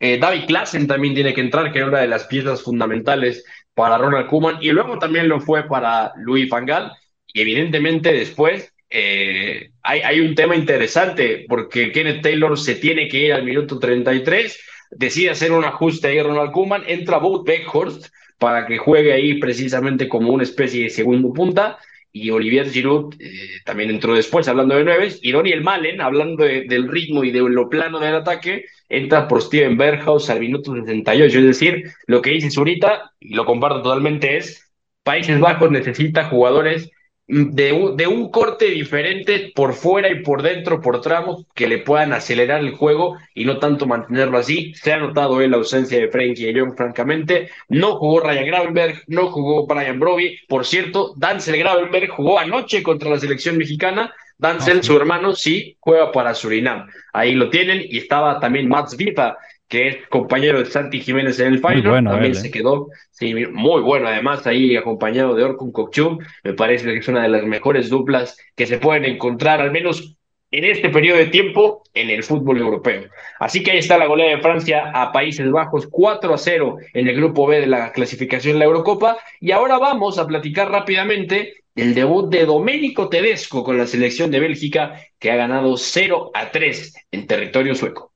Eh, 0.00 0.16
David 0.18 0.46
Klassen 0.46 0.86
también 0.86 1.14
tiene 1.14 1.34
que 1.34 1.42
entrar, 1.42 1.70
que 1.70 1.80
era 1.80 1.88
una 1.88 2.00
de 2.00 2.08
las 2.08 2.24
piezas 2.24 2.62
fundamentales 2.62 3.44
para 3.74 3.98
Ronald 3.98 4.28
Koeman, 4.28 4.62
y 4.62 4.70
luego 4.70 4.98
también 4.98 5.28
lo 5.28 5.38
fue 5.38 5.68
para 5.68 6.12
Louis 6.16 6.48
Van 6.48 6.64
Gaal, 6.64 6.92
y 7.26 7.42
evidentemente 7.42 8.14
después 8.14 8.72
eh, 8.88 9.72
hay, 9.82 10.00
hay, 10.00 10.20
un 10.20 10.34
tema 10.34 10.56
interesante, 10.56 11.44
porque 11.46 11.92
Kenneth 11.92 12.22
Taylor 12.22 12.58
se 12.58 12.76
tiene 12.76 13.08
que 13.08 13.26
ir 13.26 13.34
al 13.34 13.44
minuto 13.44 13.78
33, 13.78 14.58
decide 14.90 15.30
hacer 15.30 15.52
un 15.52 15.66
ajuste 15.66 16.08
ahí 16.08 16.22
Ronald 16.22 16.52
Koeman, 16.52 16.84
entra 16.86 17.18
Boat 17.18 17.46
Beckhorst, 17.46 18.06
para 18.38 18.66
que 18.66 18.78
juegue 18.78 19.12
ahí 19.12 19.38
precisamente 19.38 20.08
como 20.08 20.32
una 20.32 20.42
especie 20.42 20.84
de 20.84 20.90
segundo 20.90 21.32
punta. 21.32 21.78
Y 22.12 22.30
Olivier 22.30 22.70
Giroud 22.70 23.14
eh, 23.18 23.60
también 23.64 23.90
entró 23.90 24.14
después, 24.14 24.48
hablando 24.48 24.74
de 24.74 24.84
nueve. 24.84 25.12
Y 25.20 25.30
el 25.30 25.62
Malen, 25.62 26.00
hablando 26.00 26.44
del 26.44 26.88
ritmo 26.88 27.24
y 27.24 27.30
de 27.30 27.40
lo 27.40 27.68
plano 27.68 27.98
del 28.00 28.14
ataque, 28.14 28.64
entra 28.88 29.28
por 29.28 29.42
Steven 29.42 29.76
Berghaus 29.76 30.30
al 30.30 30.40
minuto 30.40 30.74
68. 30.74 31.38
Es 31.38 31.44
decir, 31.44 31.90
lo 32.06 32.22
que 32.22 32.30
dices 32.30 32.56
ahorita, 32.56 33.12
y 33.20 33.34
lo 33.34 33.44
comparto 33.44 33.82
totalmente, 33.82 34.36
es 34.38 34.66
Países 35.02 35.38
Bajos 35.38 35.70
necesita 35.70 36.24
jugadores 36.24 36.90
de 37.28 37.72
un, 37.72 37.96
de 37.96 38.06
un 38.06 38.30
corte 38.30 38.66
diferente 38.66 39.50
por 39.54 39.74
fuera 39.74 40.08
y 40.10 40.22
por 40.22 40.42
dentro, 40.42 40.80
por 40.80 41.00
tramos, 41.00 41.44
que 41.54 41.66
le 41.66 41.78
puedan 41.78 42.12
acelerar 42.12 42.60
el 42.60 42.72
juego 42.72 43.16
y 43.34 43.44
no 43.44 43.58
tanto 43.58 43.86
mantenerlo 43.86 44.38
así. 44.38 44.72
Se 44.74 44.92
ha 44.92 44.98
notado 44.98 45.40
en 45.42 45.50
la 45.50 45.56
ausencia 45.56 45.98
de 45.98 46.08
Frankie 46.08 46.48
y 46.48 46.54
Young, 46.54 46.76
francamente. 46.76 47.50
No 47.68 47.96
jugó 47.96 48.20
Ryan 48.20 48.46
Gravenberg, 48.46 49.02
no 49.08 49.30
jugó 49.30 49.66
Brian 49.66 49.98
Broby. 49.98 50.38
Por 50.48 50.64
cierto, 50.64 51.14
Dancel 51.16 51.58
Gravenberg 51.58 52.10
jugó 52.10 52.38
anoche 52.38 52.82
contra 52.82 53.10
la 53.10 53.18
selección 53.18 53.58
mexicana. 53.58 54.14
Dancel, 54.38 54.80
ah, 54.80 54.82
su 54.82 54.96
hermano, 54.96 55.34
sí 55.34 55.76
juega 55.80 56.12
para 56.12 56.34
Surinam. 56.34 56.86
Ahí 57.12 57.32
lo 57.32 57.48
tienen 57.48 57.82
y 57.88 57.98
estaba 57.98 58.38
también 58.38 58.68
Mats 58.68 58.96
Vipa, 58.96 59.38
que 59.68 59.88
es 59.88 60.06
compañero 60.08 60.58
de 60.60 60.66
Santi 60.66 61.00
Jiménez 61.00 61.40
en 61.40 61.54
el 61.54 61.58
final, 61.58 62.04
también 62.04 62.34
se 62.34 62.48
¿eh? 62.48 62.50
quedó, 62.50 62.88
sí, 63.10 63.34
muy 63.34 63.82
bueno, 63.82 64.08
además 64.08 64.46
ahí 64.46 64.76
acompañado 64.76 65.34
de 65.34 65.44
Orkun 65.44 65.72
Kokchum, 65.72 66.18
me 66.44 66.52
parece 66.52 66.86
que 66.86 66.98
es 66.98 67.08
una 67.08 67.22
de 67.22 67.28
las 67.28 67.44
mejores 67.44 67.88
duplas 67.88 68.38
que 68.54 68.66
se 68.66 68.78
pueden 68.78 69.04
encontrar, 69.04 69.60
al 69.60 69.72
menos 69.72 70.16
en 70.52 70.64
este 70.64 70.88
periodo 70.90 71.18
de 71.18 71.26
tiempo, 71.26 71.82
en 71.92 72.08
el 72.08 72.22
fútbol 72.22 72.58
europeo. 72.58 73.10
Así 73.40 73.62
que 73.62 73.72
ahí 73.72 73.78
está 73.78 73.98
la 73.98 74.06
goleada 74.06 74.36
de 74.36 74.42
Francia 74.42 74.92
a 74.94 75.10
Países 75.10 75.50
Bajos, 75.50 75.88
4 75.90 76.32
a 76.32 76.38
0 76.38 76.76
en 76.94 77.08
el 77.08 77.16
grupo 77.16 77.46
B 77.46 77.60
de 77.60 77.66
la 77.66 77.90
clasificación 77.92 78.54
de 78.54 78.60
la 78.60 78.64
Eurocopa, 78.66 79.18
y 79.40 79.50
ahora 79.50 79.78
vamos 79.78 80.18
a 80.18 80.26
platicar 80.26 80.70
rápidamente 80.70 81.64
el 81.74 81.94
debut 81.94 82.30
de 82.30 82.46
Domenico 82.46 83.08
Tedesco 83.08 83.64
con 83.64 83.76
la 83.76 83.86
selección 83.86 84.30
de 84.30 84.40
Bélgica, 84.40 85.00
que 85.18 85.30
ha 85.30 85.36
ganado 85.36 85.76
0 85.76 86.30
a 86.32 86.50
3 86.50 86.94
en 87.10 87.26
territorio 87.26 87.74
sueco. 87.74 88.15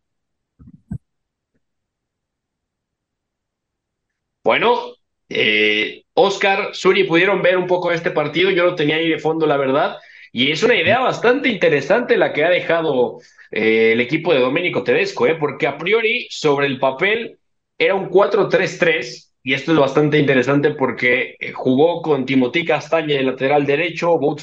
Bueno, 4.43 4.95
eh, 5.28 6.05
Oscar, 6.14 6.70
Suri, 6.74 7.05
pudieron 7.05 7.43
ver 7.43 7.57
un 7.59 7.66
poco 7.66 7.93
este 7.93 8.11
partido, 8.11 8.51
yo 8.51 8.64
lo 8.64 8.74
tenía 8.74 8.97
ahí 8.97 9.09
de 9.09 9.18
fondo, 9.18 9.47
la 9.47 9.57
verdad, 9.57 9.97
y 10.32 10.51
es 10.51 10.62
una 10.62 10.76
idea 10.76 11.01
bastante 11.01 11.49
interesante 11.49 12.16
la 12.16 12.32
que 12.32 12.45
ha 12.45 12.51
dejado 12.51 13.18
eh, 13.51 13.93
el 13.93 14.01
equipo 14.01 14.32
de 14.32 14.41
Domenico 14.41 14.82
Tedesco, 14.82 15.26
eh, 15.26 15.36
porque 15.38 15.66
a 15.66 15.76
priori 15.76 16.26
sobre 16.30 16.66
el 16.66 16.78
papel 16.78 17.38
era 17.78 17.95
un 17.95 18.09
4-3-3, 18.09 19.32
y 19.43 19.55
esto 19.55 19.72
es 19.72 19.78
bastante 19.78 20.18
interesante 20.18 20.70
porque 20.72 21.36
eh, 21.38 21.53
jugó 21.53 22.03
con 22.03 22.24
Timothy 22.26 22.64
Castaña 22.64 23.16
de 23.16 23.22
lateral 23.22 23.66
derecho, 23.66 24.14
Wout 24.14 24.43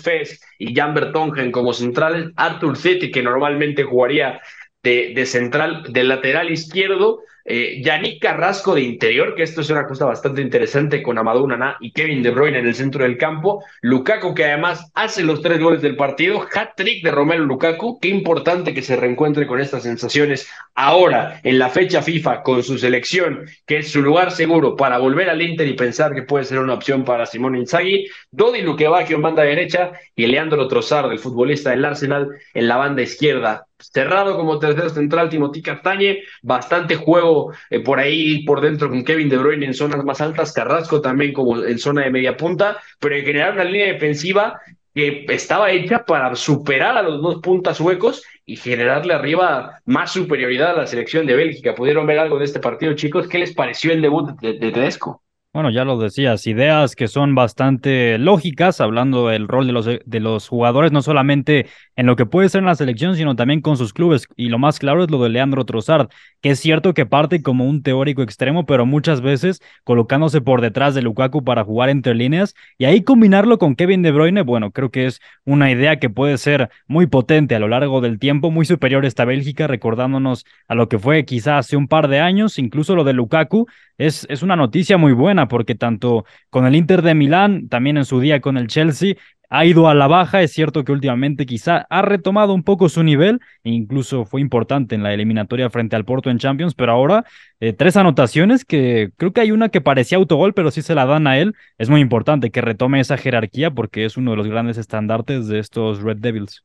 y 0.59 0.75
Jan 0.75 0.93
Bertongen 0.93 1.51
como 1.51 1.73
centrales, 1.73 2.31
Arthur 2.35 2.77
City, 2.77 3.11
que 3.11 3.23
normalmente 3.23 3.83
jugaría 3.83 4.41
de, 4.83 5.13
de 5.15 5.25
central, 5.25 5.83
de 5.89 6.03
lateral 6.03 6.51
izquierdo, 6.51 7.19
eh, 7.49 7.81
Yannick 7.81 8.21
Carrasco 8.21 8.75
de 8.75 8.81
interior, 8.81 9.33
que 9.33 9.43
esto 9.43 9.61
es 9.61 9.69
una 9.69 9.87
cosa 9.87 10.03
bastante 10.03 10.41
interesante 10.41 11.01
con 11.01 11.17
Amadou 11.17 11.47
Naná 11.47 11.77
y 11.79 11.93
Kevin 11.93 12.21
De 12.21 12.29
Bruyne 12.29 12.59
en 12.59 12.67
el 12.67 12.75
centro 12.75 13.03
del 13.03 13.17
campo. 13.17 13.63
Lukaku, 13.81 14.35
que 14.35 14.43
además 14.43 14.91
hace 14.93 15.23
los 15.23 15.41
tres 15.41 15.61
goles 15.61 15.81
del 15.81 15.95
partido. 15.95 16.45
Hat-trick 16.53 17.01
de 17.05 17.11
Romelu 17.11 17.45
Lukaku. 17.45 17.99
Qué 18.01 18.09
importante 18.09 18.73
que 18.73 18.81
se 18.81 18.97
reencuentre 18.97 19.47
con 19.47 19.61
estas 19.61 19.83
sensaciones 19.83 20.49
ahora, 20.75 21.39
en 21.41 21.57
la 21.57 21.69
fecha 21.69 22.01
FIFA, 22.01 22.43
con 22.43 22.63
su 22.63 22.77
selección, 22.77 23.45
que 23.65 23.77
es 23.77 23.91
su 23.91 24.01
lugar 24.01 24.31
seguro 24.31 24.75
para 24.75 24.97
volver 24.97 25.29
al 25.29 25.41
Inter 25.41 25.69
y 25.69 25.73
pensar 25.73 26.13
que 26.13 26.23
puede 26.23 26.43
ser 26.43 26.59
una 26.59 26.73
opción 26.73 27.05
para 27.05 27.25
Simón 27.25 27.55
Inzaghi. 27.55 28.07
Dodi 28.29 28.61
Luquevacchio 28.61 29.15
en 29.15 29.21
banda 29.21 29.43
derecha 29.43 29.93
y 30.17 30.27
Leandro 30.27 30.67
Trossard, 30.67 31.13
el 31.13 31.19
futbolista 31.19 31.69
del 31.69 31.85
Arsenal, 31.85 32.27
en 32.53 32.67
la 32.67 32.75
banda 32.75 33.03
izquierda 33.03 33.67
cerrado 33.79 34.35
como 34.35 34.59
tercer 34.59 34.89
central 34.89 35.29
Timothy 35.29 35.61
Castañe, 35.61 36.23
bastante 36.41 36.95
juego 36.95 37.36
eh, 37.69 37.79
por 37.79 37.99
ahí 37.99 38.43
por 38.43 38.61
dentro 38.61 38.89
con 38.89 39.03
Kevin 39.03 39.29
De 39.29 39.37
Bruyne 39.37 39.65
en 39.65 39.73
zonas 39.73 40.03
más 40.03 40.21
altas, 40.21 40.53
Carrasco 40.53 41.01
también 41.01 41.33
como 41.33 41.63
en 41.63 41.79
zona 41.79 42.03
de 42.03 42.11
media 42.11 42.37
punta, 42.37 42.77
pero 42.99 43.15
en 43.15 43.25
general 43.25 43.53
una 43.53 43.63
línea 43.63 43.93
defensiva 43.93 44.59
que 44.93 45.25
estaba 45.29 45.69
hecha 45.71 46.05
para 46.05 46.33
superar 46.35 46.97
a 46.97 47.03
los 47.03 47.21
dos 47.21 47.39
puntas 47.41 47.79
huecos 47.79 48.23
y 48.45 48.55
generarle 48.55 49.13
arriba 49.13 49.79
más 49.85 50.11
superioridad 50.11 50.71
a 50.71 50.77
la 50.81 50.87
selección 50.87 51.27
de 51.27 51.35
Bélgica. 51.35 51.75
¿Pudieron 51.75 52.07
ver 52.07 52.17
algo 52.17 52.39
de 52.39 52.45
este 52.45 52.59
partido, 52.59 52.93
chicos? 52.93 53.27
¿Qué 53.27 53.37
les 53.37 53.53
pareció 53.53 53.91
el 53.91 54.01
debut 54.01 54.31
de, 54.41 54.53
de 54.53 54.71
Tedesco? 54.71 55.21
Bueno, 55.53 55.71
ya 55.71 55.85
lo 55.85 55.97
decías, 55.97 56.45
ideas 56.45 56.95
que 56.95 57.07
son 57.07 57.33
bastante 57.33 58.19
lógicas, 58.19 58.79
hablando 58.79 59.29
del 59.29 59.47
rol 59.47 59.65
de 59.65 59.73
los, 59.73 59.85
de 59.87 60.19
los 60.19 60.47
jugadores, 60.47 60.91
no 60.91 61.01
solamente 61.01 61.65
en 61.97 62.05
lo 62.05 62.15
que 62.15 62.27
puede 62.27 62.47
ser 62.47 62.59
en 62.59 62.67
la 62.67 62.75
selección, 62.75 63.15
sino 63.15 63.35
también 63.35 63.59
con 63.59 63.75
sus 63.75 63.91
clubes. 63.91 64.27
Y 64.35 64.49
lo 64.49 64.59
más 64.59 64.77
claro 64.79 65.03
es 65.03 65.11
lo 65.11 65.21
de 65.21 65.29
Leandro 65.29 65.65
Trossard, 65.65 66.09
que 66.41 66.51
es 66.51 66.59
cierto 66.59 66.93
que 66.93 67.07
parte 67.07 67.41
como 67.41 67.65
un 67.65 67.81
teórico 67.81 68.21
extremo, 68.21 68.65
pero 68.67 68.85
muchas 68.85 69.19
veces 69.21 69.61
colocándose 69.83 70.39
por 70.39 70.61
detrás 70.61 70.93
de 70.93 71.01
Lukaku 71.01 71.43
para 71.43 71.63
jugar 71.63 71.89
entre 71.89 72.13
líneas 72.13 72.53
y 72.77 72.85
ahí 72.85 73.01
combinarlo 73.01 73.57
con 73.57 73.75
Kevin 73.75 74.03
De 74.03 74.11
Bruyne, 74.11 74.43
bueno, 74.43 74.71
creo 74.71 74.91
que 74.91 75.07
es 75.07 75.19
una 75.43 75.71
idea 75.71 75.97
que 75.99 76.09
puede 76.11 76.37
ser 76.37 76.69
muy 76.87 77.07
potente 77.07 77.55
a 77.55 77.59
lo 77.59 77.67
largo 77.67 77.99
del 77.99 78.19
tiempo, 78.19 78.51
muy 78.51 78.65
superior 78.65 79.03
a 79.03 79.07
esta 79.07 79.25
Bélgica, 79.25 79.65
recordándonos 79.65 80.45
a 80.67 80.75
lo 80.75 80.87
que 80.89 80.99
fue 80.99 81.25
quizá 81.25 81.57
hace 81.57 81.77
un 81.77 81.87
par 81.87 82.09
de 82.09 82.19
años, 82.19 82.59
incluso 82.59 82.95
lo 82.95 83.03
de 83.03 83.13
Lukaku, 83.13 83.65
es, 83.97 84.27
es 84.29 84.43
una 84.43 84.55
noticia 84.55 84.97
muy 84.99 85.13
buena 85.13 85.47
porque 85.47 85.73
tanto 85.73 86.25
con 86.51 86.67
el 86.67 86.75
Inter 86.75 87.01
de 87.01 87.15
Milán, 87.15 87.67
también 87.69 87.97
en 87.97 88.05
su 88.05 88.19
día 88.19 88.39
con 88.39 88.57
el 88.57 88.67
Chelsea, 88.67 89.15
ha 89.49 89.65
ido 89.65 89.87
a 89.87 89.93
la 89.93 90.07
baja. 90.07 90.41
Es 90.41 90.51
cierto 90.51 90.83
que 90.83 90.91
últimamente 90.91 91.45
quizá 91.45 91.85
ha 91.89 92.01
retomado 92.01 92.53
un 92.53 92.63
poco 92.63 92.89
su 92.89 93.03
nivel, 93.03 93.39
e 93.63 93.71
incluso 93.71 94.25
fue 94.25 94.41
importante 94.41 94.95
en 94.95 95.03
la 95.03 95.13
eliminatoria 95.13 95.69
frente 95.69 95.95
al 95.95 96.05
Porto 96.05 96.29
en 96.29 96.39
Champions, 96.39 96.75
pero 96.75 96.91
ahora 96.91 97.25
eh, 97.59 97.73
tres 97.73 97.97
anotaciones 97.97 98.65
que 98.65 99.11
creo 99.17 99.33
que 99.33 99.41
hay 99.41 99.51
una 99.51 99.69
que 99.69 99.81
parecía 99.81 100.17
autogol, 100.17 100.53
pero 100.53 100.71
sí 100.71 100.81
se 100.81 100.95
la 100.95 101.05
dan 101.05 101.27
a 101.27 101.37
él. 101.37 101.55
Es 101.77 101.89
muy 101.89 102.01
importante 102.01 102.51
que 102.51 102.61
retome 102.61 102.99
esa 102.99 103.17
jerarquía 103.17 103.71
porque 103.71 104.05
es 104.05 104.17
uno 104.17 104.31
de 104.31 104.37
los 104.37 104.47
grandes 104.47 104.77
estandartes 104.77 105.47
de 105.47 105.59
estos 105.59 106.01
Red 106.01 106.17
Devils. 106.17 106.63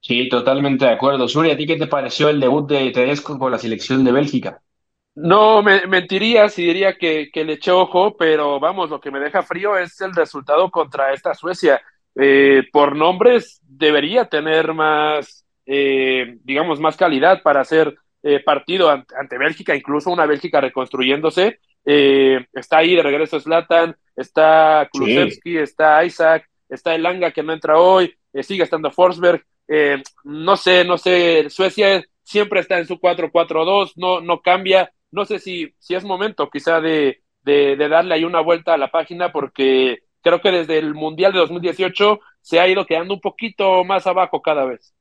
Sí, 0.00 0.28
totalmente 0.28 0.84
de 0.84 0.90
acuerdo. 0.92 1.26
Suri, 1.28 1.50
¿a 1.50 1.56
ti 1.56 1.66
qué 1.66 1.76
te 1.76 1.86
pareció 1.86 2.28
el 2.28 2.38
debut 2.38 2.68
de 2.68 2.90
Tedesco 2.90 3.38
con 3.38 3.50
la 3.50 3.58
selección 3.58 4.04
de 4.04 4.12
Bélgica? 4.12 4.60
No, 5.14 5.62
me, 5.62 5.86
mentiría 5.86 6.48
si 6.48 6.64
diría 6.64 6.98
que, 6.98 7.30
que 7.32 7.44
le 7.44 7.54
eché 7.54 7.70
ojo, 7.70 8.16
pero 8.16 8.58
vamos, 8.58 8.90
lo 8.90 9.00
que 9.00 9.12
me 9.12 9.20
deja 9.20 9.42
frío 9.42 9.78
es 9.78 10.00
el 10.00 10.14
resultado 10.14 10.70
contra 10.70 11.12
esta 11.12 11.34
Suecia. 11.34 11.80
Eh, 12.16 12.64
por 12.72 12.94
nombres 12.96 13.60
debería 13.62 14.26
tener 14.26 14.72
más, 14.72 15.44
eh, 15.66 16.36
digamos, 16.44 16.78
más 16.80 16.96
calidad 16.96 17.42
para 17.42 17.60
hacer 17.60 17.96
eh, 18.22 18.40
partido 18.40 18.88
ante, 18.90 19.38
Bélgica, 19.38 19.74
incluso 19.74 20.10
una 20.10 20.26
Bélgica 20.26 20.60
reconstruyéndose. 20.60 21.58
está 21.84 22.78
ahí 22.78 22.96
de 22.96 23.02
regreso 23.02 23.38
Slatan, 23.38 23.96
está 24.16 24.88
Kulusevski, 24.90 25.58
está 25.58 26.04
Isaac, 26.04 26.48
está 26.68 26.94
Elanga 26.94 27.30
que 27.32 27.42
no 27.42 27.52
entra 27.52 27.78
hoy, 27.78 28.14
sigue 28.42 28.62
estando 28.62 28.90
Forsberg. 28.90 29.44
no 30.24 30.56
sé, 30.56 30.84
no 30.84 30.96
sé, 30.96 31.50
Suecia 31.50 32.02
siempre 32.22 32.60
está 32.60 32.78
en 32.78 32.86
su 32.86 32.98
4-4-2, 32.98 33.92
no, 33.96 34.20
no 34.20 34.40
cambia. 34.40 34.90
No 35.10 35.24
sé 35.24 35.38
si, 35.38 35.74
si 35.78 35.94
es 35.94 36.04
momento 36.04 36.48
quizá 36.50 36.80
de, 36.80 37.22
de, 37.42 37.76
de 37.76 37.88
darle 37.88 38.14
ahí 38.14 38.24
una 38.24 38.40
vuelta 38.40 38.74
a 38.74 38.78
la 38.78 38.90
página 38.90 39.30
porque 39.30 40.03
creo 40.24 40.40
que 40.40 40.50
desde 40.50 40.78
el 40.78 40.94
Mundial 40.94 41.32
de 41.32 41.38
2018 41.38 42.18
se 42.40 42.58
ha 42.58 42.66
ido 42.66 42.86
quedando 42.86 43.14
un 43.14 43.20
poquito 43.20 43.84
más 43.84 44.06
abajo 44.06 44.42
cada 44.42 44.64
vez. 44.64 44.92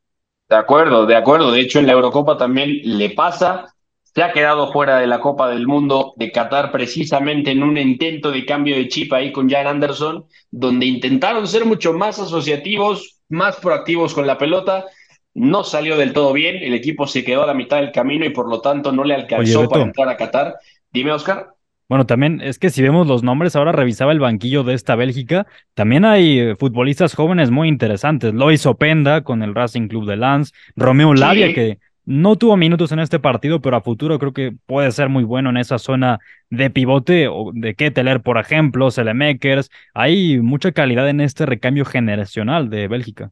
De 0.49 0.57
acuerdo, 0.57 1.05
de 1.05 1.15
acuerdo. 1.15 1.51
De 1.51 1.61
hecho, 1.61 1.79
en 1.79 1.87
la 1.87 1.93
Eurocopa 1.93 2.37
también 2.37 2.81
le 2.83 3.09
pasa. 3.11 3.73
Se 4.03 4.21
ha 4.21 4.31
quedado 4.31 4.71
fuera 4.71 4.97
de 4.97 5.07
la 5.07 5.19
Copa 5.19 5.49
del 5.49 5.65
Mundo 5.65 6.13
de 6.17 6.31
Qatar 6.31 6.71
precisamente 6.71 7.51
en 7.51 7.63
un 7.63 7.77
intento 7.77 8.31
de 8.31 8.45
cambio 8.45 8.75
de 8.75 8.87
chip 8.87 9.11
ahí 9.13 9.31
con 9.31 9.49
Jan 9.49 9.65
Anderson, 9.65 10.25
donde 10.51 10.85
intentaron 10.85 11.47
ser 11.47 11.65
mucho 11.65 11.93
más 11.93 12.19
asociativos, 12.19 13.21
más 13.29 13.55
proactivos 13.55 14.13
con 14.13 14.27
la 14.27 14.37
pelota. 14.37 14.85
No 15.33 15.63
salió 15.63 15.97
del 15.97 16.13
todo 16.13 16.31
bien, 16.33 16.57
el 16.57 16.75
equipo 16.75 17.07
se 17.07 17.23
quedó 17.23 17.43
a 17.43 17.47
la 17.47 17.55
mitad 17.55 17.77
del 17.77 17.91
camino 17.91 18.23
y 18.25 18.29
por 18.29 18.47
lo 18.47 18.61
tanto 18.61 18.91
no 18.91 19.03
le 19.03 19.15
alcanzó 19.15 19.67
para 19.67 19.83
entrar 19.83 20.09
a 20.09 20.17
Qatar. 20.17 20.57
Dime, 20.91 21.11
Oscar. 21.11 21.55
Bueno, 21.93 22.07
también 22.07 22.41
es 22.41 22.57
que 22.57 22.71
si 22.71 22.81
vemos 22.81 23.05
los 23.05 23.21
nombres, 23.21 23.55
ahora 23.55 23.71
revisaba 23.71 24.13
el 24.13 24.19
banquillo 24.19 24.63
de 24.63 24.73
esta 24.73 24.95
Bélgica, 24.95 25.45
también 25.75 26.05
hay 26.05 26.39
eh, 26.39 26.55
futbolistas 26.55 27.13
jóvenes 27.13 27.51
muy 27.51 27.67
interesantes. 27.67 28.33
Lois 28.33 28.65
Openda 28.65 29.23
con 29.23 29.43
el 29.43 29.53
Racing 29.53 29.89
Club 29.89 30.07
de 30.07 30.17
Lens, 30.17 30.53
Romeo 30.75 31.13
Lavia, 31.13 31.53
que 31.53 31.77
no 32.03 32.35
tuvo 32.35 32.57
minutos 32.57 32.91
en 32.93 32.97
este 32.97 33.19
partido, 33.19 33.61
pero 33.61 33.77
a 33.77 33.81
futuro 33.81 34.17
creo 34.17 34.33
que 34.33 34.55
puede 34.65 34.91
ser 34.91 35.09
muy 35.09 35.23
bueno 35.23 35.51
en 35.51 35.57
esa 35.57 35.77
zona 35.77 36.17
de 36.49 36.71
pivote 36.71 37.27
o 37.27 37.51
de 37.53 37.75
Ketteler, 37.75 38.23
por 38.23 38.39
ejemplo, 38.39 38.89
Selemakers. 38.89 39.69
Hay 39.93 40.39
mucha 40.39 40.71
calidad 40.71 41.07
en 41.07 41.21
este 41.21 41.45
recambio 41.45 41.85
generacional 41.85 42.71
de 42.71 42.87
Bélgica. 42.87 43.29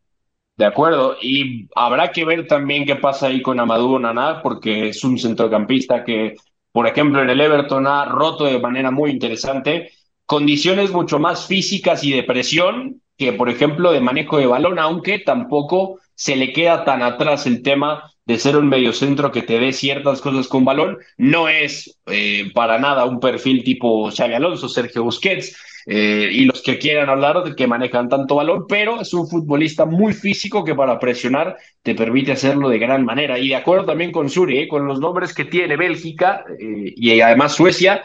De 0.57 0.65
acuerdo, 0.65 1.17
y 1.19 1.67
habrá 1.75 2.11
que 2.11 2.25
ver 2.25 2.45
también 2.45 2.85
qué 2.85 2.95
pasa 2.95 3.25
ahí 3.25 3.41
con 3.41 3.59
Amadou 3.59 3.97
Naná, 3.97 4.43
porque 4.43 4.89
es 4.89 5.03
un 5.03 5.17
centrocampista 5.17 6.03
que 6.03 6.35
por 6.71 6.87
ejemplo, 6.87 7.21
en 7.21 7.29
el 7.29 7.41
Everton 7.41 7.87
ha 7.87 8.05
roto 8.05 8.45
de 8.45 8.59
manera 8.59 8.91
muy 8.91 9.11
interesante 9.11 9.91
condiciones 10.25 10.91
mucho 10.91 11.19
más 11.19 11.45
físicas 11.45 12.03
y 12.03 12.11
de 12.13 12.23
presión 12.23 13.01
que, 13.17 13.33
por 13.33 13.49
ejemplo, 13.49 13.91
de 13.91 13.99
manejo 13.99 14.37
de 14.37 14.47
balón, 14.47 14.79
aunque 14.79 15.19
tampoco 15.19 15.99
se 16.15 16.35
le 16.35 16.53
queda 16.53 16.85
tan 16.85 17.01
atrás 17.01 17.45
el 17.45 17.61
tema 17.61 18.10
de 18.25 18.37
ser 18.37 18.55
un 18.55 18.69
mediocentro 18.69 19.31
que 19.31 19.41
te 19.41 19.59
dé 19.59 19.73
ciertas 19.73 20.21
cosas 20.21 20.47
con 20.47 20.65
balón. 20.65 20.97
No 21.17 21.49
es 21.49 21.99
eh, 22.07 22.51
para 22.53 22.79
nada 22.79 23.05
un 23.05 23.19
perfil 23.19 23.63
tipo 23.63 24.09
Xavi 24.11 24.33
Alonso, 24.33 24.69
Sergio 24.69 25.03
Busquets, 25.03 25.55
eh, 25.87 26.29
y 26.31 26.45
los 26.45 26.61
que 26.61 26.77
quieran 26.77 27.09
hablar 27.09 27.43
de 27.43 27.55
que 27.55 27.67
manejan 27.67 28.09
tanto 28.09 28.35
balón, 28.35 28.65
pero 28.67 29.01
es 29.01 29.13
un 29.13 29.27
futbolista 29.27 29.85
muy 29.85 30.13
físico 30.13 30.63
que 30.63 30.75
para 30.75 30.99
presionar 30.99 31.57
te 31.81 31.95
permite 31.95 32.31
hacerlo 32.31 32.69
de 32.69 32.79
gran 32.79 33.03
manera. 33.03 33.39
Y 33.39 33.49
de 33.49 33.55
acuerdo 33.55 33.85
también 33.85 34.11
con 34.11 34.29
Suri, 34.29 34.59
eh, 34.59 34.67
con 34.67 34.85
los 34.85 34.99
nombres 34.99 35.33
que 35.33 35.45
tiene 35.45 35.77
Bélgica 35.77 36.45
eh, 36.59 36.93
y 36.95 37.19
además 37.21 37.55
Suecia, 37.55 38.03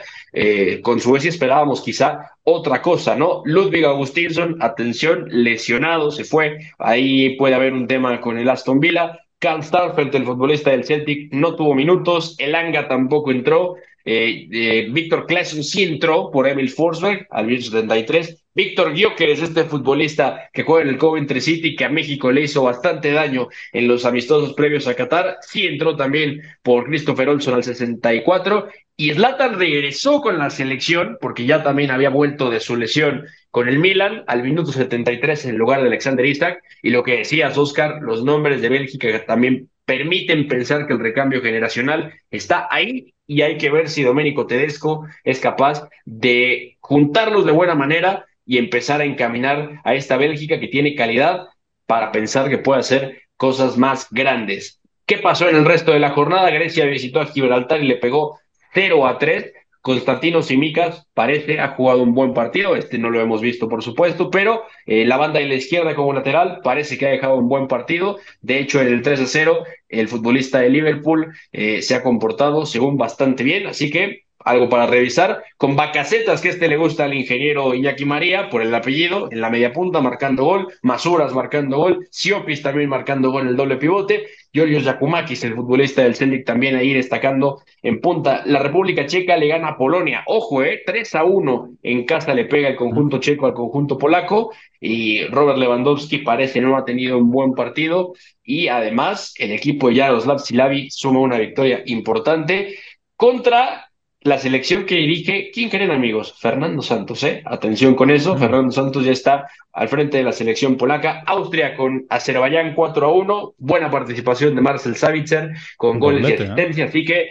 con 0.82 1.00
Suecia 1.00 1.30
esperábamos 1.30 1.80
quizá 1.80 2.32
otra 2.42 2.82
cosa, 2.82 3.16
¿no? 3.16 3.40
Ludwig 3.46 3.86
Augustinsson, 3.86 4.58
atención, 4.60 5.24
lesionado, 5.30 6.10
se 6.10 6.24
fue. 6.24 6.58
Ahí 6.78 7.36
puede 7.36 7.54
haber 7.54 7.72
un 7.72 7.86
tema 7.86 8.20
con 8.20 8.36
el 8.36 8.48
Aston 8.50 8.78
Villa. 8.78 9.18
Carl 9.38 9.62
Starfelt, 9.62 10.14
el 10.14 10.24
futbolista 10.24 10.70
del 10.70 10.84
Celtic, 10.84 11.32
no 11.32 11.54
tuvo 11.56 11.74
minutos. 11.74 12.36
El 12.38 12.54
Anga 12.54 12.88
tampoco 12.88 13.30
entró. 13.30 13.76
Eh, 14.04 14.48
eh, 14.52 14.88
Víctor 14.90 15.26
Claesson 15.26 15.64
sí 15.64 15.82
entró 15.82 16.30
por 16.30 16.48
Emil 16.48 16.70
Forsberg 16.70 17.26
al 17.30 17.48
73. 17.48 18.44
Víctor 18.54 18.94
Gyökeres, 18.94 19.42
este 19.42 19.64
futbolista 19.64 20.48
que 20.52 20.62
juega 20.62 20.84
en 20.84 20.88
el 20.88 20.98
Coventry 20.98 21.42
City, 21.42 21.76
que 21.76 21.84
a 21.84 21.90
México 21.90 22.32
le 22.32 22.42
hizo 22.42 22.62
bastante 22.62 23.12
daño 23.12 23.48
en 23.72 23.86
los 23.86 24.06
amistosos 24.06 24.54
previos 24.54 24.86
a 24.86 24.94
Qatar, 24.94 25.36
sí 25.42 25.66
entró 25.66 25.94
también 25.94 26.40
por 26.62 26.86
Christopher 26.86 27.28
Olson 27.28 27.54
al 27.54 27.64
64. 27.64 28.68
Y 28.98 29.12
Zlatan 29.12 29.58
regresó 29.58 30.22
con 30.22 30.38
la 30.38 30.48
selección, 30.48 31.18
porque 31.20 31.44
ya 31.44 31.62
también 31.62 31.90
había 31.90 32.08
vuelto 32.08 32.48
de 32.48 32.60
su 32.60 32.76
lesión 32.76 33.26
con 33.50 33.68
el 33.68 33.78
Milan 33.78 34.24
al 34.26 34.42
minuto 34.42 34.72
73 34.72 35.46
en 35.46 35.58
lugar 35.58 35.82
de 35.82 35.88
Alexander 35.88 36.24
Isak. 36.24 36.62
Y 36.82 36.90
lo 36.90 37.02
que 37.02 37.18
decías, 37.18 37.58
Oscar, 37.58 38.00
los 38.00 38.24
nombres 38.24 38.62
de 38.62 38.70
Bélgica 38.70 39.24
también 39.26 39.68
permiten 39.84 40.48
pensar 40.48 40.86
que 40.86 40.94
el 40.94 41.00
recambio 41.00 41.42
generacional 41.42 42.14
está 42.30 42.68
ahí 42.70 43.14
y 43.26 43.42
hay 43.42 43.58
que 43.58 43.70
ver 43.70 43.88
si 43.88 44.02
Domenico 44.02 44.46
Tedesco 44.46 45.06
es 45.24 45.40
capaz 45.40 45.88
de 46.04 46.76
juntarlos 46.80 47.44
de 47.44 47.52
buena 47.52 47.74
manera 47.74 48.26
y 48.46 48.58
empezar 48.58 49.00
a 49.00 49.04
encaminar 49.04 49.80
a 49.84 49.94
esta 49.94 50.16
Bélgica 50.16 50.58
que 50.58 50.68
tiene 50.68 50.94
calidad 50.94 51.48
para 51.86 52.12
pensar 52.12 52.48
que 52.48 52.58
puede 52.58 52.80
hacer 52.80 53.22
cosas 53.36 53.76
más 53.76 54.08
grandes. 54.10 54.80
¿Qué 55.04 55.18
pasó 55.18 55.48
en 55.48 55.56
el 55.56 55.64
resto 55.64 55.92
de 55.92 56.00
la 56.00 56.10
jornada? 56.10 56.50
Grecia 56.50 56.84
visitó 56.86 57.20
a 57.20 57.26
Gibraltar 57.26 57.82
y 57.82 57.86
le 57.86 57.96
pegó 57.96 58.40
0 58.76 59.06
a 59.06 59.18
3 59.18 59.54
Constantino 59.86 60.42
Simicas 60.42 61.06
parece 61.14 61.60
ha 61.60 61.68
jugado 61.68 62.02
un 62.02 62.12
buen 62.12 62.34
partido, 62.34 62.74
este 62.74 62.98
no 62.98 63.08
lo 63.08 63.20
hemos 63.20 63.40
visto 63.40 63.68
por 63.68 63.84
supuesto, 63.84 64.32
pero 64.32 64.64
eh, 64.84 65.06
la 65.06 65.16
banda 65.16 65.38
de 65.38 65.46
la 65.46 65.54
izquierda 65.54 65.94
como 65.94 66.12
lateral 66.12 66.58
parece 66.64 66.98
que 66.98 67.06
ha 67.06 67.10
dejado 67.10 67.36
un 67.36 67.48
buen 67.48 67.68
partido. 67.68 68.18
De 68.40 68.58
hecho, 68.58 68.82
en 68.82 68.88
el 68.88 69.02
3 69.02 69.20
a 69.20 69.26
0, 69.26 69.64
el 69.88 70.08
futbolista 70.08 70.58
de 70.58 70.70
Liverpool 70.70 71.32
eh, 71.52 71.82
se 71.82 71.94
ha 71.94 72.02
comportado 72.02 72.66
según 72.66 72.96
bastante 72.96 73.44
bien, 73.44 73.68
así 73.68 73.88
que 73.88 74.25
algo 74.46 74.68
para 74.68 74.86
revisar, 74.86 75.42
con 75.56 75.74
Bacacetas, 75.74 76.40
que 76.40 76.50
este 76.50 76.68
le 76.68 76.76
gusta 76.76 77.04
al 77.04 77.14
ingeniero 77.14 77.74
Iñaki 77.74 78.04
María, 78.04 78.48
por 78.48 78.62
el 78.62 78.72
apellido, 78.72 79.28
en 79.32 79.40
la 79.40 79.50
media 79.50 79.72
punta 79.72 80.00
marcando 80.00 80.44
gol, 80.44 80.68
Masuras 80.82 81.34
marcando 81.34 81.78
gol, 81.78 82.06
Siopis 82.10 82.62
también 82.62 82.88
marcando 82.88 83.32
gol 83.32 83.42
en 83.42 83.48
el 83.48 83.56
doble 83.56 83.76
pivote, 83.76 84.28
Giorgio 84.52 84.78
Yakumakis, 84.78 85.42
el 85.42 85.56
futbolista 85.56 86.04
del 86.04 86.14
Celtic, 86.14 86.46
también 86.46 86.76
ahí 86.76 86.94
destacando 86.94 87.62
en 87.82 88.00
punta. 88.00 88.42
La 88.46 88.60
República 88.60 89.04
Checa 89.04 89.36
le 89.36 89.48
gana 89.48 89.70
a 89.70 89.76
Polonia, 89.76 90.22
ojo, 90.26 90.62
eh, 90.62 90.82
3 90.86 91.14
a 91.16 91.24
1 91.24 91.70
en 91.82 92.04
casa 92.04 92.32
le 92.32 92.44
pega 92.44 92.68
el 92.68 92.76
conjunto 92.76 93.18
checo 93.18 93.46
al 93.46 93.54
conjunto 93.54 93.98
polaco, 93.98 94.52
y 94.80 95.24
Robert 95.24 95.58
Lewandowski 95.58 96.18
parece 96.18 96.60
no 96.60 96.76
ha 96.76 96.84
tenido 96.84 97.18
un 97.18 97.32
buen 97.32 97.52
partido, 97.54 98.12
y 98.44 98.68
además 98.68 99.34
el 99.38 99.50
equipo 99.50 99.88
de 99.88 99.96
Jaroslav 99.96 100.38
Silavi 100.38 100.88
suma 100.88 101.18
una 101.18 101.36
victoria 101.36 101.82
importante 101.86 102.76
contra 103.16 103.85
la 104.26 104.38
selección 104.38 104.84
que 104.84 104.96
dirige, 104.96 105.50
¿quién 105.52 105.70
creen 105.70 105.90
amigos? 105.90 106.34
Fernando 106.38 106.82
Santos, 106.82 107.22
¿eh? 107.22 107.42
Atención 107.44 107.94
con 107.94 108.10
eso, 108.10 108.36
Fernando 108.36 108.72
Santos 108.72 109.04
ya 109.04 109.12
está 109.12 109.48
al 109.72 109.88
frente 109.88 110.18
de 110.18 110.24
la 110.24 110.32
selección 110.32 110.76
polaca, 110.76 111.22
Austria 111.26 111.76
con 111.76 112.06
Azerbaiyán 112.08 112.74
4 112.74 113.06
a 113.06 113.12
1, 113.12 113.54
buena 113.58 113.90
participación 113.90 114.54
de 114.54 114.60
Marcel 114.60 114.96
Savitzer 114.96 115.52
con 115.76 115.98
goles 115.98 116.28
y 116.28 116.32
asistencia, 116.34 116.86
así 116.86 117.04
que, 117.04 117.30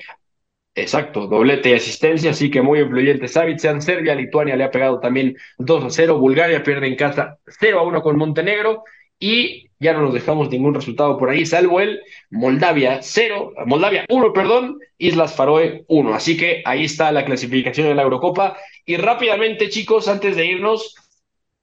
exacto, 0.74 1.28
doblete 1.28 1.70
y 1.70 1.74
asistencia, 1.74 2.32
así 2.32 2.50
que 2.50 2.62
muy 2.62 2.80
influyente 2.80 3.28
Savitzer, 3.28 3.82
Serbia, 3.82 4.16
Lituania 4.16 4.56
le 4.56 4.64
ha 4.64 4.72
pegado 4.72 5.00
también 5.00 5.36
2 5.58 5.84
a 5.86 5.90
0, 5.90 6.18
Bulgaria 6.18 6.64
pierde 6.64 6.88
en 6.88 6.96
casa 6.96 7.38
0 7.48 7.80
a 7.80 7.84
1 7.84 8.02
con 8.02 8.18
Montenegro, 8.18 8.84
y 9.20 9.65
ya 9.80 9.94
no 9.94 10.02
nos 10.02 10.14
dejamos 10.14 10.50
ningún 10.50 10.74
resultado 10.74 11.18
por 11.18 11.30
ahí, 11.30 11.46
salvo 11.46 11.80
el 11.80 12.02
Moldavia 12.30 13.00
0, 13.02 13.54
Moldavia 13.66 14.06
1, 14.10 14.34
perdón, 14.34 14.80
Islas 14.98 15.36
Faroe 15.36 15.84
1. 15.88 16.14
Así 16.14 16.38
que 16.38 16.62
ahí 16.66 16.86
está 16.86 17.12
la 17.12 17.26
clasificación 17.26 17.88
de 17.88 17.96
la 17.96 18.04
Eurocopa. 18.04 18.58
Y 18.86 18.98
rápidamente, 18.98 19.70
chicos, 19.70 20.08
antes 20.08 20.36
de 20.36 20.46
irnos, 20.46 20.96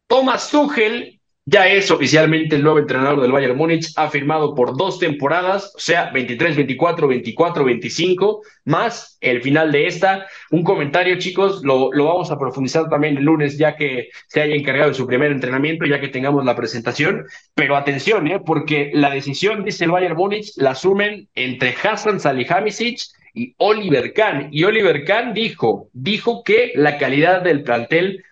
Thomas 0.07 0.51
Tuchel 0.51 1.21
ya 1.45 1.67
es 1.67 1.91
oficialmente 1.91 2.55
el 2.55 2.63
nuevo 2.63 2.79
entrenador 2.79 3.21
del 3.21 3.33
Bayern 3.33 3.57
Múnich, 3.57 3.93
ha 3.97 4.09
firmado 4.09 4.55
por 4.55 4.77
dos 4.77 5.01
temporadas, 5.01 5.73
o 5.75 5.81
sea, 5.81 6.11
23, 6.13 6.55
24, 6.55 7.09
24, 7.09 7.65
25, 7.65 8.43
más 8.65 9.19
el 9.21 9.43
final 9.43 9.73
de 9.73 9.89
esta. 9.89 10.27
Un 10.53 10.63
comentario, 10.63 11.19
chicos, 11.19 11.63
lo, 11.65 11.93
lo 11.93 12.05
vamos 12.05 12.31
a 12.31 12.39
profundizar 12.39 12.89
también 12.89 13.17
el 13.17 13.25
lunes, 13.25 13.59
ya 13.59 13.75
que 13.75 14.11
se 14.29 14.41
haya 14.41 14.55
encargado 14.55 14.91
de 14.91 14.95
su 14.95 15.07
primer 15.07 15.33
entrenamiento, 15.33 15.85
ya 15.85 16.01
que 16.01 16.09
tengamos 16.09 16.45
la 16.45 16.55
presentación. 16.55 17.25
Pero 17.55 17.77
atención, 17.77 18.29
¿eh? 18.29 18.39
porque 18.39 18.93
la 18.95 19.11
decisión, 19.11 19.65
dice 19.65 19.85
el 19.85 19.91
Bayern 19.91 20.17
Múnich, 20.17 20.53
la 20.57 20.71
asumen 20.71 21.29
entre 21.35 21.75
Hassan 21.83 22.21
Salihamidzic 22.21 23.01
y 23.35 23.55
Oliver 23.57 24.13
Kahn. 24.13 24.49
Y 24.53 24.63
Oliver 24.63 25.05
Kahn 25.05 25.35
dijo, 25.35 25.89
dijo 25.93 26.45
que 26.45 26.71
la 26.77 26.99
calidad 26.99 27.43
del 27.43 27.65
plantel 27.65 28.23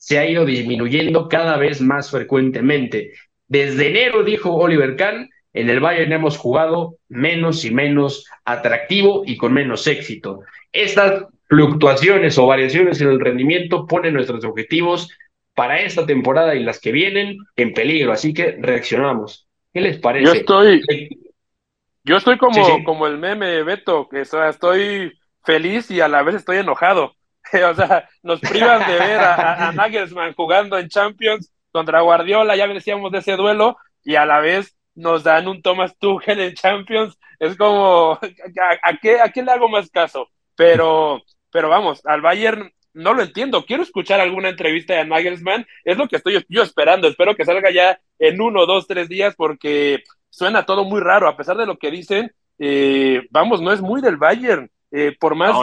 se 0.00 0.18
ha 0.18 0.26
ido 0.26 0.46
disminuyendo 0.46 1.28
cada 1.28 1.58
vez 1.58 1.82
más 1.82 2.10
frecuentemente. 2.10 3.12
Desde 3.48 3.88
enero, 3.88 4.24
dijo 4.24 4.54
Oliver 4.54 4.96
Kahn, 4.96 5.28
en 5.52 5.68
el 5.68 5.80
Bayern 5.80 6.12
hemos 6.12 6.38
jugado 6.38 6.96
menos 7.08 7.66
y 7.66 7.70
menos 7.70 8.24
atractivo 8.46 9.24
y 9.26 9.36
con 9.36 9.52
menos 9.52 9.86
éxito. 9.86 10.40
Estas 10.72 11.26
fluctuaciones 11.48 12.38
o 12.38 12.46
variaciones 12.46 13.00
en 13.02 13.10
el 13.10 13.20
rendimiento 13.20 13.86
ponen 13.86 14.14
nuestros 14.14 14.42
objetivos 14.44 15.10
para 15.54 15.80
esta 15.80 16.06
temporada 16.06 16.54
y 16.54 16.62
las 16.62 16.80
que 16.80 16.92
vienen 16.92 17.36
en 17.56 17.74
peligro, 17.74 18.12
así 18.12 18.32
que 18.32 18.56
reaccionamos. 18.58 19.48
¿Qué 19.74 19.82
les 19.82 19.98
parece? 19.98 20.24
Yo 20.24 20.32
estoy, 20.32 20.82
yo 22.04 22.16
estoy 22.16 22.38
como, 22.38 22.84
como 22.84 23.06
el 23.06 23.18
meme, 23.18 23.62
Beto, 23.64 24.08
que 24.08 24.22
estoy 24.22 25.12
feliz 25.44 25.90
y 25.90 26.00
a 26.00 26.08
la 26.08 26.22
vez 26.22 26.36
estoy 26.36 26.56
enojado. 26.56 27.14
o 27.70 27.74
sea, 27.74 28.08
nos 28.22 28.40
privan 28.40 28.86
de 28.86 28.98
ver 28.98 29.20
a, 29.20 29.72
Nagelsmann 29.74 30.34
jugando 30.34 30.78
en 30.78 30.88
Champions 30.88 31.52
contra 31.72 32.00
Guardiola, 32.00 32.56
ya 32.56 32.66
decíamos 32.66 33.12
de 33.12 33.18
ese 33.18 33.36
duelo, 33.36 33.76
y 34.04 34.16
a 34.16 34.26
la 34.26 34.40
vez 34.40 34.76
nos 34.94 35.22
dan 35.22 35.48
un 35.48 35.62
Thomas 35.62 35.96
Tuchel 35.98 36.40
en 36.40 36.54
Champions, 36.54 37.18
es 37.38 37.56
como, 37.56 38.18
¿a, 38.82 38.96
qué, 39.00 39.20
¿a 39.20 39.28
qué 39.30 39.42
le 39.42 39.52
hago 39.52 39.68
más 39.68 39.90
caso? 39.90 40.28
Pero, 40.56 41.22
pero 41.50 41.68
vamos, 41.68 42.04
al 42.04 42.20
Bayern 42.20 42.72
no 42.92 43.14
lo 43.14 43.22
entiendo, 43.22 43.64
quiero 43.64 43.82
escuchar 43.82 44.20
alguna 44.20 44.48
entrevista 44.48 44.94
de 44.94 45.06
Nagelsmann, 45.06 45.66
es 45.84 45.96
lo 45.96 46.08
que 46.08 46.16
estoy 46.16 46.44
yo 46.48 46.62
esperando, 46.62 47.08
espero 47.08 47.36
que 47.36 47.44
salga 47.44 47.70
ya 47.70 48.00
en 48.18 48.40
uno, 48.40 48.66
dos, 48.66 48.86
tres 48.86 49.08
días, 49.08 49.34
porque 49.36 50.02
suena 50.28 50.66
todo 50.66 50.84
muy 50.84 51.00
raro, 51.00 51.28
a 51.28 51.36
pesar 51.36 51.56
de 51.56 51.66
lo 51.66 51.78
que 51.78 51.90
dicen, 51.90 52.32
eh, 52.58 53.22
vamos, 53.30 53.62
no 53.62 53.72
es 53.72 53.80
muy 53.80 54.02
del 54.02 54.16
Bayern, 54.16 54.70
eh, 54.90 55.16
por 55.18 55.36
más 55.36 55.54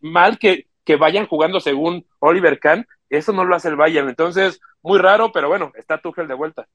mal 0.00 0.38
que, 0.38 0.66
que 0.90 0.96
vayan 0.96 1.28
jugando 1.28 1.60
según 1.60 2.04
Oliver 2.18 2.58
Kahn, 2.58 2.84
eso 3.08 3.32
no 3.32 3.44
lo 3.44 3.54
hace 3.54 3.68
el 3.68 3.76
Bayern. 3.76 4.08
Entonces, 4.08 4.60
muy 4.82 4.98
raro, 4.98 5.30
pero 5.30 5.46
bueno, 5.46 5.70
está 5.76 5.98
Tuchel 5.98 6.26
de 6.26 6.34
vuelta. 6.34 6.66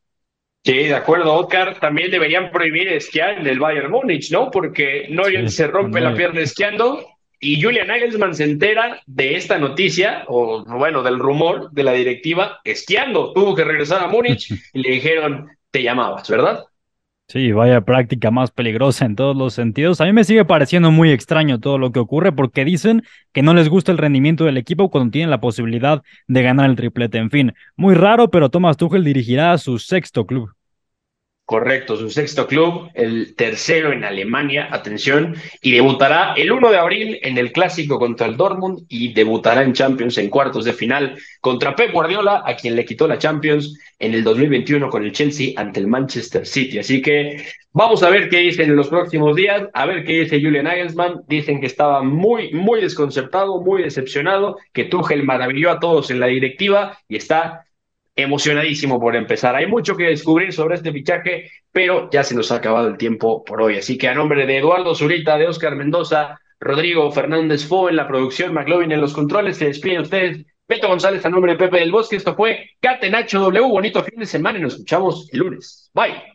Sí, 0.64 0.86
de 0.86 0.96
acuerdo, 0.96 1.34
Oscar. 1.34 1.78
También 1.82 2.12
deberían 2.12 2.50
prohibir 2.50 2.88
esquiar 2.88 3.40
en 3.40 3.46
el 3.46 3.60
Bayern 3.60 3.92
Múnich, 3.92 4.32
¿no? 4.32 4.50
Porque 4.52 5.08
Neuer 5.10 5.52
se 5.52 5.68
rompe 5.68 6.00
la 6.00 6.14
pierna 6.14 6.40
esquiando 6.40 7.06
y 7.42 7.62
Julian 7.62 7.88
Nagelsmann 7.88 8.34
se 8.34 8.46
entera 8.46 9.02
de 9.06 9.36
esta 9.36 9.60
noticia, 9.60 10.24
o 10.28 10.64
bueno, 10.64 11.04
del 11.04 11.20
rumor 11.20 11.72
de 11.72 11.84
la 11.84 11.92
directiva, 11.92 12.62
esquiando. 12.64 13.34
Tuvo 13.34 13.54
que 13.54 13.66
regresar 13.66 14.02
a 14.02 14.08
Múnich 14.08 14.50
y 14.74 14.80
le 14.80 14.92
dijeron, 14.92 15.50
te 15.72 15.84
llamabas, 15.84 16.30
¿verdad? 16.30 16.64
Sí, 17.28 17.52
vaya 17.52 17.82
práctica 17.82 18.30
más 18.30 18.52
peligrosa 18.52 19.06
en 19.06 19.16
todos 19.16 19.36
los 19.36 19.54
sentidos. 19.56 20.00
A 20.00 20.06
mí 20.06 20.14
me 20.14 20.24
sigue 20.24 20.46
pareciendo 20.46 20.92
muy 20.92 21.12
extraño 21.12 21.60
todo 21.60 21.80
lo 21.80 21.92
que 21.92 22.00
ocurre 22.00 22.32
porque 22.32 22.64
dicen 22.64 23.04
que 23.34 23.42
no 23.42 23.54
les 23.56 23.68
gusta 23.68 23.92
el 23.92 23.98
rendimiento 23.98 24.46
del 24.46 24.58
equipo 24.58 24.92
cuando 24.92 25.12
tienen 25.12 25.32
la 25.32 25.42
posibilidad 25.42 26.04
de 26.28 26.44
ganar 26.44 26.70
el 26.70 26.76
triplete. 26.76 27.18
En 27.18 27.32
fin, 27.32 27.54
muy 27.76 27.96
raro, 27.96 28.30
pero 28.30 28.50
Thomas 28.50 28.78
Tuchel 28.78 29.04
dirigirá 29.04 29.54
a 29.54 29.58
su 29.58 29.80
sexto 29.80 30.26
club. 30.28 30.52
Correcto, 31.46 31.96
su 31.96 32.10
sexto 32.10 32.48
club, 32.48 32.90
el 32.96 33.36
tercero 33.36 33.92
en 33.92 34.04
Alemania, 34.04 34.68
atención, 34.72 35.36
y 35.62 35.74
debutará 35.74 36.34
el 36.34 36.52
1 36.52 36.72
de 36.72 36.78
abril 36.78 37.20
en 37.22 37.38
el 37.38 37.52
clásico 37.52 38.00
contra 38.00 38.26
el 38.26 38.36
Dortmund 38.36 38.86
y 38.90 39.14
debutará 39.14 39.62
en 39.62 39.74
Champions 39.74 40.18
en 40.18 40.32
cuartos 40.32 40.66
de 40.66 40.74
final 40.74 41.16
contra 41.42 41.76
Pep 41.76 41.92
Guardiola, 41.92 42.42
a 42.44 42.56
quien 42.56 42.76
le 42.76 42.84
quitó 42.84 43.08
la 43.08 43.20
Champions 43.20 43.78
en 44.00 44.16
el 44.16 44.24
2021 44.24 44.90
con 44.90 45.04
el 45.04 45.12
Chelsea 45.12 45.54
ante 45.56 45.80
el 45.80 45.86
Manchester 45.86 46.48
City. 46.48 46.80
Así 46.80 47.00
que 47.00 47.46
vamos 47.72 48.02
a 48.02 48.10
ver 48.10 48.28
qué 48.28 48.40
dicen 48.40 48.72
en 48.72 48.76
los 48.76 48.88
próximos 48.88 49.36
días, 49.36 49.70
a 49.72 49.86
ver 49.86 50.04
qué 50.04 50.22
dice 50.22 50.42
Julian 50.42 50.66
Nagelsmann. 50.66 51.22
Dicen 51.28 51.62
que 51.62 51.68
estaba 51.68 52.02
muy, 52.02 52.54
muy 52.54 52.82
desconcertado, 52.82 53.62
muy 53.62 53.84
decepcionado, 53.84 54.58
que 54.74 54.86
Tuchel 54.86 55.22
maravilló 55.22 55.70
a 55.70 55.80
todos 55.80 56.10
en 56.10 56.20
la 56.20 56.26
directiva 56.26 56.98
y 57.08 57.18
está 57.18 57.66
emocionadísimo 58.16 59.00
por 59.00 59.16
empezar. 59.16 59.56
Hay 59.56 59.68
mucho 59.68 59.96
que 59.96 60.06
descubrir 60.06 60.54
sobre 60.54 60.76
este 60.76 60.92
fichaje, 60.92 61.52
pero 61.72 62.10
ya 62.12 62.24
se 62.24 62.36
nos 62.36 62.52
ha 62.52 62.56
acabado 62.56 62.88
el 62.88 62.98
tiempo 62.98 63.44
por 63.44 63.62
hoy. 63.62 63.78
Así 63.78 63.98
que 63.98 64.08
a 64.08 64.14
nombre 64.14 64.46
de 64.46 64.58
Eduardo 64.58 64.96
Zurita, 64.96 65.38
de 65.38 65.48
Oscar 65.48 65.76
Mendoza, 65.76 66.40
Rodrigo 66.60 67.12
Fernández 67.12 67.68
Fo 67.68 67.90
en 67.90 67.98
la 67.98 68.08
producción, 68.08 68.54
McLovin 68.54 68.92
en 68.92 69.02
los 69.02 69.14
controles, 69.14 69.58
se 69.58 69.66
despiden 69.66 70.02
ustedes. 70.02 70.46
Beto 70.68 70.88
González 70.88 71.24
a 71.26 71.30
nombre 71.30 71.52
de 71.52 71.60
Pepe 71.60 71.80
del 71.80 71.92
Bosque. 71.92 72.16
Esto 72.16 72.36
fue 72.36 72.72
Catenacho 72.80 73.40
W. 73.40 73.68
Bonito 73.68 74.04
fin 74.04 74.20
de 74.20 74.26
semana 74.26 74.58
y 74.58 74.62
nos 74.62 74.74
escuchamos 74.74 75.30
el 75.32 75.40
lunes. 75.40 75.92
Bye. 75.94 76.35